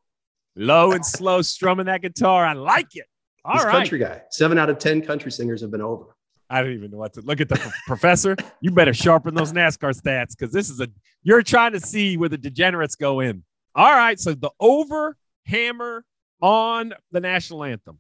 Low 0.55 0.93
and 0.93 1.05
slow, 1.05 1.41
strumming 1.43 1.87
that 1.87 2.03
guitar. 2.03 2.45
I 2.45 2.53
like 2.53 2.95
it. 2.95 3.07
All 3.45 3.55
He's 3.55 3.65
right. 3.65 3.73
country 3.73 3.99
guy. 3.99 4.23
Seven 4.31 4.59
out 4.59 4.69
of 4.71 4.79
10 4.79 5.03
country 5.03 5.33
singers 5.33 5.63
have 5.63 5.71
been 5.71 5.81
over. 5.81 6.12
I 6.53 6.61
don't 6.63 6.75
even 6.75 6.91
know 6.91 6.99
what 6.99 7.15
to 7.15 7.23
look 7.23 7.41
at 7.41 7.49
the 7.49 7.73
professor. 7.87 8.37
You 8.61 8.73
better 8.73 8.93
sharpen 8.93 9.35
those 9.35 9.53
NASCAR 9.53 9.99
stats 9.99 10.37
because 10.39 10.53
this 10.53 10.69
is 10.69 10.81
a 10.81 10.89
you're 11.23 11.43
trying 11.43 11.73
to 11.73 11.81
see 11.81 12.19
where 12.19 12.29
the 12.29 12.37
degenerates 12.37 12.95
go 12.95 13.21
in. 13.21 13.43
All 13.75 13.91
right, 13.91 14.21
so 14.21 14.35
the 14.35 14.51
over 14.61 15.17
hammer 15.47 16.05
on 16.43 16.93
the 17.11 17.21
national 17.21 17.65
anthem. 17.65 17.99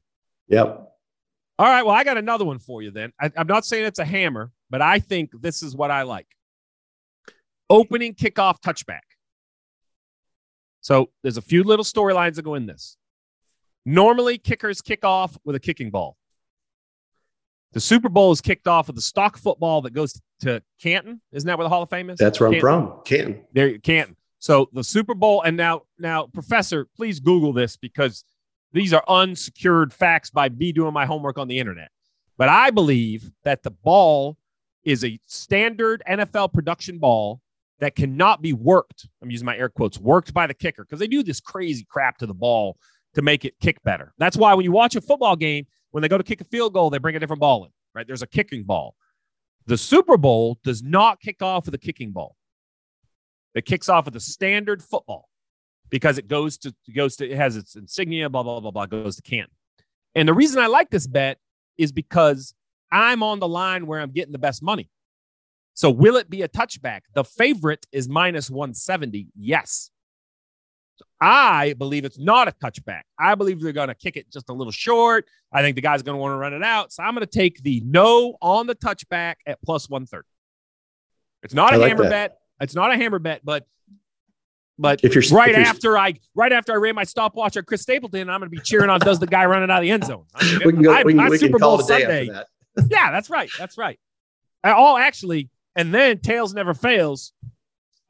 Yep. 0.49 0.67
All 1.59 1.67
right, 1.67 1.83
well, 1.83 1.95
I 1.95 2.05
got 2.05 2.19
another 2.19 2.45
one 2.45 2.59
for 2.59 2.83
you 2.83 2.91
then. 2.91 3.13
I, 3.19 3.31
I'm 3.39 3.47
not 3.47 3.65
saying 3.65 3.87
it's 3.87 3.99
a 3.99 4.05
hammer, 4.05 4.51
but 4.69 4.83
I 4.83 4.99
think 4.99 5.31
this 5.41 5.63
is 5.63 5.75
what 5.75 5.91
I 5.91 6.03
like. 6.03 6.27
Opening 7.71 8.15
kickoff 8.15 8.61
touchback. 8.61 9.01
So 10.83 11.09
there's 11.23 11.39
a 11.39 11.43
few 11.43 11.63
little 11.63 11.85
storylines 11.87 12.35
that 12.35 12.43
go 12.43 12.55
in 12.55 12.67
this. 12.67 12.99
Normally, 13.87 14.37
kickers 14.37 14.83
kick 14.83 15.05
off 15.05 15.39
with 15.45 15.57
a 15.57 15.61
kicking 15.61 15.91
ball. 15.91 16.19
The 17.73 17.81
Super 17.81 18.09
Bowl 18.09 18.33
is 18.33 18.41
kicked 18.41 18.68
off 18.68 18.87
with 18.87 18.97
the 18.97 19.03
stock 19.03 19.39
football 19.39 19.83
that 19.83 19.95
goes 19.95 20.20
to 20.41 20.62
Canton. 20.81 21.20
Isn't 21.33 21.47
that 21.47 21.57
where 21.57 21.64
the 21.64 21.70
Hall 21.70 21.83
of 21.83 21.91
Fame 21.91 22.11
is? 22.11 22.18
That's 22.18 22.39
where 22.39 22.53
I'm 22.53 22.61
from. 22.61 23.01
Canton. 23.05 23.45
There, 23.53 23.68
you 23.68 23.81
Canton. 23.81 24.16
So 24.39 24.68
the 24.73 24.85
Super 24.85 25.14
Bowl, 25.14 25.43
and 25.43 25.57
now, 25.57 25.83
now, 25.99 26.27
Professor, 26.27 26.87
please 26.97 27.20
Google 27.20 27.53
this 27.53 27.77
because 27.77 28.25
these 28.73 28.93
are 28.93 29.05
unsecured 29.09 29.93
facts 29.93 30.31
by 30.31 30.49
me 30.49 30.73
doing 30.73 30.93
my 30.93 31.07
homework 31.07 31.39
on 31.39 31.49
the 31.49 31.59
internet. 31.59 31.91
But 32.37 32.49
I 32.49 32.70
believe 32.70 33.31
that 33.45 33.62
the 33.62 33.70
ball 33.70 34.37
is 34.85 35.05
a 35.05 35.18
standard 35.27 36.03
NFL 36.09 36.53
production 36.53 36.99
ball 36.99 37.41
that 37.79 37.95
cannot 37.95 38.43
be 38.43 38.53
worked. 38.53 39.09
I'm 39.23 39.31
using 39.31 39.47
my 39.47 39.57
air 39.57 39.68
quotes, 39.68 39.99
worked 39.99 40.35
by 40.35 40.47
the 40.47 40.55
kicker 40.55 40.85
because 40.85 40.99
they 40.99 41.07
do 41.07 41.23
this 41.23 41.41
crazy 41.41 41.87
crap 41.89 42.18
to 42.18 42.27
the 42.27 42.35
ball 42.35 42.77
to 43.14 43.23
make 43.23 43.45
it 43.45 43.55
kick 43.61 43.83
better. 43.83 44.12
That's 44.18 44.37
why 44.37 44.55
when 44.55 44.64
you 44.64 44.73
watch 44.73 44.97
a 44.97 45.01
football 45.01 45.37
game, 45.37 45.66
when 45.93 46.03
they 46.03 46.09
go 46.09 46.18
to 46.18 46.24
kick 46.24 46.40
a 46.40 46.45
field 46.45 46.74
goal, 46.74 46.90
they 46.90 46.99
bring 46.99 47.16
a 47.16 47.20
different 47.20 47.40
ball 47.40 47.64
in, 47.64 47.70
right? 47.95 48.07
There's 48.07 48.22
a 48.22 48.26
kicking 48.26 48.64
ball. 48.64 48.95
The 49.66 49.78
Super 49.78 50.16
Bowl 50.16 50.59
does 50.64 50.82
not 50.82 51.20
kick 51.20 51.40
off 51.40 51.66
with 51.66 51.74
a 51.74 51.78
kicking 51.78 52.11
ball. 52.11 52.36
It 53.55 53.64
kicks 53.64 53.88
off 53.88 54.07
with 54.07 54.16
a 54.16 54.20
standard 54.20 54.82
football 54.82 55.28
because 55.90 56.18
it 56.18 56.26
goes 56.26 56.59
to 56.59 56.74
goes 56.95 57.16
to 57.16 57.30
it 57.30 57.36
has 57.36 57.57
its 57.57 57.76
insignia, 57.76 58.28
blah 58.28 58.43
blah 58.43 58.61
blah 58.61 58.70
blah, 58.70 58.86
goes 58.86 59.16
to 59.16 59.22
Canton. 59.22 59.55
And 60.14 60.28
the 60.28 60.34
reason 60.34 60.61
I 60.61 60.66
like 60.66 60.90
this 60.90 61.07
bet 61.07 61.38
is 61.78 61.93
because 61.93 62.55
I'm 62.90 63.22
on 63.22 63.38
the 63.38 63.49
line 63.49 63.86
where 63.86 64.01
I'm 64.01 64.11
getting 64.11 64.32
the 64.32 64.38
best 64.38 64.62
money. 64.62 64.90
So 65.74 65.90
will 65.90 66.16
it 66.16 66.28
be 66.28 66.43
a 66.43 66.49
touchback? 66.49 67.03
The 67.14 67.24
favorite 67.24 67.86
is 67.93 68.09
minus 68.09 68.51
170. 68.51 69.28
Yes. 69.38 69.90
I 71.21 71.75
believe 71.75 72.05
it's 72.05 72.19
not 72.19 72.49
a 72.49 72.53
touchback. 72.53 73.03
I 73.19 73.35
believe 73.35 73.61
they're 73.61 73.73
going 73.73 73.89
to 73.89 73.95
kick 73.95 74.17
it 74.17 74.31
just 74.33 74.49
a 74.49 74.53
little 74.53 74.73
short. 74.73 75.27
I 75.53 75.63
think 75.63 75.77
the 75.77 75.83
guy's 75.83 76.03
going 76.03 76.17
to 76.17 76.21
want 76.21 76.33
to 76.33 76.37
run 76.37 76.53
it 76.55 76.63
out. 76.63 76.93
So 76.93 77.03
I'm 77.03 77.15
going 77.15 77.27
to 77.27 77.31
take 77.39 77.63
the 77.63 77.83
no 77.85 78.37
on 78.41 78.67
the 78.67 78.75
touchback 78.75 79.35
at 79.47 79.61
plus 79.63 79.89
130. 79.89 80.27
It's 81.43 81.55
not 81.55 81.73
I 81.73 81.77
a 81.77 81.79
like 81.79 81.89
hammer 81.91 82.05
that. 82.05 82.11
bet. 82.11 82.39
It's 82.61 82.75
not 82.75 82.93
a 82.93 82.97
hammer 82.97 83.19
bet, 83.19 83.41
but 83.45 83.67
but 84.79 85.01
If 85.05 85.15
you're 85.15 85.23
right 85.37 85.51
if 85.51 85.57
you're- 85.57 85.69
after 85.69 85.99
I 85.99 86.15
right 86.35 86.53
after 86.53 86.73
I 86.73 86.77
ran 86.77 86.95
my 86.95 87.05
stopwatch 87.05 87.57
at 87.57 87.67
Chris 87.67 87.83
Stapleton, 87.83 88.31
I'm 88.31 88.41
going 88.41 88.51
to 88.51 88.57
be 88.57 88.63
cheering 88.63 88.91
on 88.91 89.01
does 89.01 89.19
the 89.21 89.27
guy 89.27 89.45
running 89.45 89.71
out 89.71 89.79
of 89.79 89.83
the 89.83 89.91
end 89.91 90.05
zone. 90.05 90.25
I 90.35 90.45
mean, 90.45 90.61
we 90.65 90.73
can 90.73 90.83
go. 90.83 90.93
I'm- 90.93 91.07
we 91.07 91.15
can, 91.15 91.25
we 91.25 91.31
can 91.31 91.39
Super 91.39 91.59
call 91.59 91.79
Bowl 91.79 91.87
Sunday. 91.87 92.29
that. 92.29 92.47
Yeah, 92.91 93.11
that's 93.11 93.29
right. 93.29 93.51
That's 93.59 93.77
right. 93.77 93.99
Oh, 94.65 94.97
actually, 94.97 95.51
and 95.77 95.93
then 95.93 96.21
tails 96.21 96.55
never 96.55 96.73
fails. 96.73 97.33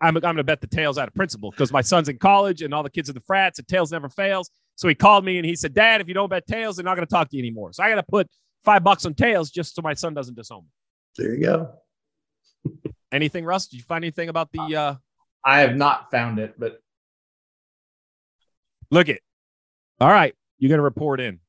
I'm, 0.03 0.17
I'm 0.17 0.21
going 0.21 0.37
to 0.37 0.45
bet 0.45 0.61
the 0.61 0.67
tails 0.67 0.99
out 0.99 1.09
of 1.09 1.15
principle 1.15 1.51
because 1.51 1.73
my 1.73 1.81
son's 1.81 2.09
in 2.09 2.19
college 2.19 2.63
and 2.63 2.75
all 2.75 2.83
the 2.83 2.91
kids 2.91 3.09
in 3.09 3.15
the 3.15 3.21
frats 3.21 3.59
and 3.59 3.69
tails 3.69 3.93
never 3.93 4.09
fails. 4.09 4.51
So 4.75 4.89
he 4.89 4.95
called 4.95 5.25
me 5.25 5.39
and 5.39 5.47
he 5.47 5.55
said, 5.55 5.75
Dad, 5.75 6.01
if 6.01 6.09
you 6.09 6.15
don't 6.15 6.29
bet 6.29 6.47
tails, 6.47 6.77
they're 6.77 6.85
not 6.85 6.97
going 6.97 7.07
to 7.07 7.13
talk 7.13 7.31
to 7.31 7.37
you 7.37 7.43
anymore. 7.43 7.73
So 7.73 7.83
I 7.83 7.89
got 7.89 7.97
to 7.97 8.03
put 8.03 8.29
five 8.65 8.83
bucks 8.83 9.07
on 9.07 9.15
tails 9.15 9.51
just 9.51 9.75
so 9.75 9.83
my 9.83 9.95
son 9.95 10.15
doesn't 10.15 10.35
disown 10.35 10.63
me. 10.63 10.69
There 11.17 11.35
you 11.35 11.41
go. 11.41 11.73
Anything, 13.13 13.45
Russ? 13.45 13.67
Did 13.67 13.77
you 13.77 13.83
find 13.83 14.03
anything 14.03 14.31
about 14.31 14.51
the 14.53 14.75
uh, 14.75 14.95
I 15.45 15.61
have 15.61 15.77
not 15.77 16.11
found 16.11 16.39
it, 16.39 16.55
but 16.59 16.81
Look 18.93 19.09
it. 19.09 19.23
All 20.01 20.11
right. 20.11 20.35
You're 20.59 20.69
going 20.69 20.79
to 20.79 20.85
report 20.85 21.19
in. 21.19 21.41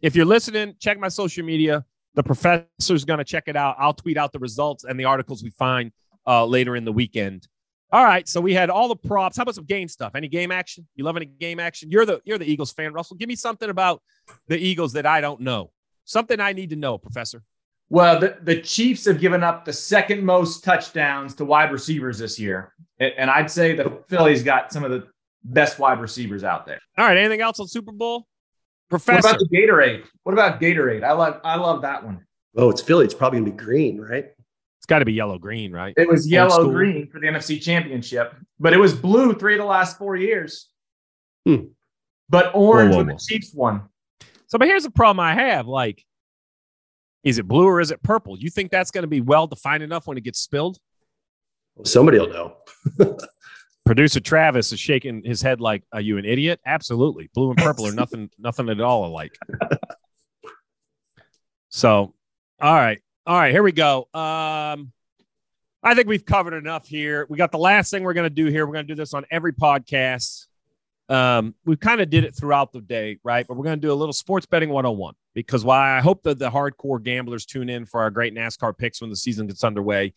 If 0.00 0.14
you're 0.14 0.24
listening, 0.24 0.76
check 0.78 1.00
my 1.00 1.08
social 1.08 1.44
media. 1.44 1.84
The 2.14 2.22
professor's 2.22 3.04
going 3.04 3.18
to 3.18 3.24
check 3.24 3.44
it 3.48 3.56
out. 3.56 3.74
I'll 3.76 3.92
tweet 3.92 4.16
out 4.16 4.32
the 4.32 4.38
results 4.38 4.84
and 4.84 4.98
the 4.98 5.04
articles 5.04 5.42
we 5.42 5.50
find 5.50 5.90
uh, 6.28 6.46
later 6.46 6.76
in 6.76 6.84
the 6.84 6.92
weekend. 6.92 7.48
All 7.92 8.04
right. 8.04 8.28
So 8.28 8.40
we 8.40 8.52
had 8.52 8.68
all 8.68 8.88
the 8.88 8.96
props. 8.96 9.36
How 9.36 9.42
about 9.44 9.54
some 9.54 9.64
game 9.64 9.88
stuff? 9.88 10.14
Any 10.14 10.28
game 10.28 10.50
action? 10.50 10.86
You 10.96 11.04
love 11.04 11.16
any 11.16 11.26
game 11.26 11.60
action? 11.60 11.90
You're 11.90 12.04
the 12.04 12.20
you're 12.24 12.38
the 12.38 12.50
Eagles 12.50 12.72
fan, 12.72 12.92
Russell. 12.92 13.16
Give 13.16 13.28
me 13.28 13.36
something 13.36 13.70
about 13.70 14.02
the 14.48 14.58
Eagles 14.58 14.92
that 14.94 15.06
I 15.06 15.20
don't 15.20 15.40
know. 15.40 15.70
Something 16.04 16.40
I 16.40 16.52
need 16.52 16.70
to 16.70 16.76
know, 16.76 16.98
Professor. 16.98 17.42
well, 17.88 18.18
the, 18.18 18.36
the 18.42 18.60
Chiefs 18.60 19.04
have 19.06 19.20
given 19.20 19.42
up 19.44 19.64
the 19.64 19.72
second 19.72 20.24
most 20.24 20.62
touchdowns 20.64 21.34
to 21.36 21.44
wide 21.44 21.70
receivers 21.72 22.18
this 22.18 22.38
year. 22.38 22.72
And 22.98 23.12
and 23.16 23.30
I'd 23.30 23.50
say 23.50 23.74
the 23.74 24.02
Philly's 24.08 24.42
got 24.42 24.72
some 24.72 24.82
of 24.84 24.90
the 24.90 25.06
best 25.44 25.78
wide 25.78 26.00
receivers 26.00 26.42
out 26.42 26.66
there. 26.66 26.80
All 26.98 27.06
right. 27.06 27.16
Anything 27.16 27.40
else 27.40 27.60
on 27.60 27.68
Super 27.68 27.92
Bowl? 27.92 28.26
What 28.88 29.02
Professor. 29.02 29.28
about 29.28 29.38
the 29.40 29.48
Gatorade? 29.56 30.04
What 30.24 30.32
about 30.32 30.60
Gatorade? 30.60 31.04
I 31.04 31.12
love 31.12 31.40
I 31.44 31.54
love 31.56 31.82
that 31.82 32.04
one. 32.04 32.24
Oh, 32.56 32.70
it's 32.70 32.80
Philly. 32.80 33.04
It's 33.04 33.14
probably 33.14 33.40
gonna 33.40 33.50
be 33.52 33.56
green, 33.56 34.00
right? 34.00 34.26
It's 34.86 34.90
got 34.90 35.00
to 35.00 35.04
be 35.04 35.14
yellow 35.14 35.36
green, 35.36 35.72
right? 35.72 35.94
It 35.96 36.08
was 36.08 36.28
yellow 36.28 36.70
green 36.70 37.10
for 37.10 37.18
the 37.18 37.26
NFC 37.26 37.60
Championship, 37.60 38.36
but 38.60 38.72
it 38.72 38.76
was 38.76 38.94
blue 38.94 39.34
three 39.34 39.54
of 39.54 39.58
the 39.58 39.64
last 39.64 39.98
four 39.98 40.14
years. 40.14 40.68
Hmm. 41.44 41.70
But 42.28 42.52
orange 42.54 42.90
Whoa, 42.92 42.98
whoa, 42.98 43.04
when 43.04 43.16
the 43.16 43.20
Chiefs 43.20 43.52
won. 43.52 43.82
So, 44.46 44.58
but 44.58 44.68
here's 44.68 44.84
the 44.84 44.92
problem 44.92 45.18
I 45.18 45.34
have. 45.34 45.66
Like, 45.66 46.04
is 47.24 47.38
it 47.38 47.48
blue 47.48 47.66
or 47.66 47.80
is 47.80 47.90
it 47.90 48.00
purple? 48.04 48.38
You 48.38 48.48
think 48.48 48.70
that's 48.70 48.92
going 48.92 49.02
to 49.02 49.08
be 49.08 49.20
well 49.20 49.48
defined 49.48 49.82
enough 49.82 50.06
when 50.06 50.18
it 50.18 50.22
gets 50.22 50.38
spilled? 50.38 50.78
Somebody 51.82 52.20
will 52.20 52.28
know. 52.28 52.56
Producer 53.86 54.20
Travis 54.20 54.70
is 54.70 54.78
shaking 54.78 55.24
his 55.24 55.42
head 55.42 55.60
like, 55.60 55.82
"Are 55.92 56.00
you 56.00 56.16
an 56.16 56.24
idiot?" 56.24 56.60
Absolutely. 56.64 57.28
Blue 57.34 57.50
and 57.50 57.58
purple 57.58 57.88
are 57.88 57.92
nothing, 57.94 58.30
nothing 58.38 58.68
at 58.68 58.80
all 58.80 59.04
alike. 59.06 59.36
So, 61.70 62.14
all 62.60 62.74
right, 62.74 63.00
all 63.26 63.36
right, 63.36 63.52
here 63.52 63.62
we 63.62 63.72
go. 63.72 64.08
Um, 64.14 64.92
I 65.82 65.94
think 65.94 66.06
we've 66.06 66.24
covered 66.24 66.54
enough 66.54 66.86
here. 66.86 67.26
We 67.28 67.36
got 67.36 67.50
the 67.50 67.58
last 67.58 67.90
thing 67.90 68.04
we're 68.04 68.14
going 68.14 68.24
to 68.24 68.30
do 68.30 68.46
here. 68.46 68.66
We're 68.66 68.72
going 68.72 68.86
to 68.86 68.94
do 68.94 69.00
this 69.00 69.14
on 69.14 69.24
every 69.30 69.52
podcast. 69.52 70.46
Um, 71.08 71.54
we 71.64 71.76
kind 71.76 72.00
of 72.00 72.08
did 72.08 72.24
it 72.24 72.36
throughout 72.36 72.72
the 72.72 72.80
day, 72.80 73.18
right? 73.24 73.46
But 73.46 73.56
we're 73.56 73.64
going 73.64 73.80
to 73.80 73.86
do 73.86 73.92
a 73.92 73.94
little 73.94 74.12
sports 74.12 74.46
betting 74.46 74.70
101 74.70 75.14
because 75.34 75.64
why 75.64 75.96
I 75.96 76.00
hope 76.00 76.22
that 76.22 76.38
the 76.38 76.50
hardcore 76.50 77.02
gamblers 77.02 77.46
tune 77.46 77.68
in 77.68 77.84
for 77.84 78.00
our 78.00 78.10
great 78.10 78.34
NASCAR 78.34 78.76
picks 78.76 79.00
when 79.00 79.10
the 79.10 79.16
season 79.16 79.48
gets 79.48 79.64
underway. 79.64 80.14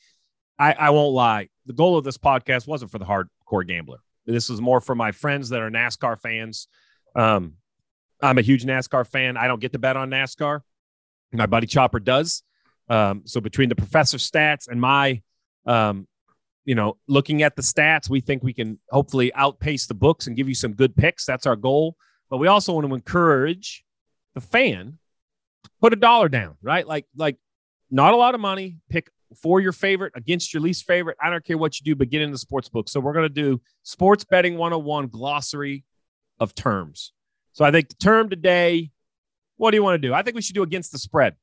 I, 0.57 0.73
I 0.73 0.89
won't 0.91 1.13
lie. 1.13 1.49
The 1.65 1.73
goal 1.73 1.97
of 1.97 2.03
this 2.03 2.17
podcast 2.17 2.67
wasn't 2.67 2.91
for 2.91 2.99
the 2.99 3.05
hardcore 3.05 3.65
gambler. 3.67 3.99
This 4.25 4.49
was 4.49 4.61
more 4.61 4.81
for 4.81 4.93
my 4.93 5.11
friends 5.11 5.49
that 5.49 5.61
are 5.61 5.71
NASCAR 5.71 6.19
fans. 6.21 6.67
Um, 7.15 7.53
I'm 8.21 8.37
a 8.37 8.41
huge 8.41 8.65
NASCAR 8.65 9.07
fan. 9.07 9.37
I 9.37 9.47
don't 9.47 9.61
get 9.61 9.73
to 9.73 9.79
bet 9.79 9.97
on 9.97 10.09
NASCAR. 10.09 10.61
My 11.31 11.45
buddy 11.45 11.67
Chopper 11.67 11.99
does. 11.99 12.43
Um, 12.89 13.21
so 13.25 13.39
between 13.39 13.69
the 13.69 13.75
professor 13.75 14.17
stats 14.17 14.67
and 14.67 14.81
my, 14.81 15.21
um, 15.65 16.07
you 16.65 16.75
know, 16.75 16.97
looking 17.07 17.43
at 17.43 17.55
the 17.55 17.61
stats, 17.61 18.09
we 18.09 18.19
think 18.21 18.43
we 18.43 18.53
can 18.53 18.79
hopefully 18.89 19.33
outpace 19.33 19.87
the 19.87 19.93
books 19.93 20.27
and 20.27 20.35
give 20.35 20.47
you 20.47 20.55
some 20.55 20.73
good 20.73 20.95
picks. 20.95 21.25
That's 21.25 21.45
our 21.45 21.55
goal. 21.55 21.95
But 22.29 22.37
we 22.37 22.47
also 22.47 22.73
want 22.73 22.87
to 22.87 22.93
encourage 22.93 23.83
the 24.35 24.41
fan 24.41 24.99
put 25.81 25.93
a 25.93 25.95
dollar 25.95 26.29
down, 26.29 26.55
right? 26.61 26.85
Like, 26.85 27.05
like 27.15 27.37
not 27.89 28.13
a 28.13 28.17
lot 28.17 28.35
of 28.35 28.41
money. 28.41 28.77
Pick 28.89 29.09
for 29.41 29.59
your 29.59 29.71
favorite 29.71 30.13
against 30.15 30.53
your 30.53 30.61
least 30.61 30.85
favorite. 30.85 31.17
I 31.21 31.29
don't 31.29 31.45
care 31.45 31.57
what 31.57 31.79
you 31.79 31.83
do, 31.83 31.95
but 31.95 32.09
get 32.09 32.21
in 32.21 32.31
the 32.31 32.37
sports 32.37 32.69
book. 32.69 32.89
So 32.89 32.99
we're 32.99 33.13
going 33.13 33.23
to 33.23 33.29
do 33.29 33.61
sports 33.83 34.23
betting 34.23 34.57
101 34.57 35.07
glossary 35.07 35.83
of 36.39 36.55
terms. 36.55 37.13
So 37.53 37.65
I 37.65 37.71
think 37.71 37.89
the 37.89 37.95
term 37.95 38.29
today, 38.29 38.91
what 39.57 39.71
do 39.71 39.77
you 39.77 39.83
want 39.83 40.01
to 40.01 40.07
do? 40.07 40.13
I 40.13 40.23
think 40.23 40.35
we 40.35 40.41
should 40.41 40.55
do 40.55 40.63
against 40.63 40.91
the 40.91 40.97
spread. 40.97 41.35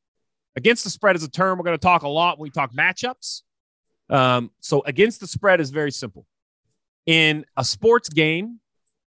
Against 0.57 0.84
the 0.84 0.90
spread 0.90 1.16
is 1.16 1.22
a 1.22 1.30
term 1.30 1.59
we're 1.59 1.64
going 1.64 1.78
to 1.78 1.82
talk 1.82 2.02
a 2.02 2.09
lot 2.09 2.38
when 2.38 2.46
we 2.46 2.50
talk 2.50 2.72
matchups. 2.72 3.42
Um, 4.09 4.50
so 4.61 4.82
against 4.86 5.20
the 5.20 5.26
spread 5.26 5.61
is 5.61 5.70
very 5.70 5.92
simple. 5.92 6.26
In 7.04 7.44
a 7.57 7.64
sports 7.64 8.09
game, 8.09 8.61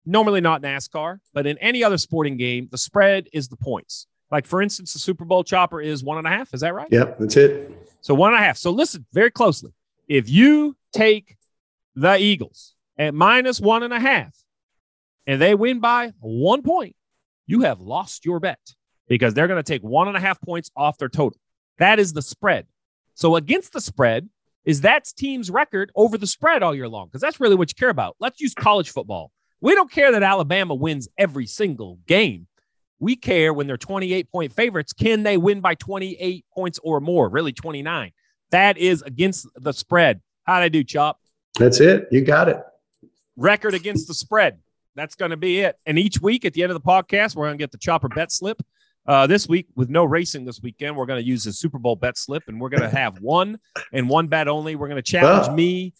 normally 0.05 0.41
not 0.41 0.61
NASCAR, 0.61 1.19
but 1.33 1.47
in 1.47 1.57
any 1.59 1.83
other 1.83 1.97
sporting 1.97 2.35
game, 2.37 2.67
the 2.69 2.77
spread 2.77 3.27
is 3.31 3.47
the 3.47 3.55
points. 3.55 4.07
Like 4.29 4.45
for 4.45 4.61
instance, 4.61 4.93
the 4.93 4.99
Super 4.99 5.23
Bowl 5.23 5.43
chopper 5.43 5.81
is 5.81 6.03
one 6.03 6.17
and 6.17 6.27
a 6.27 6.29
half. 6.29 6.53
Is 6.53 6.61
that 6.61 6.73
right? 6.73 6.87
Yep, 6.91 7.17
that's 7.19 7.37
it. 7.37 7.71
So 8.01 8.13
one 8.13 8.33
and 8.33 8.41
a 8.41 8.45
half. 8.45 8.57
So 8.57 8.71
listen 8.71 9.05
very 9.13 9.31
closely. 9.31 9.73
If 10.07 10.29
you 10.29 10.75
take 10.93 11.37
the 11.95 12.17
Eagles 12.17 12.75
at 12.97 13.13
minus 13.13 13.61
one 13.61 13.83
and 13.83 13.93
a 13.93 13.99
half 13.99 14.35
and 15.25 15.41
they 15.41 15.55
win 15.55 15.79
by 15.79 16.11
one 16.19 16.61
point, 16.61 16.95
you 17.45 17.61
have 17.61 17.79
lost 17.79 18.25
your 18.25 18.39
bet 18.39 18.59
because 19.07 19.33
they're 19.33 19.47
going 19.47 19.61
to 19.61 19.71
take 19.71 19.81
one 19.81 20.07
and 20.07 20.17
a 20.17 20.19
half 20.19 20.39
points 20.41 20.71
off 20.75 20.97
their 20.97 21.09
total. 21.09 21.39
That 21.79 21.99
is 21.99 22.13
the 22.13 22.21
spread. 22.21 22.67
So 23.13 23.35
against 23.35 23.73
the 23.73 23.81
spread 23.81 24.29
is 24.65 24.81
that's 24.81 25.13
team's 25.13 25.49
record 25.49 25.91
over 25.95 26.17
the 26.17 26.27
spread 26.27 26.61
all 26.61 26.75
year 26.75 26.89
long 26.89 27.07
because 27.07 27.21
that's 27.21 27.39
really 27.39 27.55
what 27.55 27.69
you 27.69 27.75
care 27.75 27.89
about. 27.89 28.15
Let's 28.19 28.41
use 28.41 28.53
college 28.53 28.91
football. 28.91 29.31
We 29.61 29.73
don't 29.73 29.91
care 29.91 30.11
that 30.11 30.23
Alabama 30.23 30.75
wins 30.75 31.07
every 31.17 31.47
single 31.47 31.99
game. 32.05 32.47
We 32.99 33.15
care 33.15 33.53
when 33.53 33.67
they're 33.67 33.77
28 33.77 34.31
point 34.31 34.53
favorites. 34.53 34.93
Can 34.93 35.23
they 35.23 35.37
win 35.37 35.61
by 35.61 35.75
28 35.75 36.45
points 36.53 36.79
or 36.83 36.99
more? 36.99 37.29
Really, 37.29 37.53
29. 37.53 38.11
That 38.51 38.77
is 38.77 39.01
against 39.03 39.47
the 39.55 39.71
spread. 39.71 40.21
How'd 40.43 40.63
I 40.63 40.69
do, 40.69 40.83
Chop? 40.83 41.19
That's 41.57 41.79
it. 41.79 42.07
You 42.11 42.21
got 42.21 42.49
it. 42.49 42.61
Record 43.35 43.73
against 43.73 44.07
the 44.07 44.13
spread. 44.13 44.59
That's 44.95 45.15
going 45.15 45.31
to 45.31 45.37
be 45.37 45.59
it. 45.59 45.77
And 45.85 45.99
each 45.99 46.21
week 46.21 46.43
at 46.43 46.53
the 46.53 46.63
end 46.63 46.71
of 46.71 46.81
the 46.81 46.87
podcast, 46.87 47.35
we're 47.35 47.45
going 47.45 47.57
to 47.57 47.61
get 47.61 47.71
the 47.71 47.77
Chopper 47.77 48.09
bet 48.09 48.31
slip. 48.31 48.61
Uh, 49.07 49.25
this 49.25 49.47
week, 49.47 49.67
with 49.75 49.89
no 49.89 50.03
racing 50.03 50.43
this 50.43 50.61
weekend, 50.61 50.95
we're 50.95 51.05
going 51.05 51.21
to 51.21 51.25
use 51.25 51.45
the 51.45 51.53
Super 51.53 51.79
Bowl 51.79 51.95
bet 51.95 52.17
slip 52.17 52.43
and 52.47 52.59
we're 52.59 52.69
going 52.69 52.83
to 52.83 52.89
have 52.89 53.19
one 53.21 53.57
and 53.93 54.09
one 54.09 54.27
bet 54.27 54.47
only. 54.47 54.75
We're 54.75 54.89
going 54.89 55.01
to 55.01 55.11
challenge 55.11 55.55
me. 55.55 55.93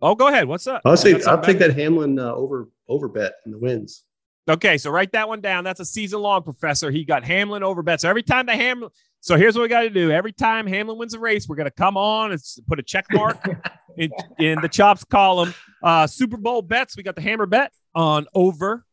Oh, 0.00 0.14
go 0.14 0.28
ahead. 0.28 0.46
What's 0.46 0.66
up? 0.66 0.82
I'll 0.84 0.96
say 0.96 1.20
I'll 1.24 1.40
take 1.40 1.58
that 1.58 1.74
Hamlin 1.74 2.18
uh, 2.18 2.32
over 2.32 2.68
over 2.88 3.08
bet 3.08 3.34
in 3.44 3.52
the 3.52 3.58
wins. 3.58 4.04
Okay, 4.48 4.78
so 4.78 4.90
write 4.90 5.10
that 5.12 5.28
one 5.28 5.40
down. 5.40 5.64
That's 5.64 5.80
a 5.80 5.84
season 5.84 6.20
long, 6.20 6.44
Professor. 6.44 6.90
He 6.90 7.04
got 7.04 7.24
Hamlin 7.24 7.64
over 7.64 7.82
bet. 7.82 8.00
So 8.00 8.08
every 8.08 8.22
time 8.22 8.46
the 8.46 8.54
Hamlin, 8.54 8.90
so 9.20 9.36
here's 9.36 9.56
what 9.56 9.62
we 9.62 9.68
got 9.68 9.80
to 9.80 9.90
do. 9.90 10.12
Every 10.12 10.30
time 10.30 10.68
Hamlin 10.68 10.98
wins 10.98 11.14
a 11.14 11.18
race, 11.18 11.48
we're 11.48 11.56
going 11.56 11.68
to 11.68 11.74
come 11.74 11.96
on 11.96 12.30
and 12.30 12.40
put 12.68 12.78
a 12.78 12.82
check 12.82 13.06
mark 13.10 13.38
in, 13.96 14.12
in 14.38 14.60
the 14.60 14.68
chops 14.68 15.02
column. 15.02 15.52
Uh, 15.82 16.06
Super 16.06 16.36
Bowl 16.36 16.62
bets. 16.62 16.96
We 16.96 17.02
got 17.02 17.16
the 17.16 17.22
hammer 17.22 17.46
bet 17.46 17.72
on 17.92 18.26
over 18.34 18.86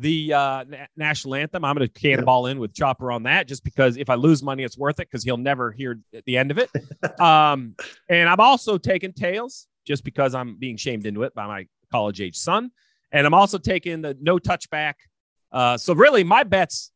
the 0.00 0.32
uh, 0.32 0.64
national 0.96 1.34
anthem. 1.34 1.64
I'm 1.64 1.76
going 1.76 1.86
to 1.86 2.00
cannonball 2.00 2.46
in 2.46 2.58
with 2.58 2.72
Chopper 2.74 3.12
on 3.12 3.22
that 3.24 3.46
just 3.46 3.62
because 3.62 3.96
if 3.98 4.08
I 4.08 4.14
lose 4.14 4.42
money, 4.42 4.64
it's 4.64 4.78
worth 4.78 4.98
it 4.98 5.08
because 5.10 5.22
he'll 5.22 5.36
never 5.36 5.70
hear 5.70 6.00
the 6.24 6.36
end 6.38 6.50
of 6.50 6.58
it. 6.58 6.70
um, 7.20 7.74
and 8.08 8.28
I'm 8.28 8.40
also 8.40 8.78
taking 8.78 9.12
tails 9.12 9.66
just 9.86 10.02
because 10.02 10.34
I'm 10.34 10.56
being 10.56 10.76
shamed 10.76 11.06
into 11.06 11.22
it 11.24 11.34
by 11.34 11.46
my 11.46 11.66
college 11.92 12.20
age 12.20 12.36
son. 12.36 12.70
And 13.12 13.26
I'm 13.26 13.34
also 13.34 13.58
taking 13.58 14.00
the 14.00 14.16
no 14.20 14.38
touchback. 14.38 14.94
Uh, 15.52 15.76
so 15.76 15.94
really, 15.94 16.24
my 16.24 16.44
bets, 16.44 16.92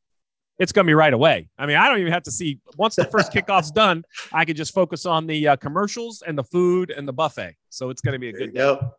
it's 0.59 0.73
going 0.73 0.87
to 0.87 0.89
be 0.89 0.95
right 0.95 1.13
away. 1.13 1.49
I 1.59 1.67
mean, 1.67 1.77
I 1.77 1.89
don't 1.89 1.99
even 1.99 2.13
have 2.13 2.23
to 2.23 2.31
see 2.31 2.61
once 2.77 2.97
the 2.97 3.05
first 3.05 3.33
kickoff's 3.33 3.71
done. 3.83 4.05
I 4.33 4.45
can 4.45 4.57
just 4.57 4.73
focus 4.73 5.05
on 5.05 5.27
the 5.27 5.49
uh, 5.49 5.57
commercials 5.57 6.23
and 6.27 6.39
the 6.39 6.45
food 6.45 6.91
and 6.91 7.07
the 7.07 7.13
buffet. 7.13 7.57
So 7.69 7.91
it's 7.91 8.01
going 8.01 8.13
to 8.15 8.19
be 8.19 8.31
a 8.31 8.33
There 8.33 8.47
good. 8.47 8.55
go. 8.55 8.93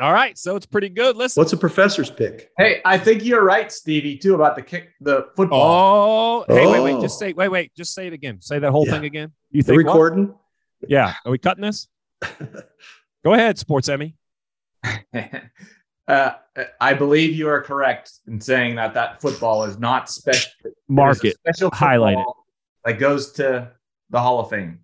All 0.00 0.12
right, 0.12 0.36
so 0.36 0.56
it's 0.56 0.66
pretty 0.66 0.88
good. 0.88 1.16
Listen. 1.16 1.40
What's 1.40 1.52
a 1.52 1.56
professor's 1.56 2.10
pick? 2.10 2.50
Hey, 2.58 2.80
I 2.84 2.98
think 2.98 3.24
you're 3.24 3.44
right, 3.44 3.70
Stevie, 3.70 4.16
too, 4.18 4.34
about 4.34 4.56
the 4.56 4.62
kick, 4.62 4.90
the 5.00 5.28
football. 5.36 6.44
Oh, 6.48 6.52
hey, 6.52 6.66
wait, 6.66 6.80
wait. 6.82 6.94
Oh. 6.94 7.00
Just 7.00 7.16
say, 7.18 7.32
wait, 7.32 7.48
wait. 7.48 7.72
Just 7.76 7.94
say 7.94 8.08
it 8.08 8.12
again. 8.12 8.40
Say 8.40 8.58
that 8.58 8.72
whole 8.72 8.86
Yeah. 8.86 8.92
thing 8.94 9.04
again. 9.04 9.32
You 9.52 9.62
The 9.62 9.66
think 9.72 9.84
what? 9.86 9.92
recording? 9.92 10.34
Yeah. 10.88 11.14
Are 11.24 11.30
we 11.30 11.38
cutting 11.38 11.62
this? 11.62 11.86
Go 13.24 13.34
ahead, 13.34 13.56
Sports 13.56 13.88
Emmy. 13.88 14.16
uh, 16.08 16.30
I 16.80 16.94
believe 16.94 17.36
you 17.36 17.48
are 17.48 17.62
correct 17.62 18.10
in 18.26 18.40
saying 18.40 18.74
that 18.76 18.94
that 18.94 19.20
football 19.20 19.62
is 19.64 19.78
not 19.78 20.10
special. 20.10 20.50
Mark 20.88 21.24
It 21.24 21.28
is 21.28 21.34
it. 21.34 21.36
a 21.36 21.38
special 21.54 21.70
Highlight 21.72 22.18
it. 22.18 22.26
that 22.84 22.98
goes 22.98 23.32
to 23.34 23.70
the 24.10 24.20
Hall 24.20 24.40
of 24.40 24.50
Fame. 24.50 24.80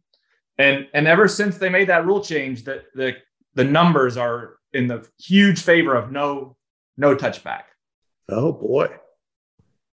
And 0.56 0.86
and 0.94 1.06
ever 1.08 1.26
since 1.28 1.58
they 1.58 1.68
made 1.68 1.88
that 1.88 2.06
rule 2.06 2.22
change, 2.22 2.64
that 2.64 2.84
the 2.94 3.16
the 3.54 3.64
numbers 3.64 4.16
are 4.16 4.56
in 4.72 4.86
the 4.86 5.08
huge 5.18 5.62
favor 5.62 5.94
of 5.94 6.10
no 6.12 6.56
no 6.96 7.16
touchback. 7.16 7.62
Oh 8.28 8.52
boy, 8.52 8.88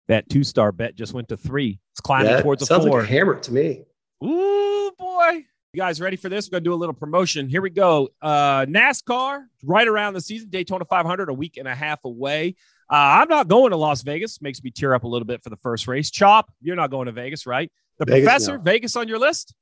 That 0.09 0.29
two 0.29 0.45
star 0.45 0.73
bet 0.73 0.95
just 0.95 1.13
went 1.13 1.29
to 1.29 1.37
three. 1.37 1.81
It's 1.93 2.01
climbing 2.01 2.33
that 2.33 2.43
towards 2.43 2.63
a 2.63 2.67
sounds 2.67 2.87
four. 2.87 3.01
like 3.01 3.09
a 3.09 3.13
hammer 3.13 3.39
to 3.41 3.53
me. 3.53 3.85
Ooh, 4.25 4.91
boy. 4.99 5.45
You 5.75 5.81
guys 5.81 6.01
ready 6.01 6.17
for 6.17 6.29
this? 6.29 6.49
We're 6.49 6.57
going 6.57 6.65
to 6.65 6.69
do 6.69 6.75
a 6.75 6.77
little 6.77 6.95
promotion. 6.95 7.49
Here 7.49 7.63
we 7.63 7.71
go. 7.71 8.11
Uh, 8.21 8.67
NASCAR, 8.67 9.45
right 9.65 9.89
around 9.89 10.13
the 10.15 10.21
season, 10.21 10.51
Daytona 10.51 10.85
500, 10.85 11.31
a 11.31 11.33
week 11.33 11.57
and 11.57 11.67
a 11.67 11.75
half 11.75 11.99
away. 12.05 12.57
Uh, 12.91 13.21
I'm 13.23 13.29
not 13.29 13.49
going 13.49 13.71
to 13.71 13.77
Las 13.77 14.03
Vegas. 14.03 14.43
Makes 14.43 14.63
me 14.63 14.71
tear 14.71 14.95
up 14.95 15.05
a 15.05 15.09
little 15.09 15.25
bit 15.27 15.43
for 15.43 15.49
the 15.49 15.57
first 15.57 15.89
race. 15.89 16.11
Chop, 16.11 16.53
you're 16.61 16.77
not 16.77 16.91
going 16.91 17.07
to 17.07 17.13
Vegas, 17.13 17.47
right? 17.47 17.73
The 17.99 18.05
Vegas, 18.05 18.25
professor, 18.25 18.59
no. 18.59 18.63
Vegas 18.65 18.97
on 18.97 19.09
your 19.09 19.19
list? 19.19 19.55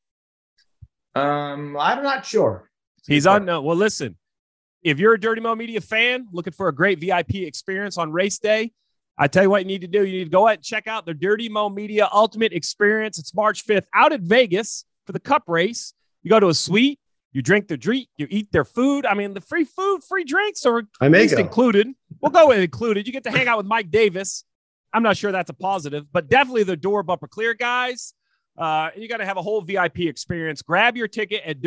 Um, 1.14 1.76
I'm 1.76 2.02
not 2.02 2.26
sure. 2.26 2.70
He's 3.06 3.26
on. 3.26 3.44
No, 3.44 3.62
well, 3.62 3.76
listen. 3.76 4.16
If 4.82 4.98
you're 4.98 5.14
a 5.14 5.20
Dirty 5.20 5.40
Mo 5.40 5.54
Media 5.54 5.80
fan 5.80 6.26
looking 6.32 6.52
for 6.52 6.68
a 6.68 6.74
great 6.74 7.00
VIP 7.00 7.36
experience 7.36 7.98
on 7.98 8.12
race 8.12 8.38
day, 8.38 8.72
I 9.18 9.28
tell 9.28 9.42
you 9.42 9.50
what 9.50 9.62
you 9.62 9.66
need 9.66 9.82
to 9.82 9.86
do. 9.86 10.04
You 10.06 10.18
need 10.18 10.24
to 10.24 10.30
go 10.30 10.46
ahead 10.46 10.58
and 10.58 10.64
check 10.64 10.86
out 10.86 11.04
the 11.04 11.12
Dirty 11.12 11.50
Mo 11.50 11.68
Media 11.68 12.08
Ultimate 12.10 12.52
Experience. 12.52 13.18
It's 13.18 13.34
March 13.34 13.66
5th 13.66 13.84
out 13.94 14.12
at 14.12 14.22
Vegas 14.22 14.86
for 15.04 15.12
the 15.12 15.20
Cup 15.20 15.44
race. 15.46 15.92
You 16.22 16.30
go 16.30 16.40
to 16.40 16.48
a 16.48 16.54
suite, 16.54 16.98
you 17.32 17.42
drink 17.42 17.68
their 17.68 17.76
drink, 17.76 18.08
you 18.16 18.26
eat 18.30 18.50
their 18.52 18.64
food. 18.64 19.04
I 19.04 19.12
mean, 19.14 19.34
the 19.34 19.42
free 19.42 19.64
food, 19.64 20.00
free 20.08 20.24
drinks 20.24 20.64
are 20.64 20.84
at 21.02 21.10
least 21.10 21.34
go. 21.34 21.40
included. 21.40 21.88
We'll 22.20 22.32
go 22.32 22.48
with 22.48 22.60
included. 22.60 23.06
You 23.06 23.12
get 23.12 23.24
to 23.24 23.30
hang 23.30 23.46
out 23.46 23.58
with 23.58 23.66
Mike 23.66 23.90
Davis. 23.90 24.44
I'm 24.92 25.02
not 25.02 25.16
sure 25.16 25.30
that's 25.30 25.50
a 25.50 25.54
positive, 25.54 26.06
but 26.10 26.28
definitely 26.28 26.64
the 26.64 26.76
door 26.76 27.02
bumper 27.02 27.28
clear, 27.28 27.52
guys. 27.54 28.14
Uh, 28.58 28.90
you 28.96 29.08
got 29.08 29.18
to 29.18 29.26
have 29.26 29.36
a 29.36 29.42
whole 29.42 29.60
VIP 29.60 30.00
experience. 30.00 30.62
Grab 30.62 30.96
your 30.96 31.08
ticket 31.08 31.42
at 31.44 31.60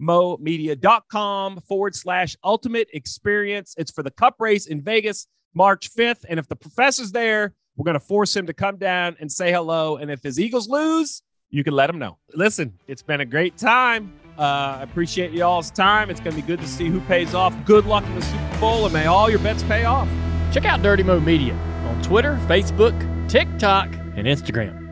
dirtymomedia.com 0.00 1.60
forward 1.60 1.94
slash 1.94 2.36
ultimate 2.44 2.88
experience. 2.92 3.74
It's 3.76 3.90
for 3.90 4.02
the 4.02 4.10
cup 4.10 4.36
race 4.38 4.66
in 4.66 4.82
Vegas, 4.82 5.26
March 5.54 5.90
5th. 5.94 6.24
And 6.28 6.38
if 6.38 6.48
the 6.48 6.56
professor's 6.56 7.12
there, 7.12 7.54
we're 7.76 7.84
going 7.84 7.94
to 7.94 8.00
force 8.00 8.36
him 8.36 8.46
to 8.46 8.52
come 8.52 8.76
down 8.76 9.16
and 9.20 9.30
say 9.30 9.52
hello. 9.52 9.96
And 9.96 10.10
if 10.10 10.22
his 10.22 10.38
Eagles 10.38 10.68
lose, 10.68 11.22
you 11.50 11.64
can 11.64 11.74
let 11.74 11.90
him 11.90 11.98
know. 11.98 12.18
Listen, 12.34 12.78
it's 12.86 13.02
been 13.02 13.20
a 13.20 13.24
great 13.24 13.56
time. 13.56 14.12
Uh, 14.38 14.78
I 14.78 14.82
appreciate 14.82 15.32
y'all's 15.32 15.70
time. 15.70 16.10
It's 16.10 16.20
going 16.20 16.34
to 16.34 16.42
be 16.42 16.46
good 16.46 16.60
to 16.60 16.66
see 16.66 16.88
who 16.88 17.00
pays 17.02 17.34
off. 17.34 17.54
Good 17.64 17.86
luck 17.86 18.04
in 18.04 18.14
the 18.16 18.22
Super 18.22 18.58
Bowl, 18.58 18.84
and 18.84 18.92
may 18.92 19.06
all 19.06 19.30
your 19.30 19.38
bets 19.38 19.62
pay 19.62 19.84
off. 19.84 20.08
Check 20.50 20.64
out 20.64 20.82
Dirty 20.82 21.04
Mo 21.04 21.20
Media 21.20 21.54
on 21.86 22.02
Twitter, 22.02 22.36
Facebook, 22.46 22.98
TikTok, 23.28 23.92
and 24.16 24.26
Instagram. 24.26 24.83